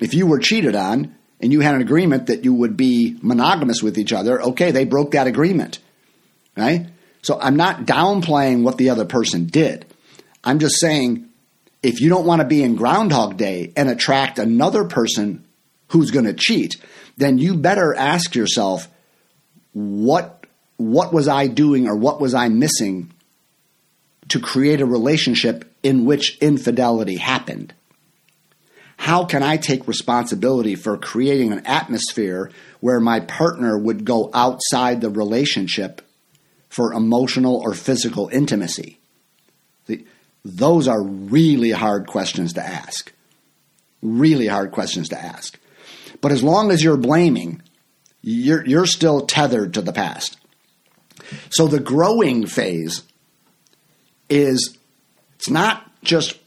If 0.00 0.14
you 0.14 0.26
were 0.26 0.38
cheated 0.38 0.74
on 0.74 1.14
and 1.44 1.52
you 1.52 1.60
had 1.60 1.74
an 1.74 1.82
agreement 1.82 2.28
that 2.28 2.42
you 2.42 2.54
would 2.54 2.74
be 2.74 3.18
monogamous 3.20 3.82
with 3.82 3.98
each 3.98 4.14
other, 4.14 4.40
okay, 4.40 4.70
they 4.70 4.86
broke 4.86 5.10
that 5.10 5.26
agreement. 5.26 5.78
Right? 6.56 6.86
So 7.20 7.38
I'm 7.38 7.56
not 7.56 7.84
downplaying 7.84 8.62
what 8.62 8.78
the 8.78 8.88
other 8.88 9.04
person 9.04 9.44
did. 9.44 9.84
I'm 10.42 10.58
just 10.58 10.80
saying 10.80 11.28
if 11.82 12.00
you 12.00 12.08
don't 12.08 12.24
want 12.24 12.40
to 12.40 12.48
be 12.48 12.62
in 12.62 12.76
Groundhog 12.76 13.36
Day 13.36 13.74
and 13.76 13.90
attract 13.90 14.38
another 14.38 14.86
person 14.86 15.44
who's 15.88 16.10
going 16.10 16.24
to 16.24 16.32
cheat, 16.32 16.76
then 17.18 17.36
you 17.36 17.56
better 17.56 17.94
ask 17.94 18.34
yourself 18.34 18.88
what 19.74 20.46
what 20.78 21.12
was 21.12 21.28
I 21.28 21.48
doing 21.48 21.86
or 21.86 21.94
what 21.94 22.22
was 22.22 22.32
I 22.32 22.48
missing 22.48 23.12
to 24.30 24.40
create 24.40 24.80
a 24.80 24.86
relationship 24.86 25.70
in 25.82 26.06
which 26.06 26.38
infidelity 26.38 27.16
happened? 27.16 27.74
How 28.96 29.24
can 29.24 29.42
I 29.42 29.56
take 29.56 29.88
responsibility 29.88 30.74
for 30.74 30.96
creating 30.96 31.52
an 31.52 31.66
atmosphere 31.66 32.50
where 32.80 33.00
my 33.00 33.20
partner 33.20 33.76
would 33.76 34.04
go 34.04 34.30
outside 34.32 35.00
the 35.00 35.10
relationship 35.10 36.02
for 36.68 36.92
emotional 36.92 37.56
or 37.56 37.74
physical 37.74 38.28
intimacy? 38.28 38.98
those 40.44 40.88
are 40.88 41.02
really 41.02 41.70
hard 41.70 42.06
questions 42.06 42.52
to 42.54 42.62
ask. 42.62 43.12
Really 44.02 44.46
hard 44.46 44.72
questions 44.72 45.08
to 45.08 45.18
ask. 45.18 45.58
But 46.20 46.32
as 46.32 46.42
long 46.42 46.70
as 46.70 46.82
you're 46.82 46.98
blaming, 46.98 47.62
you're, 48.20 48.64
you're 48.66 48.86
still 48.86 49.22
tethered 49.22 49.74
to 49.74 49.82
the 49.82 49.92
past. 49.92 50.36
So 51.50 51.66
the 51.66 51.80
growing 51.80 52.46
phase 52.46 53.02
is 54.28 54.76
it's 55.36 55.48
not 55.48 55.90
just 56.02 56.38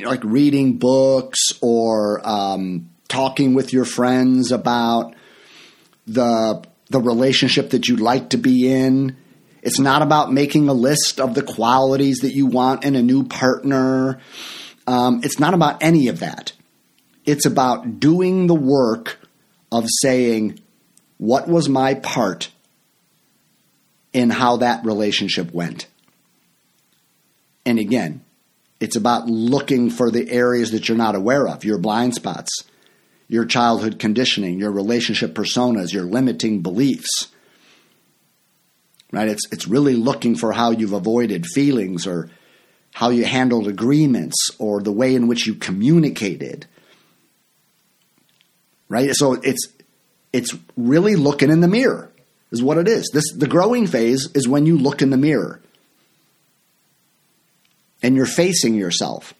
like 0.00 0.22
reading 0.24 0.78
books 0.78 1.52
or 1.60 2.20
um, 2.26 2.90
talking 3.08 3.54
with 3.54 3.72
your 3.72 3.84
friends 3.84 4.52
about 4.52 5.14
the 6.06 6.62
the 6.88 7.00
relationship 7.00 7.70
that 7.70 7.88
you'd 7.88 8.00
like 8.00 8.30
to 8.30 8.36
be 8.36 8.70
in. 8.70 9.16
It's 9.62 9.80
not 9.80 10.02
about 10.02 10.32
making 10.32 10.68
a 10.68 10.72
list 10.72 11.18
of 11.18 11.34
the 11.34 11.42
qualities 11.42 12.18
that 12.18 12.32
you 12.32 12.46
want 12.46 12.84
in 12.84 12.94
a 12.94 13.02
new 13.02 13.24
partner. 13.24 14.20
Um, 14.86 15.20
it's 15.24 15.40
not 15.40 15.54
about 15.54 15.82
any 15.82 16.06
of 16.06 16.20
that. 16.20 16.52
It's 17.24 17.44
about 17.44 17.98
doing 17.98 18.46
the 18.46 18.54
work 18.54 19.18
of 19.72 19.86
saying, 20.00 20.60
what 21.18 21.48
was 21.48 21.68
my 21.68 21.94
part 21.94 22.50
in 24.12 24.30
how 24.30 24.58
that 24.58 24.84
relationship 24.84 25.52
went? 25.52 25.88
And 27.64 27.80
again, 27.80 28.24
it's 28.80 28.96
about 28.96 29.26
looking 29.26 29.90
for 29.90 30.10
the 30.10 30.30
areas 30.30 30.72
that 30.72 30.88
you're 30.88 30.98
not 30.98 31.14
aware 31.14 31.48
of, 31.48 31.64
your 31.64 31.78
blind 31.78 32.14
spots, 32.14 32.64
your 33.28 33.44
childhood 33.44 33.98
conditioning, 33.98 34.58
your 34.58 34.70
relationship 34.70 35.34
personas, 35.34 35.92
your 35.92 36.04
limiting 36.04 36.62
beliefs. 36.62 37.28
Right? 39.12 39.28
It's 39.28 39.46
it's 39.50 39.66
really 39.66 39.94
looking 39.94 40.36
for 40.36 40.52
how 40.52 40.72
you've 40.72 40.92
avoided 40.92 41.46
feelings 41.46 42.06
or 42.06 42.28
how 42.92 43.10
you 43.10 43.24
handled 43.24 43.68
agreements 43.68 44.50
or 44.58 44.82
the 44.82 44.92
way 44.92 45.14
in 45.14 45.28
which 45.28 45.46
you 45.46 45.54
communicated. 45.54 46.66
Right? 48.88 49.10
So 49.14 49.34
it's 49.34 49.68
it's 50.32 50.54
really 50.76 51.16
looking 51.16 51.50
in 51.50 51.60
the 51.60 51.68
mirror 51.68 52.12
is 52.50 52.62
what 52.62 52.78
it 52.78 52.88
is. 52.88 53.10
This 53.12 53.32
the 53.32 53.46
growing 53.46 53.86
phase 53.86 54.28
is 54.34 54.46
when 54.46 54.66
you 54.66 54.76
look 54.76 55.00
in 55.00 55.10
the 55.10 55.16
mirror 55.16 55.62
and 58.06 58.14
you're 58.14 58.24
facing 58.24 58.76
yourself. 58.76 59.34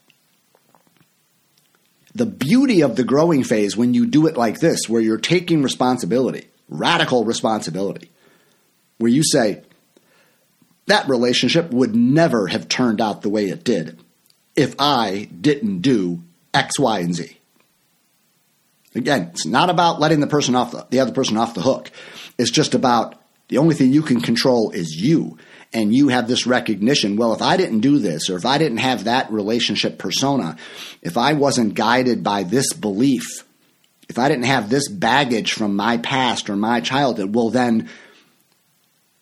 The 2.16 2.26
beauty 2.26 2.82
of 2.82 2.96
the 2.96 3.04
growing 3.04 3.44
phase 3.44 3.76
when 3.76 3.94
you 3.94 4.06
do 4.06 4.26
it 4.26 4.36
like 4.36 4.58
this, 4.58 4.88
where 4.88 5.00
you're 5.00 5.18
taking 5.18 5.62
responsibility, 5.62 6.48
radical 6.68 7.24
responsibility, 7.24 8.10
where 8.98 9.12
you 9.12 9.22
say, 9.22 9.62
that 10.86 11.08
relationship 11.08 11.70
would 11.70 11.94
never 11.94 12.48
have 12.48 12.68
turned 12.68 13.00
out 13.00 13.22
the 13.22 13.28
way 13.28 13.50
it 13.50 13.62
did 13.62 14.00
if 14.56 14.74
I 14.80 15.28
didn't 15.40 15.82
do 15.82 16.24
X, 16.52 16.76
Y, 16.76 16.98
and 16.98 17.14
Z. 17.14 17.36
Again, 18.96 19.30
it's 19.32 19.46
not 19.46 19.70
about 19.70 20.00
letting 20.00 20.18
the 20.18 20.26
person 20.26 20.56
off 20.56 20.72
the, 20.72 20.84
the 20.90 20.98
other 20.98 21.12
person 21.12 21.36
off 21.36 21.54
the 21.54 21.62
hook. 21.62 21.92
It's 22.36 22.50
just 22.50 22.74
about 22.74 23.14
the 23.46 23.58
only 23.58 23.76
thing 23.76 23.92
you 23.92 24.02
can 24.02 24.20
control 24.20 24.72
is 24.72 24.90
you 24.90 25.38
and 25.76 25.94
you 25.94 26.08
have 26.08 26.26
this 26.26 26.46
recognition 26.46 27.16
well 27.16 27.32
if 27.32 27.42
i 27.42 27.56
didn't 27.56 27.80
do 27.80 27.98
this 27.98 28.28
or 28.30 28.36
if 28.36 28.44
i 28.44 28.58
didn't 28.58 28.78
have 28.78 29.04
that 29.04 29.30
relationship 29.30 29.98
persona 29.98 30.56
if 31.02 31.16
i 31.16 31.32
wasn't 31.34 31.74
guided 31.74 32.22
by 32.24 32.42
this 32.42 32.72
belief 32.72 33.44
if 34.08 34.18
i 34.18 34.28
didn't 34.28 34.44
have 34.44 34.68
this 34.68 34.88
baggage 34.88 35.52
from 35.52 35.76
my 35.76 35.98
past 35.98 36.50
or 36.50 36.56
my 36.56 36.80
childhood 36.80 37.34
well 37.34 37.50
then 37.50 37.88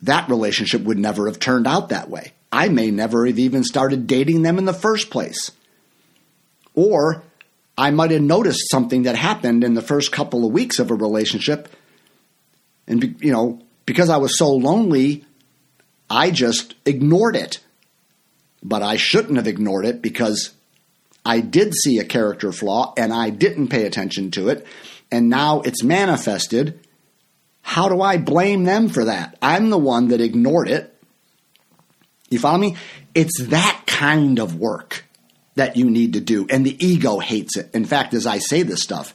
that 0.05 0.29
relationship 0.29 0.83
would 0.83 0.99
never 0.99 1.27
have 1.27 1.39
turned 1.39 1.67
out 1.67 1.89
that 1.89 2.11
way. 2.11 2.33
I 2.53 2.69
may 2.69 2.91
never 2.91 3.27
have 3.27 3.39
even 3.39 3.65
started 3.65 4.07
dating 4.07 4.43
them 4.43 4.59
in 4.59 4.65
the 4.65 4.73
first 4.73 5.11
place. 5.11 5.51
Or 6.75 7.23
i 7.77 7.91
might 7.91 8.13
have 8.13 8.23
noticed 8.23 8.71
something 8.71 9.03
that 9.03 9.17
happened 9.17 9.65
in 9.65 9.75
the 9.75 9.83
first 9.83 10.13
couple 10.13 10.47
of 10.47 10.53
weeks 10.53 10.79
of 10.79 10.93
a 10.93 10.95
relationship 10.95 11.69
and 12.87 13.17
you 13.21 13.33
know 13.33 13.61
because 13.85 14.09
i 14.09 14.17
was 14.17 14.39
so 14.39 14.53
lonely 14.53 15.25
I 16.09 16.31
just 16.31 16.75
ignored 16.85 17.37
it. 17.37 17.61
But 18.63 18.83
I 18.83 18.97
shouldn't 18.97 19.37
have 19.37 19.47
ignored 19.47 19.85
it 19.85 20.01
because 20.01 20.53
I 21.25 21.41
did 21.41 21.75
see 21.75 21.99
a 21.99 22.05
character 22.05 22.53
flaw 22.53 22.95
and 22.97 23.13
I 23.13 23.31
didn't 23.31 23.69
pay 23.69 23.85
attention 23.85 24.31
to 24.33 24.49
it. 24.49 24.67
And 25.11 25.29
now 25.29 25.61
it's 25.61 25.83
manifested. 25.83 26.81
How 27.63 27.89
do 27.89 28.01
I 28.01 28.17
blame 28.19 28.65
them 28.65 28.89
for 28.89 29.05
that? 29.05 29.37
I'm 29.41 29.71
the 29.71 29.79
one 29.79 30.09
that 30.09 30.21
ignored 30.21 30.69
it. 30.69 30.91
You 32.31 32.39
follow 32.39 32.59
me? 32.59 32.77
It's 33.15 33.45
that 33.45 33.83
kind 33.87 34.39
of 34.39 34.57
work 34.57 35.05
that 35.55 35.77
you 35.77 35.89
need 35.89 36.15
to 36.15 36.21
do. 36.21 36.47
And 36.51 36.67
the 36.67 36.85
ego 36.85 37.19
hates 37.21 37.57
it. 37.57 37.71
In 37.75 37.85
fact, 37.85 38.13
as 38.13 38.27
I 38.27 38.39
say 38.39 38.63
this 38.63 38.83
stuff, 38.83 39.15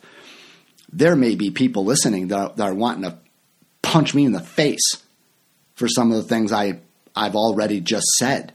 there 0.92 1.16
may 1.16 1.36
be 1.36 1.52
people 1.52 1.86
listening 1.86 2.30
that 2.30 2.40
are, 2.40 2.54
that 2.56 2.70
are 2.70 2.74
wanting 2.74 3.04
to 3.04 3.18
punch 3.82 4.14
me 4.14 4.26
in 4.26 4.32
the 4.32 4.40
face 4.40 5.04
for 5.80 5.88
some 5.88 6.11
of 6.11 6.17
the 6.17 6.23
things 6.23 6.51
I, 6.51 6.77
I've 7.15 7.38
already 7.38 7.80
just 7.80 8.05
said. 8.19 8.51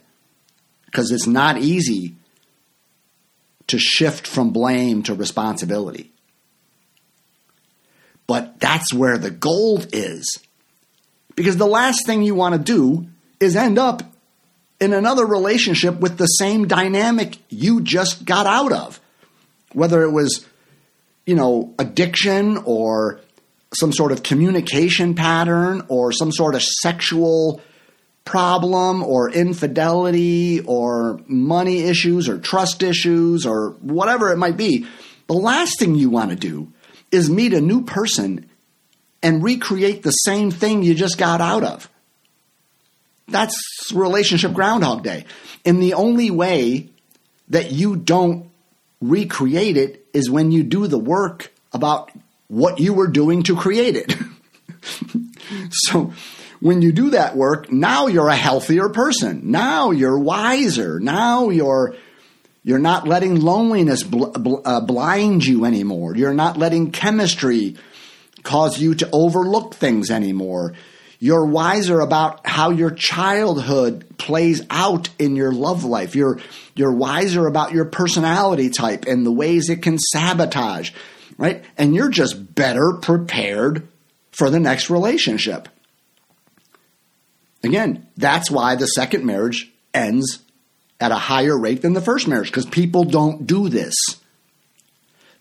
Because 0.84 1.10
it's 1.10 1.26
not 1.26 1.56
easy 1.56 2.16
to 3.68 3.78
shift 3.78 4.26
from 4.26 4.50
blame 4.50 5.02
to 5.04 5.14
responsibility. 5.14 6.12
But 8.26 8.60
that's 8.60 8.92
where 8.92 9.16
the 9.16 9.30
gold 9.30 9.88
is. 9.94 10.38
Because 11.34 11.56
the 11.56 11.66
last 11.66 12.04
thing 12.04 12.22
you 12.22 12.34
want 12.34 12.56
to 12.56 12.60
do 12.60 13.06
is 13.40 13.56
end 13.56 13.78
up 13.78 14.02
in 14.78 14.92
another 14.92 15.24
relationship 15.24 15.98
with 16.00 16.18
the 16.18 16.26
same 16.26 16.68
dynamic 16.68 17.38
you 17.48 17.80
just 17.80 18.26
got 18.26 18.46
out 18.46 18.70
of. 18.70 19.00
Whether 19.72 20.02
it 20.02 20.10
was, 20.10 20.46
you 21.24 21.34
know, 21.34 21.72
addiction 21.78 22.58
or 22.66 23.20
some 23.74 23.92
sort 23.92 24.12
of 24.12 24.22
communication 24.22 25.14
pattern 25.14 25.82
or 25.88 26.12
some 26.12 26.32
sort 26.32 26.54
of 26.54 26.62
sexual 26.62 27.60
problem 28.24 29.02
or 29.02 29.30
infidelity 29.30 30.60
or 30.60 31.20
money 31.26 31.82
issues 31.82 32.28
or 32.28 32.38
trust 32.38 32.82
issues 32.82 33.44
or 33.46 33.70
whatever 33.80 34.32
it 34.32 34.36
might 34.36 34.56
be, 34.56 34.86
the 35.26 35.34
last 35.34 35.78
thing 35.78 35.94
you 35.94 36.10
want 36.10 36.30
to 36.30 36.36
do 36.36 36.72
is 37.10 37.28
meet 37.30 37.52
a 37.52 37.60
new 37.60 37.84
person 37.84 38.48
and 39.22 39.42
recreate 39.42 40.02
the 40.02 40.10
same 40.10 40.50
thing 40.50 40.82
you 40.82 40.94
just 40.94 41.18
got 41.18 41.40
out 41.40 41.64
of. 41.64 41.88
That's 43.28 43.56
relationship 43.94 44.52
Groundhog 44.52 45.02
Day. 45.02 45.24
And 45.64 45.82
the 45.82 45.94
only 45.94 46.30
way 46.30 46.90
that 47.48 47.72
you 47.72 47.96
don't 47.96 48.50
recreate 49.00 49.76
it 49.76 50.06
is 50.12 50.30
when 50.30 50.50
you 50.50 50.62
do 50.62 50.86
the 50.86 50.98
work 50.98 51.52
about 51.72 52.10
what 52.54 52.78
you 52.78 52.94
were 52.94 53.08
doing 53.08 53.42
to 53.44 53.56
create 53.56 53.96
it. 53.96 54.14
so 55.70 56.12
when 56.60 56.82
you 56.82 56.92
do 56.92 57.10
that 57.10 57.36
work, 57.36 57.70
now 57.70 58.06
you're 58.06 58.28
a 58.28 58.36
healthier 58.36 58.88
person. 58.88 59.50
Now 59.50 59.90
you're 59.90 60.18
wiser. 60.18 61.00
Now 61.00 61.50
you're 61.50 61.96
You're 62.66 62.78
not 62.78 63.06
letting 63.06 63.40
loneliness 63.40 64.02
bl- 64.02 64.38
bl- 64.38 64.62
uh, 64.64 64.80
blind 64.80 65.44
you 65.44 65.66
anymore. 65.66 66.16
You're 66.16 66.32
not 66.32 66.56
letting 66.56 66.92
chemistry 66.92 67.76
cause 68.42 68.80
you 68.80 68.94
to 68.94 69.08
overlook 69.12 69.74
things 69.74 70.10
anymore. 70.10 70.72
You're 71.20 71.44
wiser 71.44 72.00
about 72.00 72.46
how 72.46 72.70
your 72.70 72.90
childhood 72.90 74.16
plays 74.16 74.62
out 74.70 75.10
in 75.18 75.36
your 75.36 75.52
love 75.52 75.84
life. 75.84 76.16
You're, 76.16 76.40
you're 76.74 76.92
wiser 76.92 77.46
about 77.46 77.72
your 77.72 77.84
personality 77.84 78.70
type 78.70 79.04
and 79.06 79.26
the 79.26 79.32
ways 79.32 79.68
it 79.68 79.82
can 79.82 79.98
sabotage, 79.98 80.90
right? 81.36 81.64
And 81.76 81.94
you're 81.94 82.10
just 82.10 82.54
better 82.54 82.94
prepared 83.00 83.88
for 84.30 84.50
the 84.50 84.60
next 84.60 84.90
relationship. 84.90 85.68
Again, 87.62 88.06
that's 88.16 88.50
why 88.50 88.74
the 88.74 88.86
second 88.86 89.24
marriage 89.24 89.70
ends 89.92 90.40
at 91.00 91.12
a 91.12 91.16
higher 91.16 91.58
rate 91.58 91.82
than 91.82 91.92
the 91.92 92.00
first 92.00 92.28
marriage 92.28 92.48
because 92.48 92.66
people 92.66 93.04
don't 93.04 93.46
do 93.46 93.68
this. 93.68 93.94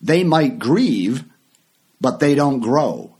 They 0.00 0.24
might 0.24 0.58
grieve, 0.58 1.24
but 2.00 2.20
they 2.20 2.34
don't 2.34 2.60
grow. 2.60 3.14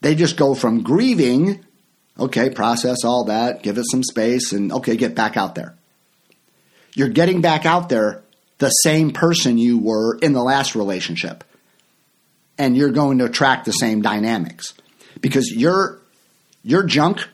They 0.00 0.14
just 0.14 0.36
go 0.36 0.54
from 0.54 0.82
grieving, 0.82 1.64
okay, 2.18 2.50
process 2.50 3.04
all 3.04 3.24
that, 3.24 3.62
give 3.62 3.78
it 3.78 3.84
some 3.90 4.02
space, 4.02 4.52
and 4.52 4.72
okay, 4.72 4.96
get 4.96 5.14
back 5.14 5.36
out 5.36 5.54
there. 5.54 5.74
You're 6.94 7.08
getting 7.08 7.40
back 7.40 7.66
out 7.66 7.88
there 7.88 8.22
the 8.58 8.70
same 8.70 9.10
person 9.10 9.58
you 9.58 9.78
were 9.78 10.16
in 10.18 10.32
the 10.32 10.42
last 10.42 10.74
relationship. 10.74 11.44
And 12.58 12.76
you're 12.76 12.90
going 12.90 13.18
to 13.18 13.26
attract 13.26 13.64
the 13.66 13.72
same 13.72 14.00
dynamics 14.00 14.74
because 15.20 15.50
your 15.50 16.00
your 16.62 16.82
junk, 16.82 17.26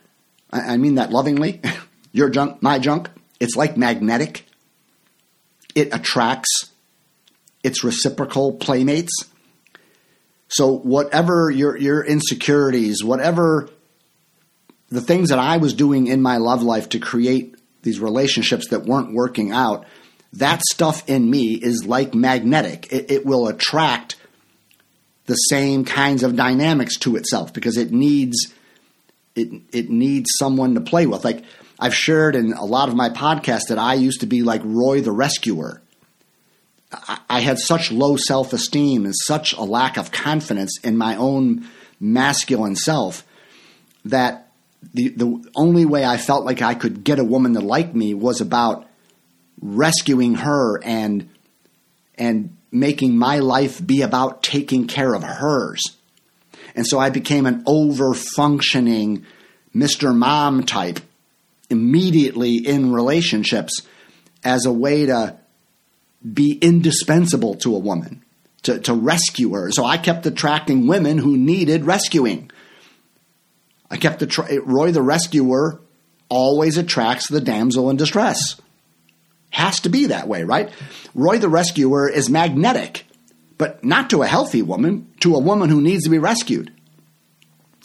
I 0.51 0.77
mean 0.77 0.97
that 0.97 1.11
lovingly, 1.11 1.61
your 2.13 2.29
junk, 2.29 2.63
my 2.63 2.79
junk, 2.79 3.09
it's 3.41 3.57
like 3.57 3.77
magnetic. 3.77 4.47
It 5.75 5.95
attracts 5.95 6.71
its 7.63 7.85
reciprocal 7.85 8.53
playmates. 8.55 9.13
So 10.49 10.73
whatever 10.77 11.51
your 11.51 11.77
your 11.77 12.05
insecurities, 12.05 13.03
whatever 13.03 13.71
the 14.91 15.01
things 15.01 15.31
that 15.31 15.39
I 15.39 15.57
was 15.57 15.73
doing 15.73 16.07
in 16.07 16.21
my 16.21 16.37
love 16.37 16.63
life 16.63 16.91
to 16.91 16.99
create 16.99 17.57
these 17.83 17.99
relationships 17.99 18.69
that 18.69 18.85
weren't 18.85 19.15
working 19.15 19.51
out, 19.51 19.87
that 20.35 20.61
stuff 20.63 21.09
in 21.09 21.29
me 21.29 21.55
is 21.55 21.87
like 21.87 22.15
magnetic. 22.15 22.93
It, 22.93 23.11
it 23.11 23.27
will 23.27 23.49
attract 23.49 24.17
the 25.27 25.35
same 25.35 25.85
kinds 25.85 26.23
of 26.23 26.37
dynamics 26.37 26.97
to 26.99 27.17
itself 27.17 27.53
because 27.53 27.77
it 27.77 27.93
needs 27.93 28.53
it 29.35 29.49
it 29.73 29.91
needs 29.91 30.31
someone 30.39 30.75
to 30.75 30.81
play 30.81 31.07
with. 31.07 31.25
Like 31.25 31.45
I've 31.79 31.95
shared 31.95 32.37
in 32.37 32.53
a 32.53 32.65
lot 32.65 32.89
of 32.89 32.95
my 32.95 33.09
podcasts 33.09 33.69
that 33.69 33.79
I 33.79 33.95
used 33.95 34.21
to 34.21 34.27
be 34.27 34.43
like 34.43 34.61
Roy 34.65 35.01
the 35.01 35.13
Rescuer. 35.13 35.81
I, 36.93 37.19
I 37.29 37.41
had 37.41 37.59
such 37.59 37.93
low 37.93 38.17
self 38.17 38.53
esteem 38.53 39.05
and 39.05 39.15
such 39.15 39.53
a 39.53 39.63
lack 39.63 39.97
of 39.97 40.11
confidence 40.11 40.79
in 40.83 40.97
my 40.97 41.17
own 41.17 41.69
masculine 42.01 42.77
self 42.77 43.25
that 44.05 44.49
the, 44.93 45.09
the 45.09 45.51
only 45.55 45.85
way 45.85 46.05
I 46.05 46.17
felt 46.17 46.45
like 46.45 46.61
I 46.61 46.75
could 46.75 47.05
get 47.05 47.21
a 47.21 47.25
woman 47.25 47.55
to 47.55 47.61
like 47.61 47.95
me 47.95 48.15
was 48.15 48.41
about 48.41 48.89
rescuing 49.61 50.35
her 50.35 50.83
and 50.83 51.31
and 52.17 52.57
making 52.73 53.17
my 53.17 53.39
life 53.39 53.85
be 53.87 54.01
about 54.01 54.43
taking 54.43 54.87
care 54.87 55.15
of 55.15 55.23
hers. 55.23 55.83
And 56.75 56.87
so 56.87 56.99
I 56.99 57.11
became 57.11 57.45
an 57.45 57.63
over 57.67 58.15
functioning 58.15 59.27
Mr. 59.75 60.17
Mom 60.17 60.65
type 60.65 61.01
immediately 61.69 62.57
in 62.57 62.93
relationships 62.93 63.83
as 64.43 64.65
a 64.67 64.73
way 64.73 65.07
to 65.07 65.37
be 66.33 66.59
indispensable 66.61 67.57
to 67.57 67.75
a 67.75 67.79
woman, 67.79 68.23
to, 68.63 68.79
to 68.81 68.95
rescue 68.95 69.53
her. 69.53 69.71
So 69.71 69.85
I 69.85 69.99
kept 69.99 70.25
attracting 70.27 70.87
women 70.87 71.19
who 71.19 71.37
needed 71.37 71.85
rescuing. 71.85 72.51
I 73.91 73.97
kept 73.99 74.21
the 74.21 74.63
Roy 74.65 74.93
the 74.93 75.03
rescuer 75.03 75.81
always 76.29 76.79
attracts 76.79 77.29
the 77.29 77.41
damsel 77.41 77.91
in 77.91 77.97
distress. 77.97 78.59
Has 79.51 79.81
to 79.81 79.91
be 79.91 80.07
that 80.07 80.29
way, 80.29 80.45
right? 80.45 80.71
Roy 81.15 81.39
the 81.39 81.49
rescuer 81.49 82.09
is 82.09 82.31
magnetic, 82.31 83.05
but 83.59 83.85
not 83.85 84.11
to 84.11 84.23
a 84.23 84.27
healthy 84.27 84.63
woman, 84.63 85.13
to 85.21 85.35
a 85.35 85.41
woman 85.41 85.69
who 85.69 85.81
needs 85.81 86.05
to 86.05 86.11
be 86.11 86.19
rescued. 86.19 86.73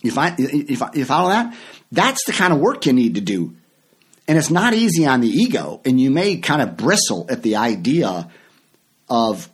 You 0.01 0.11
find 0.11 0.37
you 0.39 1.05
follow 1.05 1.29
that? 1.29 1.55
That's 1.91 2.23
the 2.25 2.33
kind 2.33 2.53
of 2.53 2.59
work 2.59 2.85
you 2.85 2.93
need 2.93 3.15
to 3.15 3.21
do 3.21 3.55
and 4.27 4.37
it's 4.37 4.49
not 4.49 4.73
easy 4.73 5.05
on 5.05 5.21
the 5.21 5.29
ego, 5.29 5.79
and 5.85 5.99
you 5.99 6.11
may 6.11 6.37
kind 6.37 6.61
of 6.61 6.75
bristle 6.75 7.25
at 7.29 7.43
the 7.43 7.55
idea 7.55 8.29
of 9.09 9.49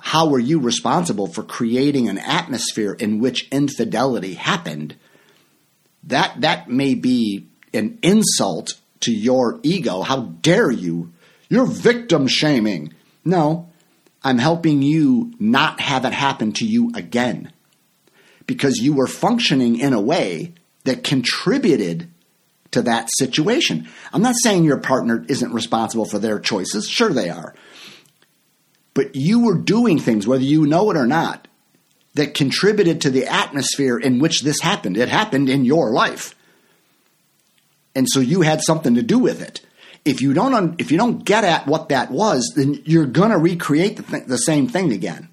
how 0.00 0.28
were 0.28 0.38
you 0.38 0.58
responsible 0.58 1.28
for 1.28 1.44
creating 1.44 2.08
an 2.08 2.18
atmosphere 2.18 2.92
in 2.92 3.20
which 3.20 3.48
infidelity 3.50 4.34
happened. 4.34 4.96
That 6.04 6.40
that 6.40 6.68
may 6.68 6.94
be 6.94 7.46
an 7.72 7.98
insult 8.02 8.74
to 9.00 9.12
your 9.12 9.60
ego. 9.62 10.02
How 10.02 10.22
dare 10.22 10.70
you? 10.70 11.12
You're 11.48 11.66
victim 11.66 12.26
shaming. 12.26 12.94
No, 13.24 13.70
I'm 14.22 14.38
helping 14.38 14.82
you 14.82 15.32
not 15.38 15.80
have 15.80 16.04
it 16.04 16.12
happen 16.12 16.52
to 16.54 16.66
you 16.66 16.90
again. 16.94 17.52
Because 18.46 18.78
you 18.78 18.94
were 18.94 19.06
functioning 19.06 19.78
in 19.78 19.92
a 19.92 20.00
way 20.00 20.54
that 20.84 21.04
contributed 21.04 22.10
to 22.72 22.82
that 22.82 23.08
situation. 23.16 23.88
I'm 24.12 24.22
not 24.22 24.34
saying 24.42 24.64
your 24.64 24.78
partner 24.78 25.24
isn't 25.28 25.52
responsible 25.52 26.04
for 26.04 26.18
their 26.18 26.40
choices. 26.40 26.88
Sure, 26.88 27.10
they 27.10 27.30
are. 27.30 27.54
But 28.92 29.14
you 29.16 29.44
were 29.44 29.56
doing 29.56 29.98
things, 29.98 30.26
whether 30.26 30.44
you 30.44 30.66
know 30.66 30.90
it 30.90 30.96
or 30.96 31.06
not, 31.06 31.48
that 32.14 32.34
contributed 32.34 33.00
to 33.00 33.10
the 33.10 33.26
atmosphere 33.26 33.98
in 33.98 34.18
which 34.20 34.42
this 34.42 34.60
happened. 34.60 34.96
It 34.96 35.08
happened 35.08 35.48
in 35.48 35.64
your 35.64 35.90
life. 35.90 36.34
And 37.94 38.08
so 38.08 38.20
you 38.20 38.42
had 38.42 38.62
something 38.62 38.94
to 38.94 39.02
do 39.02 39.18
with 39.18 39.40
it. 39.40 39.60
If 40.04 40.20
you 40.20 40.34
don't, 40.34 40.80
if 40.80 40.92
you 40.92 40.98
don't 40.98 41.24
get 41.24 41.44
at 41.44 41.66
what 41.66 41.88
that 41.88 42.10
was, 42.10 42.52
then 42.54 42.82
you're 42.84 43.06
going 43.06 43.30
to 43.30 43.38
recreate 43.38 43.96
the, 43.96 44.02
th- 44.02 44.26
the 44.26 44.36
same 44.36 44.68
thing 44.68 44.92
again. 44.92 45.28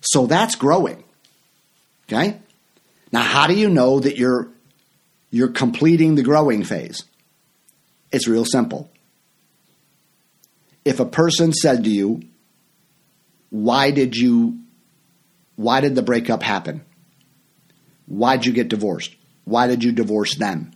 So 0.00 0.26
that's 0.26 0.54
growing. 0.54 1.04
Okay? 2.08 2.38
Now, 3.12 3.22
how 3.22 3.46
do 3.46 3.54
you 3.54 3.68
know 3.68 4.00
that 4.00 4.16
you're 4.16 4.48
you're 5.34 5.48
completing 5.48 6.14
the 6.14 6.22
growing 6.22 6.62
phase. 6.62 7.02
It's 8.12 8.28
real 8.28 8.44
simple. 8.44 8.88
If 10.84 11.00
a 11.00 11.04
person 11.04 11.52
said 11.52 11.82
to 11.82 11.90
you, 11.90 12.22
why 13.50 13.90
did 13.90 14.14
you 14.14 14.60
why 15.56 15.80
did 15.80 15.96
the 15.96 16.02
breakup 16.02 16.44
happen? 16.44 16.84
Why 18.06 18.36
did 18.36 18.46
you 18.46 18.52
get 18.52 18.68
divorced? 18.68 19.16
Why 19.44 19.66
did 19.66 19.82
you 19.82 19.90
divorce 19.90 20.36
them? 20.36 20.70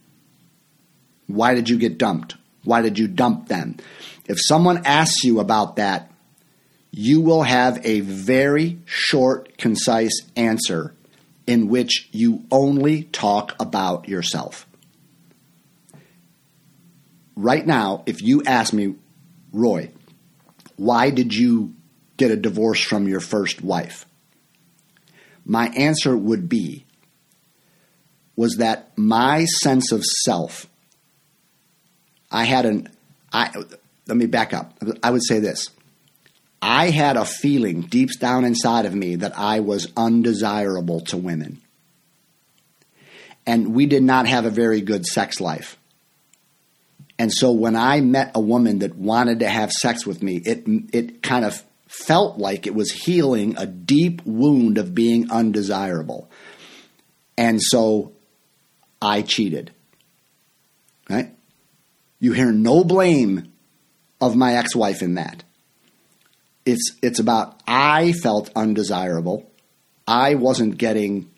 Why 1.29 1.55
did 1.55 1.69
you 1.69 1.79
get 1.79 1.97
dumped? 1.97 2.35
Why 2.69 2.83
did 2.83 2.99
you 2.99 3.09
dump 3.09 3.49
them? 3.49 3.79
If 4.27 4.37
someone 4.39 4.85
asks 4.85 5.25
you 5.25 5.41
about 5.41 5.77
that, 5.77 6.13
you 6.91 7.23
will 7.23 7.43
have 7.43 7.81
a 7.83 8.01
very 8.01 8.79
short, 8.85 9.57
concise 9.57 10.21
answer 10.37 10.95
in 11.47 11.69
which 11.69 12.11
you 12.13 12.45
only 12.51 13.05
talk 13.05 13.57
about 13.59 14.07
yourself. 14.07 14.67
Right 17.37 17.67
now, 17.67 18.03
if 18.05 18.21
you 18.21 18.43
ask 18.45 18.75
me, 18.75 18.97
Roy, 19.51 19.91
why 20.77 21.09
did 21.09 21.35
you 21.35 21.75
get 22.19 22.31
a 22.31 22.37
divorce 22.37 22.83
from 22.83 23.09
your 23.09 23.21
first 23.21 23.63
wife? 23.63 24.05
My 25.47 25.69
answer 25.69 26.15
would 26.15 26.51
be 26.51 26.85
was 28.37 28.57
that 28.57 28.93
my 28.99 29.47
sense 29.47 29.91
of 29.91 30.05
self 30.05 30.67
I 32.31 32.45
had 32.45 32.67
an 32.67 32.89
I 33.33 33.53
let 34.07 34.17
me 34.17 34.27
back 34.27 34.53
up. 34.55 34.79
I 35.03 35.11
would 35.11 35.25
say 35.25 35.39
this. 35.39 35.69
I 36.61 36.91
had 36.91 37.17
a 37.17 37.25
feeling 37.25 37.83
deep 37.83 38.11
down 38.19 38.45
inside 38.45 38.85
of 38.85 38.95
me 38.95 39.17
that 39.17 39.39
I 39.39 39.61
was 39.61 39.93
undesirable 39.97 41.01
to 41.03 41.17
women. 41.17 41.61
And 43.47 43.75
we 43.75 43.87
did 43.87 44.03
not 44.03 44.27
have 44.27 44.45
a 44.45 44.51
very 44.51 44.81
good 44.81 45.07
sex 45.07 45.41
life. 45.41 45.79
And 47.19 47.33
so 47.33 47.53
when 47.53 47.77
I 47.77 48.01
met 48.01 48.33
a 48.35 48.41
woman 48.41 48.81
that 48.81 48.97
wanted 48.97 49.41
to 49.41 49.49
have 49.49 49.71
sex 49.73 50.07
with 50.07 50.23
me, 50.23 50.37
it 50.37 50.65
it 50.93 51.23
kind 51.23 51.45
of 51.45 51.63
felt 51.87 52.39
like 52.39 52.67
it 52.67 52.75
was 52.75 52.91
healing 52.93 53.57
a 53.57 53.67
deep 53.67 54.23
wound 54.25 54.79
of 54.79 54.95
being 54.95 55.31
undesirable. 55.31 56.31
And 57.37 57.61
so 57.63 58.13
I 59.01 59.23
cheated. 59.23 59.73
Right? 61.09 61.35
You 62.21 62.33
hear 62.33 62.53
no 62.53 62.85
blame 62.85 63.53
of 64.21 64.37
my 64.37 64.55
ex-wife 64.55 65.03
in 65.03 65.15
that. 65.15 65.45
It's 66.67 66.97
it's 67.03 67.19
about 67.19 67.61
I 67.67 68.13
felt 68.13 68.51
undesirable. 68.55 69.51
I 70.07 70.35
wasn't 70.35 70.79
getting 70.79 71.31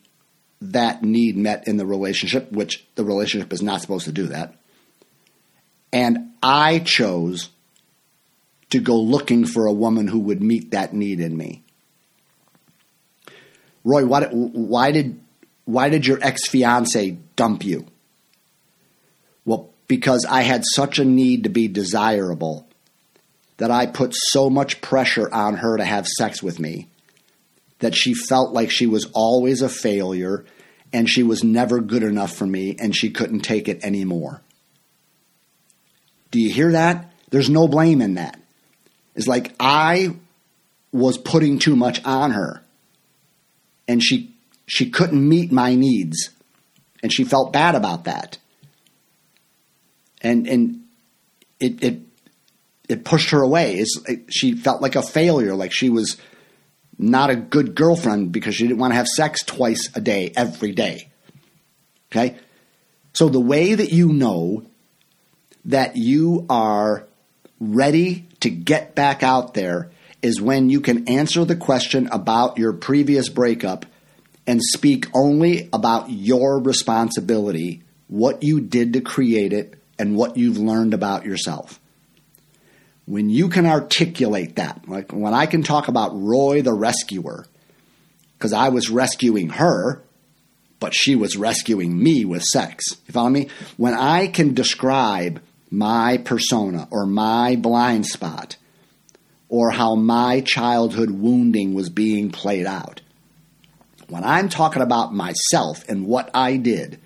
that 0.60 1.02
need 1.02 1.36
met 1.36 1.66
in 1.66 1.76
the 1.76 1.86
relationship, 1.86 2.50
which 2.52 2.86
the 2.94 3.04
relationship 3.04 3.52
is 3.52 3.62
not 3.62 3.80
supposed 3.80 4.04
to 4.06 4.12
do 4.12 4.26
that. 4.28 4.54
And 5.92 6.32
I 6.42 6.78
chose 6.80 7.50
to 8.70 8.80
go 8.80 8.96
looking 8.96 9.44
for 9.44 9.66
a 9.66 9.72
woman 9.72 10.06
who 10.06 10.20
would 10.20 10.42
meet 10.42 10.70
that 10.70 10.94
need 10.94 11.20
in 11.20 11.36
me. 11.36 11.62
Roy, 13.84 14.06
why, 14.06 14.26
why 14.26 14.92
did 14.92 15.20
why 15.64 15.88
did 15.88 16.06
your 16.06 16.18
ex 16.22 16.48
fiance 16.48 17.18
dump 17.36 17.64
you? 17.64 17.86
Because 19.91 20.24
I 20.24 20.43
had 20.43 20.62
such 20.64 21.01
a 21.01 21.05
need 21.05 21.43
to 21.43 21.49
be 21.49 21.66
desirable 21.66 22.68
that 23.57 23.72
I 23.72 23.86
put 23.86 24.14
so 24.14 24.49
much 24.49 24.80
pressure 24.80 25.28
on 25.34 25.57
her 25.57 25.76
to 25.76 25.84
have 25.84 26.07
sex 26.07 26.41
with 26.41 26.61
me 26.61 26.86
that 27.80 27.97
she 27.97 28.14
felt 28.14 28.53
like 28.53 28.70
she 28.70 28.86
was 28.86 29.11
always 29.14 29.62
a 29.62 29.68
failure 29.68 30.45
and 30.93 31.11
she 31.11 31.24
was 31.24 31.43
never 31.43 31.80
good 31.80 32.05
enough 32.05 32.32
for 32.32 32.47
me 32.47 32.76
and 32.78 32.95
she 32.95 33.11
couldn't 33.11 33.41
take 33.41 33.66
it 33.66 33.82
anymore. 33.82 34.41
Do 36.30 36.38
you 36.38 36.55
hear 36.55 36.70
that? 36.70 37.12
There's 37.30 37.51
no 37.51 37.66
blame 37.66 38.01
in 38.01 38.14
that. 38.14 38.41
It's 39.16 39.26
like 39.26 39.57
I 39.59 40.14
was 40.93 41.18
putting 41.18 41.59
too 41.59 41.74
much 41.74 42.01
on 42.05 42.30
her 42.30 42.62
and 43.88 44.01
she 44.01 44.36
she 44.68 44.88
couldn't 44.88 45.28
meet 45.28 45.51
my 45.51 45.74
needs 45.74 46.30
and 47.03 47.12
she 47.12 47.24
felt 47.24 47.53
bad 47.53 47.74
about 47.74 48.05
that. 48.05 48.38
And 50.20 50.46
and 50.46 50.84
it 51.58 51.82
it 51.82 52.00
it 52.88 53.04
pushed 53.04 53.30
her 53.30 53.40
away. 53.40 53.76
It's, 53.76 53.98
it, 54.08 54.32
she 54.32 54.54
felt 54.54 54.82
like 54.82 54.96
a 54.96 55.02
failure, 55.02 55.54
like 55.54 55.72
she 55.72 55.90
was 55.90 56.16
not 56.98 57.30
a 57.30 57.36
good 57.36 57.74
girlfriend 57.74 58.32
because 58.32 58.56
she 58.56 58.66
didn't 58.66 58.78
want 58.78 58.90
to 58.90 58.96
have 58.96 59.06
sex 59.06 59.42
twice 59.44 59.88
a 59.94 60.00
day, 60.00 60.32
every 60.36 60.72
day. 60.72 61.08
Okay? 62.10 62.36
So 63.14 63.28
the 63.28 63.40
way 63.40 63.74
that 63.74 63.92
you 63.92 64.12
know 64.12 64.66
that 65.66 65.96
you 65.96 66.46
are 66.50 67.06
ready 67.60 68.26
to 68.40 68.50
get 68.50 68.94
back 68.94 69.22
out 69.22 69.54
there 69.54 69.90
is 70.20 70.40
when 70.40 70.68
you 70.68 70.80
can 70.80 71.08
answer 71.08 71.44
the 71.44 71.56
question 71.56 72.08
about 72.10 72.58
your 72.58 72.72
previous 72.72 73.28
breakup 73.28 73.86
and 74.46 74.60
speak 74.62 75.06
only 75.14 75.68
about 75.72 76.10
your 76.10 76.58
responsibility, 76.58 77.82
what 78.08 78.42
you 78.42 78.60
did 78.60 78.94
to 78.94 79.00
create 79.00 79.52
it, 79.52 79.79
and 80.01 80.16
what 80.16 80.36
you've 80.36 80.59
learned 80.59 80.94
about 80.94 81.24
yourself 81.24 81.78
when 83.11 83.28
you 83.28 83.48
can 83.48 83.66
articulate 83.66 84.55
that, 84.55 84.88
like 84.88 85.12
when 85.12 85.34
I 85.34 85.46
can 85.46 85.64
talk 85.64 85.88
about 85.88 86.12
Roy 86.14 86.62
the 86.62 86.72
rescuer, 86.72 87.44
because 88.38 88.53
I 88.53 88.68
was 88.68 88.88
rescuing 88.88 89.48
her, 89.48 90.01
but 90.78 90.94
she 90.94 91.16
was 91.16 91.36
rescuing 91.36 92.01
me 92.01 92.24
with 92.24 92.44
sex. 92.44 92.84
You 93.09 93.12
follow 93.12 93.28
me? 93.28 93.48
When 93.76 93.94
I 93.94 94.28
can 94.28 94.55
describe 94.55 95.42
my 95.72 96.18
persona 96.18 96.86
or 96.92 97.05
my 97.05 97.57
blind 97.57 98.07
spot 98.07 98.57
or 99.48 99.72
how 99.72 99.96
my 99.96 100.40
childhood 100.40 101.11
wounding 101.11 101.74
was 101.74 101.90
being 101.90 102.30
played 102.30 102.66
out, 102.66 103.01
when 104.07 104.22
I'm 104.22 104.48
talking 104.48 104.82
about 104.82 105.12
myself 105.12 105.84
and 105.88 106.07
what 106.07 106.30
I 106.32 106.59
did 106.59 107.01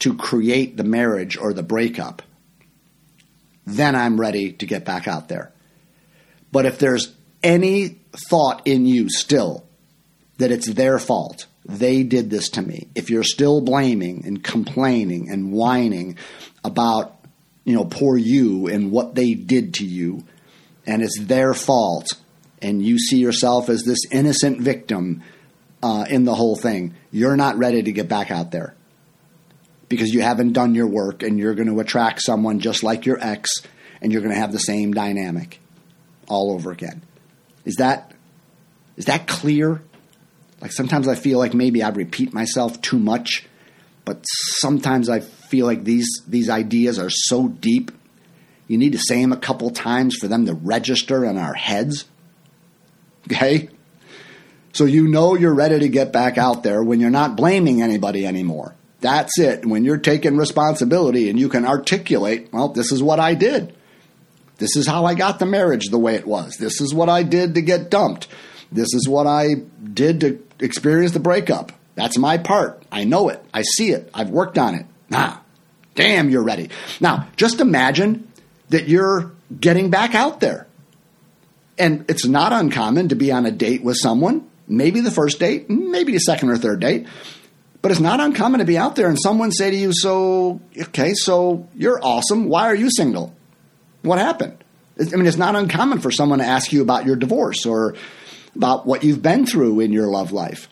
to 0.00 0.16
create 0.16 0.76
the 0.76 0.84
marriage 0.84 1.36
or 1.36 1.52
the 1.52 1.62
breakup, 1.62 2.22
then 3.66 3.94
I'm 3.94 4.20
ready 4.20 4.52
to 4.52 4.66
get 4.66 4.84
back 4.84 5.08
out 5.08 5.28
there. 5.28 5.52
But 6.52 6.66
if 6.66 6.78
there's 6.78 7.14
any 7.42 8.00
thought 8.28 8.62
in 8.66 8.86
you 8.86 9.08
still 9.08 9.64
that 10.38 10.50
it's 10.50 10.68
their 10.68 10.98
fault, 10.98 11.46
they 11.64 12.02
did 12.02 12.30
this 12.30 12.50
to 12.50 12.62
me, 12.62 12.88
if 12.94 13.10
you're 13.10 13.24
still 13.24 13.60
blaming 13.60 14.26
and 14.26 14.42
complaining 14.42 15.30
and 15.30 15.52
whining 15.52 16.18
about, 16.62 17.16
you 17.64 17.74
know, 17.74 17.84
poor 17.84 18.16
you 18.16 18.66
and 18.66 18.90
what 18.90 19.14
they 19.14 19.34
did 19.34 19.74
to 19.74 19.86
you, 19.86 20.24
and 20.86 21.02
it's 21.02 21.18
their 21.20 21.54
fault, 21.54 22.12
and 22.60 22.84
you 22.84 22.98
see 22.98 23.18
yourself 23.18 23.70
as 23.70 23.82
this 23.84 24.00
innocent 24.12 24.60
victim 24.60 25.22
uh, 25.82 26.04
in 26.08 26.24
the 26.24 26.34
whole 26.34 26.56
thing, 26.56 26.94
you're 27.10 27.36
not 27.36 27.56
ready 27.56 27.82
to 27.82 27.92
get 27.92 28.08
back 28.08 28.30
out 28.30 28.50
there 28.50 28.74
because 29.94 30.12
you 30.12 30.22
haven't 30.22 30.52
done 30.52 30.74
your 30.74 30.86
work 30.86 31.22
and 31.22 31.38
you're 31.38 31.54
going 31.54 31.68
to 31.68 31.80
attract 31.80 32.22
someone 32.22 32.58
just 32.58 32.82
like 32.82 33.06
your 33.06 33.18
ex 33.20 33.50
and 34.00 34.12
you're 34.12 34.20
going 34.20 34.34
to 34.34 34.40
have 34.40 34.52
the 34.52 34.58
same 34.58 34.92
dynamic 34.92 35.60
all 36.28 36.52
over 36.52 36.70
again. 36.70 37.02
Is 37.64 37.76
that 37.76 38.12
is 38.96 39.06
that 39.06 39.26
clear? 39.26 39.82
Like 40.60 40.72
sometimes 40.72 41.08
I 41.08 41.14
feel 41.14 41.38
like 41.38 41.54
maybe 41.54 41.82
I 41.82 41.88
repeat 41.90 42.32
myself 42.32 42.80
too 42.80 42.98
much, 42.98 43.46
but 44.04 44.24
sometimes 44.24 45.08
I 45.08 45.20
feel 45.20 45.66
like 45.66 45.84
these 45.84 46.22
these 46.26 46.50
ideas 46.50 46.98
are 46.98 47.10
so 47.10 47.48
deep. 47.48 47.90
You 48.66 48.78
need 48.78 48.92
to 48.92 48.98
say 48.98 49.20
them 49.20 49.32
a 49.32 49.36
couple 49.36 49.70
times 49.70 50.16
for 50.16 50.26
them 50.26 50.46
to 50.46 50.54
register 50.54 51.24
in 51.24 51.36
our 51.36 51.54
heads. 51.54 52.06
Okay? 53.26 53.68
So 54.72 54.86
you 54.86 55.06
know 55.06 55.34
you're 55.34 55.54
ready 55.54 55.78
to 55.78 55.88
get 55.88 56.12
back 56.12 56.36
out 56.36 56.62
there 56.62 56.82
when 56.82 56.98
you're 56.98 57.10
not 57.10 57.36
blaming 57.36 57.80
anybody 57.80 58.26
anymore. 58.26 58.74
That's 59.04 59.38
it. 59.38 59.66
When 59.66 59.84
you're 59.84 59.98
taking 59.98 60.38
responsibility 60.38 61.28
and 61.28 61.38
you 61.38 61.50
can 61.50 61.66
articulate, 61.66 62.48
well, 62.54 62.68
this 62.68 62.90
is 62.90 63.02
what 63.02 63.20
I 63.20 63.34
did. 63.34 63.76
This 64.56 64.76
is 64.76 64.86
how 64.86 65.04
I 65.04 65.12
got 65.12 65.38
the 65.38 65.44
marriage 65.44 65.90
the 65.90 65.98
way 65.98 66.14
it 66.14 66.26
was. 66.26 66.56
This 66.56 66.80
is 66.80 66.94
what 66.94 67.10
I 67.10 67.22
did 67.22 67.56
to 67.56 67.60
get 67.60 67.90
dumped. 67.90 68.28
This 68.72 68.94
is 68.94 69.06
what 69.06 69.26
I 69.26 69.56
did 69.92 70.20
to 70.20 70.42
experience 70.58 71.12
the 71.12 71.20
breakup. 71.20 71.70
That's 71.96 72.16
my 72.16 72.38
part. 72.38 72.82
I 72.90 73.04
know 73.04 73.28
it. 73.28 73.44
I 73.52 73.60
see 73.60 73.90
it. 73.90 74.08
I've 74.14 74.30
worked 74.30 74.56
on 74.56 74.74
it. 74.74 74.86
Nah, 75.10 75.36
damn, 75.94 76.30
you're 76.30 76.42
ready. 76.42 76.70
Now, 76.98 77.28
just 77.36 77.60
imagine 77.60 78.32
that 78.70 78.88
you're 78.88 79.32
getting 79.60 79.90
back 79.90 80.14
out 80.14 80.40
there. 80.40 80.66
And 81.76 82.06
it's 82.08 82.24
not 82.24 82.54
uncommon 82.54 83.10
to 83.10 83.16
be 83.16 83.30
on 83.30 83.44
a 83.44 83.50
date 83.50 83.84
with 83.84 83.98
someone, 83.98 84.48
maybe 84.66 85.00
the 85.00 85.10
first 85.10 85.40
date, 85.40 85.68
maybe 85.68 86.12
the 86.12 86.20
second 86.20 86.48
or 86.48 86.56
third 86.56 86.80
date, 86.80 87.06
but 87.84 87.90
it's 87.90 88.00
not 88.00 88.18
uncommon 88.18 88.60
to 88.60 88.64
be 88.64 88.78
out 88.78 88.96
there 88.96 89.10
and 89.10 89.18
someone 89.22 89.52
say 89.52 89.70
to 89.70 89.76
you, 89.76 89.92
So, 89.92 90.58
okay, 90.74 91.12
so 91.12 91.68
you're 91.74 92.02
awesome. 92.02 92.48
Why 92.48 92.68
are 92.68 92.74
you 92.74 92.88
single? 92.90 93.36
What 94.00 94.18
happened? 94.18 94.56
I 94.98 95.14
mean, 95.14 95.26
it's 95.26 95.36
not 95.36 95.54
uncommon 95.54 96.00
for 96.00 96.10
someone 96.10 96.38
to 96.38 96.46
ask 96.46 96.72
you 96.72 96.80
about 96.80 97.04
your 97.04 97.16
divorce 97.16 97.66
or 97.66 97.94
about 98.56 98.86
what 98.86 99.04
you've 99.04 99.20
been 99.20 99.44
through 99.44 99.80
in 99.80 99.92
your 99.92 100.06
love 100.06 100.32
life. 100.32 100.66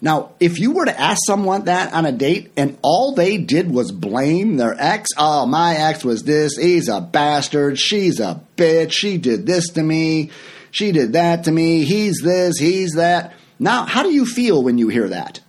Now, 0.00 0.34
if 0.38 0.60
you 0.60 0.70
were 0.70 0.84
to 0.84 1.00
ask 1.00 1.18
someone 1.26 1.64
that 1.64 1.92
on 1.92 2.06
a 2.06 2.12
date 2.12 2.52
and 2.56 2.78
all 2.82 3.16
they 3.16 3.36
did 3.36 3.68
was 3.68 3.90
blame 3.90 4.58
their 4.58 4.76
ex, 4.78 5.10
oh, 5.18 5.46
my 5.46 5.74
ex 5.74 6.04
was 6.04 6.22
this, 6.22 6.56
he's 6.56 6.88
a 6.88 7.00
bastard, 7.00 7.76
she's 7.76 8.20
a 8.20 8.40
bitch, 8.56 8.92
she 8.92 9.18
did 9.18 9.46
this 9.46 9.70
to 9.70 9.82
me, 9.82 10.30
she 10.70 10.92
did 10.92 11.14
that 11.14 11.42
to 11.42 11.50
me, 11.50 11.82
he's 11.82 12.20
this, 12.22 12.56
he's 12.56 12.92
that. 12.92 13.32
Now, 13.58 13.84
how 13.84 14.04
do 14.04 14.12
you 14.12 14.26
feel 14.26 14.62
when 14.62 14.78
you 14.78 14.86
hear 14.86 15.08
that? 15.08 15.40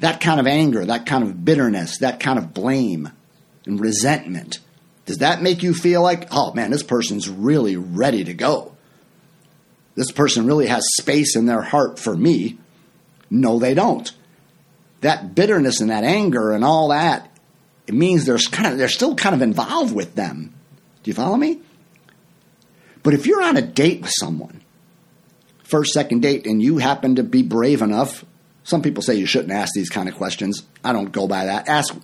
That 0.00 0.20
kind 0.20 0.40
of 0.40 0.46
anger, 0.46 0.84
that 0.84 1.06
kind 1.06 1.24
of 1.24 1.44
bitterness, 1.44 1.98
that 1.98 2.20
kind 2.20 2.38
of 2.38 2.52
blame 2.52 3.10
and 3.66 3.80
resentment, 3.80 4.58
does 5.06 5.18
that 5.18 5.42
make 5.42 5.62
you 5.62 5.74
feel 5.74 6.02
like, 6.02 6.28
oh 6.30 6.52
man, 6.54 6.70
this 6.70 6.82
person's 6.82 7.28
really 7.28 7.76
ready 7.76 8.24
to 8.24 8.34
go? 8.34 8.76
This 9.94 10.10
person 10.10 10.46
really 10.46 10.66
has 10.66 10.84
space 10.96 11.36
in 11.36 11.46
their 11.46 11.62
heart 11.62 11.98
for 11.98 12.16
me. 12.16 12.58
No, 13.28 13.58
they 13.58 13.74
don't. 13.74 14.10
That 15.02 15.34
bitterness 15.34 15.80
and 15.80 15.90
that 15.90 16.04
anger 16.04 16.52
and 16.52 16.64
all 16.64 16.88
that, 16.88 17.28
it 17.86 17.94
means 17.94 18.24
there's 18.24 18.46
kind 18.46 18.72
of 18.72 18.78
they're 18.78 18.88
still 18.88 19.14
kind 19.14 19.34
of 19.34 19.42
involved 19.42 19.94
with 19.94 20.14
them. 20.14 20.54
Do 21.02 21.10
you 21.10 21.14
follow 21.14 21.36
me? 21.36 21.60
But 23.02 23.14
if 23.14 23.26
you're 23.26 23.42
on 23.42 23.56
a 23.56 23.62
date 23.62 24.02
with 24.02 24.12
someone, 24.14 24.62
first, 25.64 25.92
second 25.92 26.20
date, 26.20 26.46
and 26.46 26.62
you 26.62 26.78
happen 26.78 27.16
to 27.16 27.22
be 27.22 27.42
brave 27.42 27.82
enough 27.82 28.24
some 28.64 28.82
people 28.82 29.02
say 29.02 29.14
you 29.14 29.26
shouldn't 29.26 29.52
ask 29.52 29.72
these 29.74 29.88
kind 29.88 30.08
of 30.08 30.14
questions. 30.14 30.62
I 30.84 30.92
don't 30.92 31.12
go 31.12 31.26
by 31.26 31.46
that. 31.46 31.68
Ask 31.68 31.94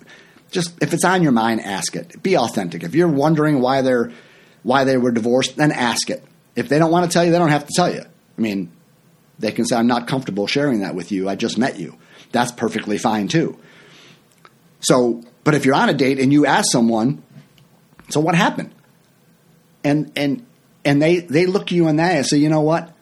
just 0.51 0.83
if 0.83 0.93
it's 0.93 1.05
on 1.05 1.23
your 1.23 1.33
mind, 1.33 1.61
ask 1.61 1.97
it. 1.97 2.23
Be 2.23 2.37
authentic. 2.37 2.83
If 2.83 2.95
you're 2.95 3.09
wondering 3.09 3.61
why 3.61 3.83
they're 3.83 4.13
why 4.63 4.85
they 4.85 4.97
were 4.97 5.13
divorced, 5.13 5.57
then 5.57 5.71
ask 5.73 6.11
it. 6.11 6.25
If 6.55 6.69
they 6.69 6.79
don't 6.79 6.91
want 6.91 7.11
to 7.11 7.13
tell 7.13 7.25
you, 7.25 7.31
they 7.31 7.39
don't 7.39 7.51
have 7.51 7.67
to 7.67 7.73
tell 7.75 7.93
you. 7.93 8.01
I 8.01 8.41
mean, 8.41 8.73
they 9.39 9.53
can 9.53 9.65
say 9.65 9.77
I'm 9.77 9.87
not 9.87 10.09
comfortable 10.09 10.47
sharing 10.47 10.81
that 10.81 10.95
with 10.95 11.13
you. 11.13 11.29
I 11.29 11.37
just 11.37 11.59
met 11.59 11.79
you. 11.79 11.97
That's 12.33 12.53
perfectly 12.53 12.99
fine 12.99 13.29
too. 13.29 13.59
So, 14.81 15.23
but 15.45 15.55
if 15.55 15.65
you're 15.65 15.75
on 15.75 15.89
a 15.89 15.95
date 15.95 16.19
and 16.19 16.33
you 16.33 16.47
ask 16.47 16.71
someone, 16.71 17.23
so 18.09 18.21
what 18.21 18.35
happened? 18.35 18.75
And 19.85 20.11
and 20.17 20.47
and 20.85 21.03
they 21.03 21.21
they 21.21 21.47
look 21.47 21.71
you 21.71 21.89
in 21.89 21.97
the 21.97 22.03
eye 22.03 22.13
and 22.13 22.27
say, 22.27 22.39
you 22.39 22.49
know 22.49 22.63
what? 22.63 22.93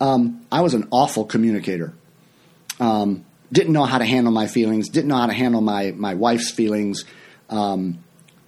Um, 0.00 0.46
I 0.50 0.62
was 0.62 0.74
an 0.74 0.88
awful 0.90 1.24
communicator. 1.24 1.94
Um, 2.80 3.24
didn't 3.52 3.72
know 3.72 3.84
how 3.84 3.98
to 3.98 4.04
handle 4.04 4.32
my 4.32 4.46
feelings, 4.46 4.88
didn't 4.88 5.08
know 5.08 5.16
how 5.16 5.26
to 5.26 5.32
handle 5.32 5.60
my, 5.60 5.92
my 5.92 6.14
wife's 6.14 6.50
feelings, 6.50 7.04
um, 7.48 7.98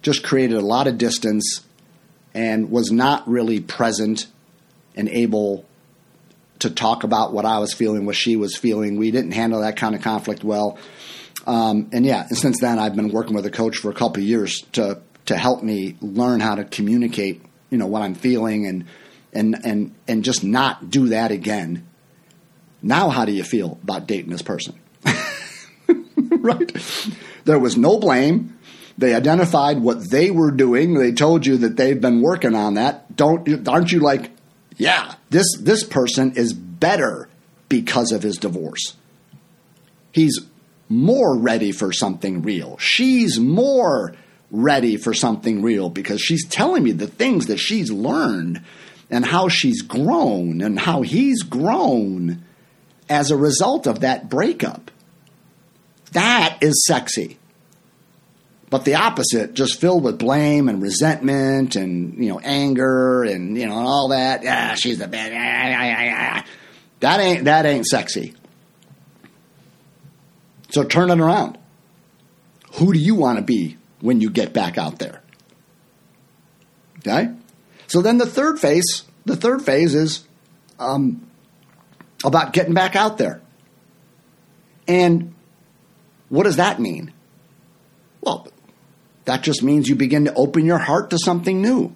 just 0.01 0.22
created 0.24 0.57
a 0.57 0.62
lot 0.62 0.87
of 0.87 0.97
distance 0.99 1.61
and 2.35 2.70
was 2.70 2.91
not 2.91 3.28
really 3.28 3.61
present 3.61 4.26
and 4.97 5.09
able 5.09 5.64
to 6.61 6.70
talk 6.70 7.03
about 7.05 7.33
what 7.33 7.45
I 7.45 7.59
was 7.59 7.74
feeling, 7.74 8.07
what 8.07 8.16
she 8.16 8.37
was 8.37 8.57
feeling. 8.57 8.97
We 8.97 9.11
didn't 9.11 9.33
handle 9.33 9.61
that 9.61 9.76
kind 9.76 9.95
of 9.95 10.03
conflict 10.03 10.45
well. 10.45 10.78
Um, 11.47 11.91
and 11.93 12.07
yeah, 12.07 12.26
and 12.28 12.39
since 12.39 12.61
then 12.61 12.78
I've 12.78 12.95
been 12.95 13.11
working 13.11 13.35
with 13.35 13.45
a 13.47 13.51
coach 13.51 13.78
for 13.78 13.91
a 13.91 13.95
couple 13.95 14.22
years 14.22 14.62
to 14.72 15.01
to 15.26 15.37
help 15.37 15.62
me 15.62 15.97
learn 16.01 16.41
how 16.41 16.57
to 16.57 16.64
communicate 16.64 17.43
you 17.70 17.78
know 17.78 17.87
what 17.87 18.03
I'm 18.03 18.14
feeling 18.14 18.66
and 18.66 18.85
and 19.33 19.59
and 19.64 19.95
and 20.07 20.22
just 20.22 20.45
not 20.45 20.91
do 20.91 21.09
that 21.09 21.33
again. 21.33 21.87
Now, 22.83 23.11
how 23.11 23.24
do 23.24 23.33
you 23.33 23.45
feel 23.45 23.78
about 23.83 24.07
dating 24.07 24.30
this 24.30 24.43
person? 24.43 24.74
right? 26.30 26.72
There 27.45 27.59
was 27.59 27.76
no 27.76 27.99
blame. 27.99 28.59
They 28.99 29.14
identified 29.14 29.80
what 29.80 30.11
they 30.11 30.30
were 30.30 30.51
doing. 30.51 30.95
They 30.95 31.12
told 31.12 31.47
you 31.47 31.59
that 31.59 31.76
they've 31.76 32.01
been 32.01 32.20
working 32.20 32.55
on 32.55 32.74
that. 32.74 33.16
Don't 33.16 33.68
aren't 33.68 33.93
you 33.93 34.01
like, 34.01 34.30
yeah, 34.76 35.14
this 35.30 35.47
this 35.59 35.85
person 35.85 36.33
is 36.33 36.53
better 36.53 37.28
because 37.68 38.12
of 38.12 38.22
his 38.22 38.37
divorce. 38.37 38.97
He's 40.12 40.41
more 40.89 41.39
ready 41.39 41.72
for 41.72 41.93
something 41.93 42.43
real. 42.43 42.76
She's 42.78 43.41
more 43.41 44.14
ready 44.51 44.99
for 44.99 45.14
something 45.14 45.62
real 45.62 45.89
because 45.89 46.20
she's 46.20 46.47
telling 46.47 46.83
me 46.83 46.93
the 46.93 47.07
things 47.07 47.47
that 47.47 47.59
she's 47.59 47.91
learned 47.91 48.62
and 49.11 49.24
how 49.24 49.49
she's 49.49 49.80
grown 49.80 50.61
and 50.61 50.78
how 50.78 51.01
he's 51.01 51.43
grown 51.43 52.45
as 53.12 53.30
a 53.30 53.36
result 53.36 53.86
of 53.86 54.00
that 54.00 54.28
breakup. 54.30 54.90
That 56.12 56.58
is 56.62 56.84
sexy. 56.86 57.38
But 58.70 58.86
the 58.86 58.94
opposite, 58.94 59.52
just 59.52 59.78
filled 59.78 60.02
with 60.02 60.18
blame 60.18 60.66
and 60.70 60.80
resentment 60.80 61.76
and 61.76 62.16
you 62.16 62.30
know 62.30 62.40
anger 62.40 63.22
and 63.22 63.56
you 63.56 63.66
know 63.66 63.74
all 63.74 64.08
that. 64.08 64.42
Yeah, 64.42 64.74
she's 64.74 64.98
the 64.98 65.08
bad. 65.08 66.44
That 67.00 67.20
ain't 67.20 67.44
that 67.44 67.66
ain't 67.66 67.86
sexy. 67.86 68.34
So 70.70 70.84
turn 70.84 71.10
it 71.10 71.20
around. 71.20 71.58
Who 72.76 72.94
do 72.94 72.98
you 72.98 73.14
want 73.14 73.36
to 73.36 73.44
be 73.44 73.76
when 74.00 74.22
you 74.22 74.30
get 74.30 74.54
back 74.54 74.78
out 74.78 74.98
there? 74.98 75.20
Okay. 77.00 77.30
So 77.88 78.00
then 78.00 78.16
the 78.16 78.26
third 78.26 78.58
phase, 78.58 79.02
the 79.26 79.36
third 79.36 79.62
phase 79.62 79.94
is 79.94 80.26
um, 80.78 81.28
about 82.24 82.52
getting 82.52 82.74
back 82.74 82.96
out 82.96 83.18
there. 83.18 83.40
And 84.86 85.34
what 86.28 86.44
does 86.44 86.56
that 86.56 86.80
mean? 86.80 87.12
Well, 88.20 88.48
that 89.24 89.42
just 89.42 89.62
means 89.62 89.88
you 89.88 89.94
begin 89.94 90.24
to 90.24 90.34
open 90.34 90.64
your 90.64 90.78
heart 90.78 91.10
to 91.10 91.18
something 91.18 91.60
new. 91.60 91.94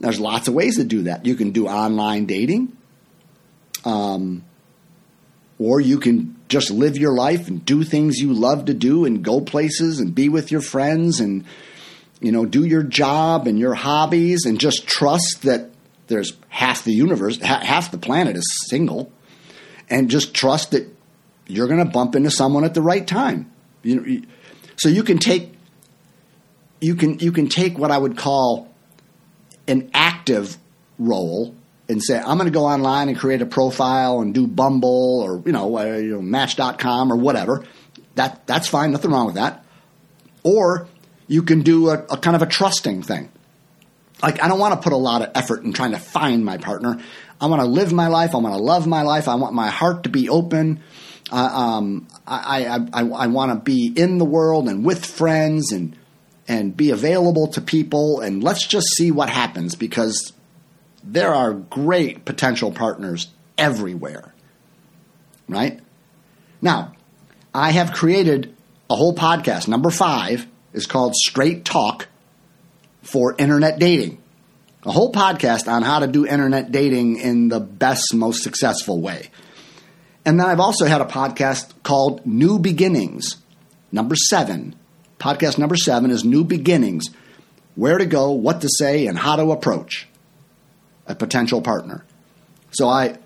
There's 0.00 0.20
lots 0.20 0.48
of 0.48 0.54
ways 0.54 0.76
to 0.76 0.84
do 0.84 1.04
that. 1.04 1.24
You 1.24 1.34
can 1.34 1.52
do 1.52 1.66
online 1.66 2.26
dating, 2.26 2.76
um, 3.84 4.44
or 5.58 5.80
you 5.80 5.98
can 5.98 6.36
just 6.48 6.70
live 6.70 6.96
your 6.96 7.14
life 7.14 7.48
and 7.48 7.64
do 7.64 7.82
things 7.82 8.18
you 8.18 8.32
love 8.32 8.66
to 8.66 8.74
do 8.74 9.04
and 9.04 9.24
go 9.24 9.40
places 9.40 9.98
and 9.98 10.14
be 10.14 10.28
with 10.28 10.52
your 10.52 10.60
friends 10.60 11.18
and 11.18 11.44
you 12.20 12.30
know 12.30 12.44
do 12.44 12.64
your 12.64 12.82
job 12.82 13.46
and 13.46 13.58
your 13.58 13.74
hobbies 13.74 14.44
and 14.44 14.60
just 14.60 14.86
trust 14.86 15.42
that 15.42 15.70
there's 16.06 16.32
half 16.48 16.84
the 16.84 16.92
universe, 16.92 17.40
half 17.40 17.90
the 17.90 17.98
planet 17.98 18.36
is 18.36 18.44
single, 18.68 19.12
and 19.88 20.10
just 20.10 20.34
trust 20.34 20.70
that 20.72 20.88
you're 21.46 21.68
going 21.68 21.84
to 21.84 21.90
bump 21.90 22.14
into 22.14 22.30
someone 22.30 22.64
at 22.64 22.74
the 22.74 22.82
right 22.82 23.06
time. 23.06 23.50
You 23.82 24.00
know, 24.00 24.22
so 24.76 24.88
you 24.88 25.02
can 25.02 25.18
take 25.18 25.52
you 26.80 26.94
can 26.94 27.18
you 27.18 27.32
can 27.32 27.48
take 27.48 27.78
what 27.78 27.90
I 27.90 27.98
would 27.98 28.16
call 28.16 28.72
an 29.66 29.90
active 29.94 30.56
role 30.98 31.54
and 31.88 32.02
say 32.02 32.18
I'm 32.18 32.36
going 32.38 32.50
to 32.50 32.56
go 32.56 32.66
online 32.66 33.08
and 33.08 33.18
create 33.18 33.42
a 33.42 33.46
profile 33.46 34.20
and 34.20 34.34
do 34.34 34.46
Bumble 34.46 35.20
or 35.22 35.42
you 35.44 35.52
know, 35.52 35.78
uh, 35.78 35.96
you 35.96 36.14
know 36.14 36.22
Match.com 36.22 37.12
or 37.12 37.16
whatever. 37.16 37.64
That 38.14 38.46
that's 38.46 38.68
fine, 38.68 38.92
nothing 38.92 39.10
wrong 39.10 39.26
with 39.26 39.36
that. 39.36 39.64
Or 40.42 40.88
you 41.26 41.42
can 41.42 41.62
do 41.62 41.90
a, 41.90 42.04
a 42.10 42.16
kind 42.16 42.36
of 42.36 42.42
a 42.42 42.46
trusting 42.46 43.02
thing. 43.02 43.30
Like 44.22 44.42
I 44.42 44.48
don't 44.48 44.58
want 44.58 44.74
to 44.74 44.80
put 44.80 44.92
a 44.92 44.98
lot 44.98 45.22
of 45.22 45.30
effort 45.34 45.62
in 45.64 45.72
trying 45.72 45.92
to 45.92 45.98
find 45.98 46.44
my 46.44 46.58
partner. 46.58 47.00
I 47.40 47.46
want 47.46 47.60
to 47.60 47.66
live 47.66 47.92
my 47.92 48.08
life. 48.08 48.34
I 48.34 48.38
want 48.38 48.54
to 48.54 48.62
love 48.62 48.86
my 48.86 49.02
life. 49.02 49.28
I 49.28 49.34
want 49.34 49.54
my 49.54 49.68
heart 49.68 50.04
to 50.04 50.08
be 50.08 50.28
open. 50.28 50.80
Uh, 51.30 51.36
um, 51.36 52.08
I, 52.26 52.66
I, 52.66 52.76
I, 52.92 53.08
I 53.08 53.26
want 53.26 53.52
to 53.52 53.60
be 53.60 53.92
in 53.94 54.18
the 54.18 54.24
world 54.24 54.68
and 54.68 54.84
with 54.84 55.04
friends 55.04 55.72
and 55.72 55.96
and 56.48 56.76
be 56.76 56.90
available 56.90 57.48
to 57.48 57.60
people 57.60 58.20
and 58.20 58.42
let's 58.42 58.64
just 58.64 58.86
see 58.96 59.10
what 59.10 59.28
happens 59.28 59.74
because 59.74 60.32
there 61.02 61.34
are 61.34 61.52
great 61.52 62.24
potential 62.24 62.70
partners 62.70 63.28
everywhere. 63.58 64.32
Right? 65.48 65.80
Now, 66.62 66.92
I 67.54 67.72
have 67.72 67.92
created 67.92 68.54
a 68.88 68.94
whole 68.94 69.14
podcast. 69.14 69.66
Number 69.66 69.90
five 69.90 70.46
is 70.72 70.86
called 70.86 71.14
Straight 71.14 71.64
Talk 71.64 72.06
for 73.06 73.34
Internet 73.38 73.78
Dating. 73.78 74.20
A 74.84 74.92
whole 74.92 75.12
podcast 75.12 75.66
on 75.66 75.82
how 75.82 75.98
to 75.98 76.06
do 76.06 76.26
internet 76.26 76.70
dating 76.70 77.18
in 77.18 77.48
the 77.48 77.58
best, 77.58 78.14
most 78.14 78.42
successful 78.44 79.00
way. 79.00 79.30
And 80.24 80.38
then 80.38 80.46
I've 80.46 80.60
also 80.60 80.86
had 80.86 81.00
a 81.00 81.06
podcast 81.06 81.72
called 81.82 82.24
New 82.24 82.60
Beginnings, 82.60 83.36
number 83.90 84.14
seven, 84.14 84.76
Podcast 85.18 85.56
number 85.58 85.76
seven 85.76 86.10
is 86.10 86.24
New 86.24 86.44
Beginnings 86.44 87.06
Where 87.74 87.98
to 87.98 88.06
Go, 88.06 88.32
What 88.32 88.60
to 88.60 88.68
Say, 88.68 89.06
and 89.06 89.18
How 89.18 89.36
to 89.36 89.50
Approach 89.50 90.06
a 91.06 91.14
Potential 91.14 91.62
Partner. 91.62 92.04
So 92.72 92.88
I, 92.88 93.16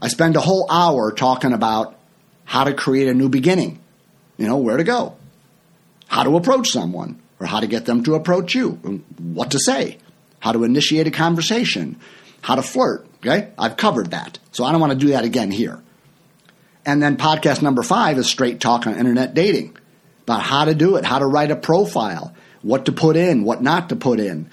I 0.00 0.08
spend 0.08 0.36
a 0.36 0.40
whole 0.40 0.70
hour 0.70 1.10
talking 1.10 1.52
about 1.52 1.98
how 2.44 2.64
to 2.64 2.74
create 2.74 3.08
a 3.08 3.14
new 3.14 3.28
beginning, 3.28 3.80
you 4.36 4.46
know, 4.46 4.58
where 4.58 4.76
to 4.76 4.84
go, 4.84 5.16
how 6.06 6.22
to 6.22 6.36
approach 6.36 6.70
someone, 6.70 7.19
or 7.40 7.46
how 7.46 7.60
to 7.60 7.66
get 7.66 7.86
them 7.86 8.04
to 8.04 8.14
approach 8.14 8.54
you, 8.54 8.72
what 9.18 9.50
to 9.52 9.58
say, 9.58 9.98
how 10.38 10.52
to 10.52 10.62
initiate 10.62 11.06
a 11.06 11.10
conversation, 11.10 11.98
how 12.42 12.54
to 12.54 12.62
flirt. 12.62 13.06
Okay? 13.16 13.50
I've 13.58 13.76
covered 13.76 14.12
that. 14.12 14.38
So 14.52 14.64
I 14.64 14.72
don't 14.72 14.80
want 14.80 14.92
to 14.92 14.98
do 14.98 15.08
that 15.08 15.24
again 15.24 15.50
here. 15.50 15.82
And 16.86 17.02
then 17.02 17.16
podcast 17.16 17.62
number 17.62 17.82
five 17.82 18.18
is 18.18 18.28
straight 18.28 18.60
talk 18.60 18.86
on 18.86 18.96
internet 18.96 19.34
dating 19.34 19.76
about 20.22 20.42
how 20.42 20.64
to 20.66 20.74
do 20.74 20.96
it, 20.96 21.04
how 21.04 21.18
to 21.18 21.26
write 21.26 21.50
a 21.50 21.56
profile, 21.56 22.34
what 22.62 22.86
to 22.86 22.92
put 22.92 23.16
in, 23.16 23.44
what 23.44 23.62
not 23.62 23.88
to 23.88 23.96
put 23.96 24.20
in, 24.20 24.50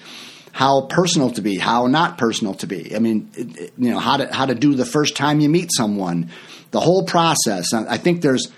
how 0.52 0.82
personal 0.82 1.30
to 1.30 1.40
be, 1.40 1.56
how 1.56 1.86
not 1.86 2.18
personal 2.18 2.54
to 2.54 2.66
be. 2.66 2.94
I 2.94 2.98
mean, 2.98 3.30
you 3.78 3.90
know, 3.90 3.98
how 3.98 4.16
to 4.16 4.32
how 4.34 4.46
to 4.46 4.54
do 4.54 4.74
the 4.74 4.84
first 4.84 5.16
time 5.16 5.40
you 5.40 5.48
meet 5.48 5.70
someone, 5.72 6.30
the 6.70 6.80
whole 6.80 7.04
process. 7.04 7.72
I 7.72 7.96
think 7.96 8.22
there's 8.22 8.50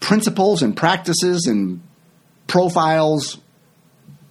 principles 0.00 0.62
and 0.62 0.76
practices 0.76 1.46
and 1.46 1.80
profiles. 2.48 3.38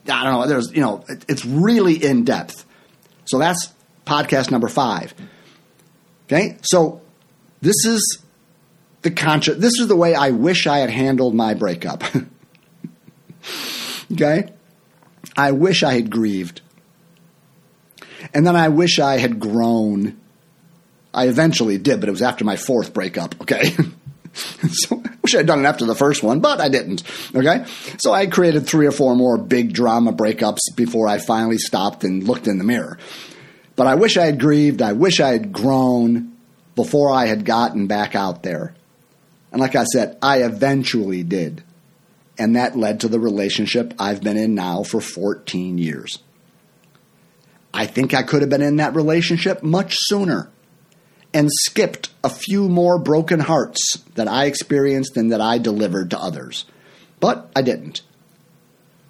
I 0.09 0.25
don't 0.25 0.33
know. 0.33 0.47
There's 0.47 0.71
you 0.73 0.81
know, 0.81 1.05
it, 1.07 1.23
it's 1.29 1.45
really 1.45 2.03
in 2.03 2.25
depth. 2.25 2.65
So 3.25 3.39
that's 3.39 3.73
podcast 4.05 4.51
number 4.51 4.67
five. 4.67 5.13
Okay, 6.25 6.57
so 6.61 7.01
this 7.61 7.85
is 7.85 8.21
the 9.01 9.11
conscious. 9.11 9.57
This 9.57 9.79
is 9.79 9.87
the 9.87 9.95
way 9.95 10.13
I 10.13 10.31
wish 10.31 10.67
I 10.67 10.79
had 10.79 10.89
handled 10.89 11.33
my 11.33 11.53
breakup. 11.53 12.03
okay? 14.11 14.51
I 15.35 15.51
wish 15.51 15.83
I 15.83 15.93
had 15.93 16.09
grieved. 16.09 16.61
And 18.33 18.45
then 18.45 18.55
I 18.55 18.69
wish 18.69 18.99
I 18.99 19.17
had 19.17 19.39
grown. 19.39 20.19
I 21.13 21.27
eventually 21.27 21.77
did, 21.77 21.99
but 21.99 22.09
it 22.09 22.11
was 22.11 22.21
after 22.21 22.43
my 22.43 22.57
fourth 22.57 22.93
breakup, 22.93 23.39
okay? 23.41 23.71
so 24.71 25.01
I 25.03 25.09
wish 25.21 25.35
I 25.35 25.39
had 25.39 25.47
done 25.47 25.65
it 25.65 25.67
after 25.67 25.85
the 25.85 25.95
first 25.95 26.23
one, 26.23 26.39
but 26.39 26.61
I 26.61 26.69
didn't. 26.69 27.03
Okay? 27.35 27.65
So 27.97 28.13
I 28.13 28.27
created 28.27 28.67
three 28.67 28.85
or 28.85 28.91
four 28.91 29.15
more 29.15 29.37
big 29.37 29.73
drama 29.73 30.13
breakups 30.13 30.59
before 30.75 31.07
I 31.07 31.17
finally 31.17 31.57
stopped 31.57 32.03
and 32.03 32.23
looked 32.23 32.47
in 32.47 32.57
the 32.57 32.63
mirror. 32.63 32.97
But 33.75 33.87
I 33.87 33.95
wish 33.95 34.17
I 34.17 34.25
had 34.25 34.39
grieved. 34.39 34.81
I 34.81 34.93
wish 34.93 35.19
I 35.19 35.29
had 35.29 35.51
grown 35.51 36.33
before 36.75 37.11
I 37.11 37.25
had 37.25 37.45
gotten 37.45 37.87
back 37.87 38.15
out 38.15 38.43
there. 38.43 38.75
And 39.51 39.61
like 39.61 39.75
I 39.75 39.85
said, 39.85 40.17
I 40.21 40.43
eventually 40.43 41.23
did. 41.23 41.63
And 42.37 42.55
that 42.55 42.77
led 42.77 42.99
to 43.01 43.07
the 43.07 43.19
relationship 43.19 43.93
I've 43.97 44.21
been 44.21 44.37
in 44.37 44.53
now 44.53 44.83
for 44.83 45.01
14 45.01 45.77
years. 45.77 46.19
I 47.73 47.85
think 47.85 48.13
I 48.13 48.23
could 48.23 48.41
have 48.41 48.49
been 48.49 48.61
in 48.61 48.77
that 48.77 48.95
relationship 48.95 49.63
much 49.63 49.95
sooner 49.97 50.49
and 51.33 51.49
skipped 51.51 52.09
a 52.23 52.29
few 52.29 52.69
more 52.69 52.97
broken 52.97 53.39
hearts 53.39 53.97
that 54.15 54.27
I 54.27 54.45
experienced 54.45 55.17
and 55.17 55.31
that 55.31 55.41
I 55.41 55.57
delivered 55.57 56.11
to 56.11 56.19
others. 56.19 56.65
But 57.19 57.49
I 57.55 57.61
didn't. 57.61 58.01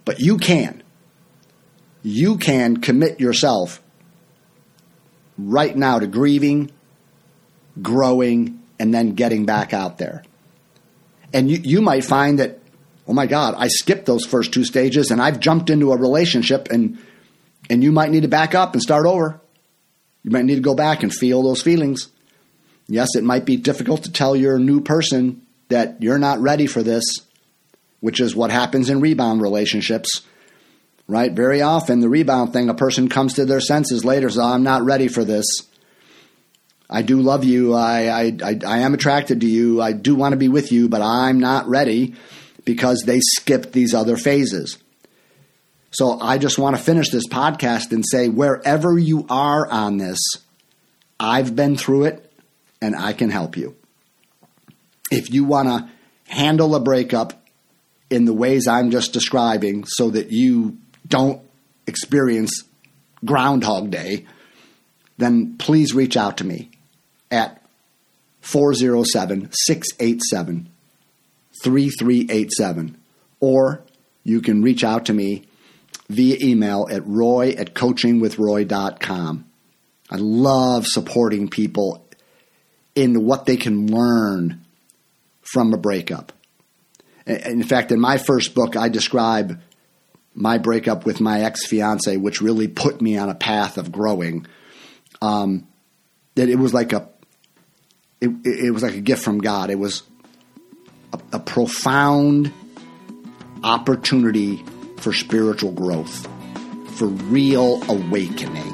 But 0.05 0.19
you 0.19 0.37
can. 0.37 0.83
You 2.03 2.37
can 2.37 2.77
commit 2.77 3.19
yourself 3.19 3.81
right 5.37 5.75
now 5.75 5.99
to 5.99 6.07
grieving, 6.07 6.71
growing, 7.81 8.61
and 8.79 8.93
then 8.93 9.11
getting 9.11 9.45
back 9.45 9.73
out 9.73 9.97
there. 9.97 10.23
And 11.33 11.49
you, 11.49 11.57
you 11.57 11.81
might 11.81 12.05
find 12.05 12.39
that, 12.39 12.59
oh 13.07 13.13
my 13.13 13.25
God, 13.25 13.55
I 13.57 13.67
skipped 13.67 14.05
those 14.05 14.25
first 14.25 14.53
two 14.53 14.63
stages 14.63 15.11
and 15.11 15.21
I've 15.21 15.39
jumped 15.39 15.69
into 15.69 15.91
a 15.91 15.97
relationship 15.97 16.69
and 16.71 16.97
and 17.69 17.83
you 17.83 17.91
might 17.91 18.11
need 18.11 18.21
to 18.21 18.29
back 18.29 18.55
up 18.55 18.73
and 18.73 18.81
start 18.81 19.05
over. 19.05 19.41
You 20.23 20.31
might 20.31 20.45
need 20.45 20.55
to 20.55 20.61
go 20.61 20.75
back 20.75 21.03
and 21.03 21.13
feel 21.13 21.41
those 21.43 21.61
feelings. 21.61 22.09
Yes, 22.87 23.15
it 23.15 23.23
might 23.23 23.45
be 23.45 23.57
difficult 23.57 24.03
to 24.03 24.11
tell 24.11 24.35
your 24.35 24.59
new 24.59 24.81
person 24.81 25.41
that 25.69 26.01
you're 26.01 26.17
not 26.17 26.39
ready 26.39 26.67
for 26.67 26.83
this, 26.83 27.03
which 27.99 28.19
is 28.19 28.35
what 28.35 28.51
happens 28.51 28.89
in 28.89 29.01
rebound 29.01 29.41
relationships. 29.41 30.21
right? 31.07 31.31
Very 31.31 31.61
often, 31.61 31.99
the 31.99 32.09
rebound 32.09 32.53
thing, 32.53 32.69
a 32.69 32.73
person 32.73 33.09
comes 33.09 33.33
to 33.35 33.45
their 33.45 33.61
senses 33.61 34.03
later, 34.05 34.29
so 34.29 34.43
I'm 34.43 34.63
not 34.63 34.83
ready 34.83 35.07
for 35.07 35.23
this. 35.23 35.45
I 36.89 37.01
do 37.01 37.19
love 37.19 37.43
you. 37.43 37.73
I, 37.73 38.07
I, 38.07 38.37
I, 38.43 38.59
I 38.65 38.77
am 38.79 38.93
attracted 38.93 39.41
to 39.41 39.47
you. 39.47 39.81
I 39.81 39.91
do 39.91 40.15
want 40.15 40.33
to 40.33 40.37
be 40.37 40.47
with 40.47 40.71
you, 40.71 40.87
but 40.87 41.01
I'm 41.01 41.39
not 41.39 41.67
ready 41.67 42.15
because 42.63 43.03
they 43.05 43.19
skipped 43.19 43.73
these 43.73 43.93
other 43.93 44.15
phases. 44.17 44.77
So 45.91 46.19
I 46.19 46.37
just 46.37 46.59
want 46.59 46.75
to 46.75 46.81
finish 46.81 47.09
this 47.09 47.27
podcast 47.27 47.91
and 47.91 48.03
say 48.05 48.29
wherever 48.29 48.97
you 48.97 49.25
are 49.29 49.67
on 49.67 49.97
this, 49.97 50.19
I've 51.19 51.55
been 51.55 51.77
through 51.77 52.05
it 52.05 52.31
and 52.81 52.95
I 52.95 53.13
can 53.13 53.29
help 53.29 53.57
you. 53.57 53.75
If 55.09 55.31
you 55.31 55.45
want 55.45 55.69
to 55.69 55.89
handle 56.31 56.75
a 56.75 56.79
breakup 56.79 57.47
in 58.09 58.25
the 58.25 58.33
ways 58.33 58.67
I'm 58.67 58.91
just 58.91 59.13
describing 59.13 59.85
so 59.85 60.09
that 60.09 60.31
you 60.31 60.77
don't 61.07 61.41
experience 61.87 62.63
Groundhog 63.25 63.89
Day, 63.89 64.25
then 65.17 65.57
please 65.57 65.95
reach 65.95 66.15
out 66.15 66.37
to 66.37 66.43
me 66.43 66.69
at 67.31 67.61
407 68.41 69.49
687 69.51 70.69
3387. 71.63 72.97
Or 73.39 73.83
you 74.23 74.41
can 74.41 74.61
reach 74.61 74.83
out 74.83 75.05
to 75.05 75.13
me 75.13 75.46
via 76.09 76.37
email 76.41 76.87
at 76.89 77.05
roy 77.05 77.51
at 77.57 77.73
coachingwithroy.com. 77.73 79.45
I 80.09 80.15
love 80.15 80.85
supporting 80.85 81.49
people 81.49 82.07
in 82.95 83.25
what 83.25 83.45
they 83.45 83.57
can 83.57 83.87
learn 83.87 84.65
from 85.41 85.73
a 85.73 85.77
breakup. 85.77 86.31
In 87.25 87.63
fact, 87.63 87.91
in 87.91 87.99
my 87.99 88.17
first 88.17 88.55
book, 88.55 88.77
I 88.77 88.89
describe 88.89 89.61
my 90.33 90.57
breakup 90.57 91.05
with 91.05 91.19
my 91.19 91.41
ex 91.41 91.65
fiance, 91.65 92.15
which 92.15 92.41
really 92.41 92.67
put 92.67 93.01
me 93.01 93.17
on 93.17 93.29
a 93.29 93.35
path 93.35 93.77
of 93.77 93.91
growing. 93.91 94.45
Um, 95.21 95.67
that 96.35 96.47
it 96.47 96.57
was 96.57 96.73
like 96.73 96.93
a 96.93 97.09
it, 98.21 98.29
it 98.45 98.71
was 98.71 98.83
like 98.83 98.95
a 98.95 99.01
gift 99.01 99.23
from 99.23 99.39
God. 99.39 99.69
It 99.69 99.79
was 99.79 100.03
a, 101.11 101.19
a 101.33 101.39
profound 101.39 102.53
opportunity 103.63 104.63
for 104.97 105.13
spiritual 105.13 105.71
growth, 105.71 106.27
for 106.97 107.07
real 107.07 107.81
awakening, 107.89 108.73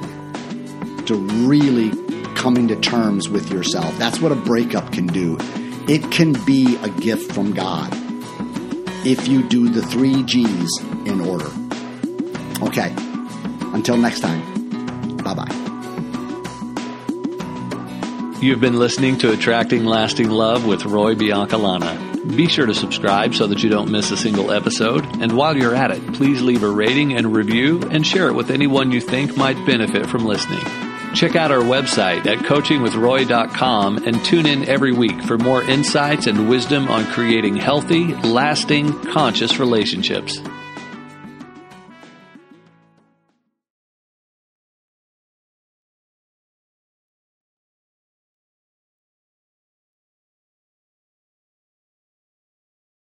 to 1.06 1.16
really 1.16 1.92
coming 2.36 2.68
to 2.68 2.76
terms 2.78 3.30
with 3.30 3.52
yourself. 3.52 3.98
That's 3.98 4.20
what 4.20 4.32
a 4.32 4.36
breakup 4.36 4.92
can 4.92 5.08
do. 5.08 5.38
It 5.88 6.12
can 6.12 6.34
be 6.46 6.78
a 6.82 6.90
gift 6.90 7.32
from 7.32 7.54
God 7.54 7.90
if 9.06 9.28
you 9.28 9.44
do 9.44 9.70
the 9.70 9.82
three 9.82 10.24
G's 10.24 10.70
in 11.06 11.22
order. 11.22 11.50
Okay, 12.62 12.94
until 13.74 13.98
next 13.98 14.22
time, 14.22 14.42
bye 15.18 15.34
bye. 15.34 15.64
You've 18.42 18.60
been 18.60 18.78
listening 18.78 19.18
to 19.20 19.32
Attracting 19.32 19.86
Lasting 19.86 20.30
Love 20.30 20.66
with 20.66 20.86
Roy 20.86 21.16
Biancalana. 21.16 22.13
Be 22.28 22.48
sure 22.48 22.66
to 22.66 22.74
subscribe 22.74 23.36
so 23.36 23.48
that 23.48 23.64
you 23.64 23.70
don't 23.70 23.92
miss 23.92 24.10
a 24.12 24.18
single 24.18 24.52
episode. 24.52 25.06
And 25.22 25.34
while 25.34 25.58
you're 25.58 25.76
at 25.76 25.92
it, 25.92 26.14
please 26.14 26.42
leave 26.42 26.64
a 26.64 26.70
rating 26.70 27.14
and 27.18 27.36
review 27.36 27.82
and 27.92 28.08
share 28.08 28.28
it 28.28 28.34
with 28.34 28.50
anyone 28.50 28.92
you 28.92 29.02
think 29.02 29.36
might 29.36 29.66
benefit 29.66 30.08
from 30.08 30.26
listening. 30.26 30.64
Check 31.14 31.36
out 31.36 31.52
our 31.52 31.60
website 31.60 32.26
at 32.26 32.40
coachingwithroy.com 32.40 33.98
and 34.08 34.26
tune 34.26 34.46
in 34.48 34.68
every 34.68 34.94
week 34.94 35.22
for 35.24 35.38
more 35.38 35.62
insights 35.62 36.26
and 36.26 36.50
wisdom 36.50 36.88
on 36.88 37.06
creating 37.06 37.58
healthy, 37.58 38.16
lasting, 38.16 39.00
conscious 39.12 39.60
relationships. 39.60 40.42